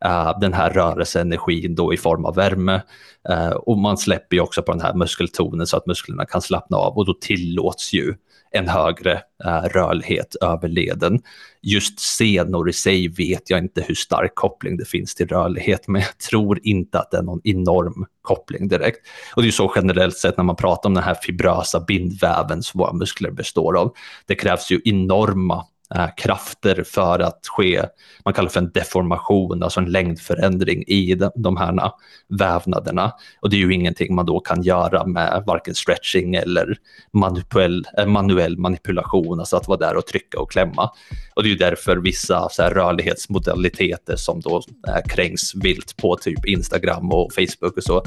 uh, 0.06 0.39
den 0.39 0.54
här 0.54 0.70
rörelseenergin 0.70 1.76
då 1.76 1.93
i 1.93 1.98
form 1.98 2.26
av 2.26 2.36
värme. 2.36 2.82
Uh, 3.30 3.50
och 3.50 3.78
man 3.78 3.98
släpper 3.98 4.36
ju 4.36 4.41
också 4.41 4.62
på 4.62 4.72
den 4.72 4.82
här 4.82 4.93
muskeltonen 4.93 5.68
så 5.68 5.78
att 5.78 5.86
musklerna 5.86 6.26
kan 6.26 6.41
slappna 6.41 6.78
av 6.78 6.98
och 6.98 7.06
då 7.06 7.14
tillåts 7.14 7.93
ju 7.93 8.14
en 8.52 8.68
högre 8.68 9.22
eh, 9.45 9.62
rörlighet 9.62 10.36
över 10.36 10.68
leden. 10.68 11.20
Just 11.62 12.00
senor 12.00 12.70
i 12.70 12.74
sig 12.74 13.08
vet 13.08 13.50
jag 13.50 13.60
inte 13.60 13.82
hur 13.88 13.95
stark 13.95 14.36
koppling 14.36 14.78
det 14.78 14.86
finns 14.86 15.16
till 15.16 15.28
rörlighet, 15.28 15.88
men 15.88 16.02
jag 16.02 16.18
tror 16.18 16.60
inte 16.64 17.00
att 17.00 17.12
det 17.12 17.18
är 17.18 17.22
någon 17.22 17.41
enorm 17.43 18.06
koppling 18.22 18.68
direkt. 18.68 19.00
Och 19.36 19.41
det 19.41 19.45
är 19.45 19.48
ju 19.48 19.52
så 19.52 19.72
generellt 19.76 20.18
sett 20.18 20.38
när 20.38 20.43
man 20.43 20.56
pratar 20.56 20.89
om 20.89 20.93
den 20.93 21.04
här 21.04 21.18
fibrösa 21.22 21.80
bindväven 21.80 22.64
som 22.64 22.78
våra 22.78 22.93
muskler 22.93 23.32
består 23.32 23.78
av. 23.78 23.93
Det 24.26 24.36
krävs 24.36 24.72
ju 24.72 24.82
enorma 24.86 25.66
Eh, 25.96 26.08
krafter 26.18 26.84
för 26.84 27.20
att 27.20 27.40
ske, 27.48 27.84
man 28.26 28.34
kallar 28.34 28.50
det 28.50 28.54
för 28.54 28.60
en 28.60 28.72
deformation, 28.72 29.64
alltså 29.64 29.80
en 29.80 29.92
längdförändring 29.92 30.84
i 30.88 31.16
de, 31.16 31.32
de 31.36 31.58
här 31.58 31.92
vävnaderna. 32.28 33.12
Och 33.42 33.50
det 33.50 33.56
är 33.56 33.60
ju 33.60 33.74
ingenting 33.74 34.16
man 34.16 34.26
då 34.26 34.40
kan 34.40 34.64
göra 34.64 35.06
med 35.06 35.44
varken 35.48 35.76
stretching 35.76 36.36
eller 36.36 36.78
manuell, 37.14 37.86
eh, 37.98 38.06
manuell 38.06 38.58
manipulation, 38.58 39.40
alltså 39.40 39.58
att 39.58 39.68
vara 39.68 39.78
där 39.78 39.98
och 39.98 40.06
trycka 40.06 40.40
och 40.40 40.52
klämma. 40.52 40.92
Och 41.36 41.44
det 41.44 41.50
är 41.50 41.52
ju 41.52 41.58
därför 41.58 41.98
vissa 41.98 42.50
så 42.50 42.62
här, 42.64 42.72
rörlighetsmodaliteter 42.72 44.16
som 44.16 44.40
då 44.40 44.62
äh, 44.88 45.32
vilt 45.56 45.98
på 45.98 46.16
typ 46.16 46.46
Instagram 46.46 47.12
och 47.12 47.34
Facebook 47.34 47.78
och 47.78 47.84
så, 47.84 48.04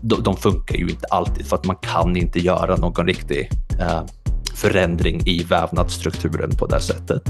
de, 0.00 0.22
de 0.22 0.36
funkar 0.36 0.76
ju 0.76 0.88
inte 0.88 1.06
alltid 1.10 1.46
för 1.46 1.56
att 1.56 1.64
man 1.64 1.76
kan 1.76 2.16
inte 2.16 2.38
göra 2.38 2.76
någon 2.76 3.06
riktig 3.06 3.50
eh, 3.80 4.02
förändring 4.54 5.22
i 5.26 5.44
vävnadsstrukturen 5.44 6.56
på 6.56 6.66
det 6.66 6.80
sättet. 6.80 7.22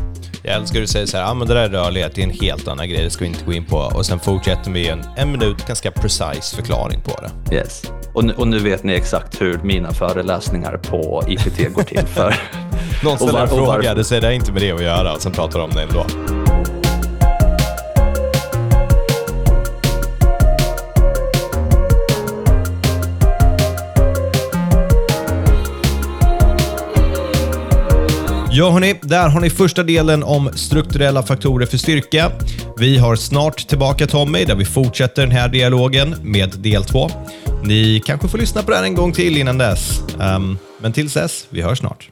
Jag 0.42 0.54
älskar 0.54 0.78
att 0.78 0.82
du 0.82 0.86
säger 0.86 1.06
så 1.06 1.16
här, 1.16 1.30
ah, 1.30 1.34
men 1.34 1.48
det 1.48 1.54
där 1.54 1.62
är 1.62 1.68
rörlighet, 1.68 2.14
det 2.14 2.22
är 2.22 2.26
en 2.26 2.38
helt 2.40 2.68
annan 2.68 2.88
grej, 2.88 3.04
det 3.04 3.10
ska 3.10 3.24
vi 3.24 3.30
inte 3.30 3.44
gå 3.44 3.52
in 3.52 3.64
på. 3.64 3.76
Och 3.76 4.06
sen 4.06 4.20
fortsätter 4.20 4.70
vi 4.70 4.88
en, 4.88 5.04
en 5.16 5.32
minut, 5.32 5.66
ganska 5.66 5.90
precise 5.90 6.56
förklaring 6.56 7.00
på 7.00 7.20
det. 7.20 7.56
Yes. 7.56 7.82
Och 8.14 8.24
nu, 8.24 8.32
och 8.32 8.48
nu 8.48 8.58
vet 8.58 8.84
ni 8.84 8.92
exakt 8.92 9.40
hur 9.40 9.60
mina 9.62 9.92
föreläsningar 9.92 10.76
på 10.76 11.24
IPT 11.28 11.74
går 11.74 11.82
till. 11.82 12.06
För 12.06 12.34
Någon 13.04 13.18
ställer 13.18 13.40
en 13.40 13.48
fråga, 13.48 13.94
det 13.94 14.04
säger 14.04 14.22
det 14.22 14.34
inte 14.34 14.52
med 14.52 14.62
det 14.62 14.72
att 14.72 14.82
göra, 14.82 15.12
och 15.12 15.22
sen 15.22 15.32
pratar 15.32 15.58
de 15.58 15.64
om 15.64 15.76
det 15.76 15.82
ändå. 15.82 16.41
Ja 28.54 28.70
hörni, 28.70 28.94
där 29.02 29.28
har 29.28 29.40
ni 29.40 29.50
första 29.50 29.82
delen 29.82 30.22
om 30.22 30.50
strukturella 30.54 31.22
faktorer 31.22 31.66
för 31.66 31.78
styrka. 31.78 32.32
Vi 32.78 32.98
har 32.98 33.16
snart 33.16 33.68
tillbaka 33.68 34.06
Tommy, 34.06 34.44
där 34.44 34.54
vi 34.54 34.64
fortsätter 34.64 35.22
den 35.22 35.30
här 35.30 35.48
dialogen 35.48 36.14
med 36.22 36.50
del 36.58 36.84
två. 36.84 37.10
Ni 37.64 38.02
kanske 38.06 38.28
får 38.28 38.38
lyssna 38.38 38.62
på 38.62 38.70
det 38.70 38.76
här 38.76 38.84
en 38.84 38.94
gång 38.94 39.12
till 39.12 39.38
innan 39.38 39.58
dess. 39.58 40.00
Um, 40.20 40.58
men 40.80 40.92
tills 40.92 41.14
dess, 41.14 41.46
vi 41.50 41.62
hörs 41.62 41.78
snart. 41.78 42.11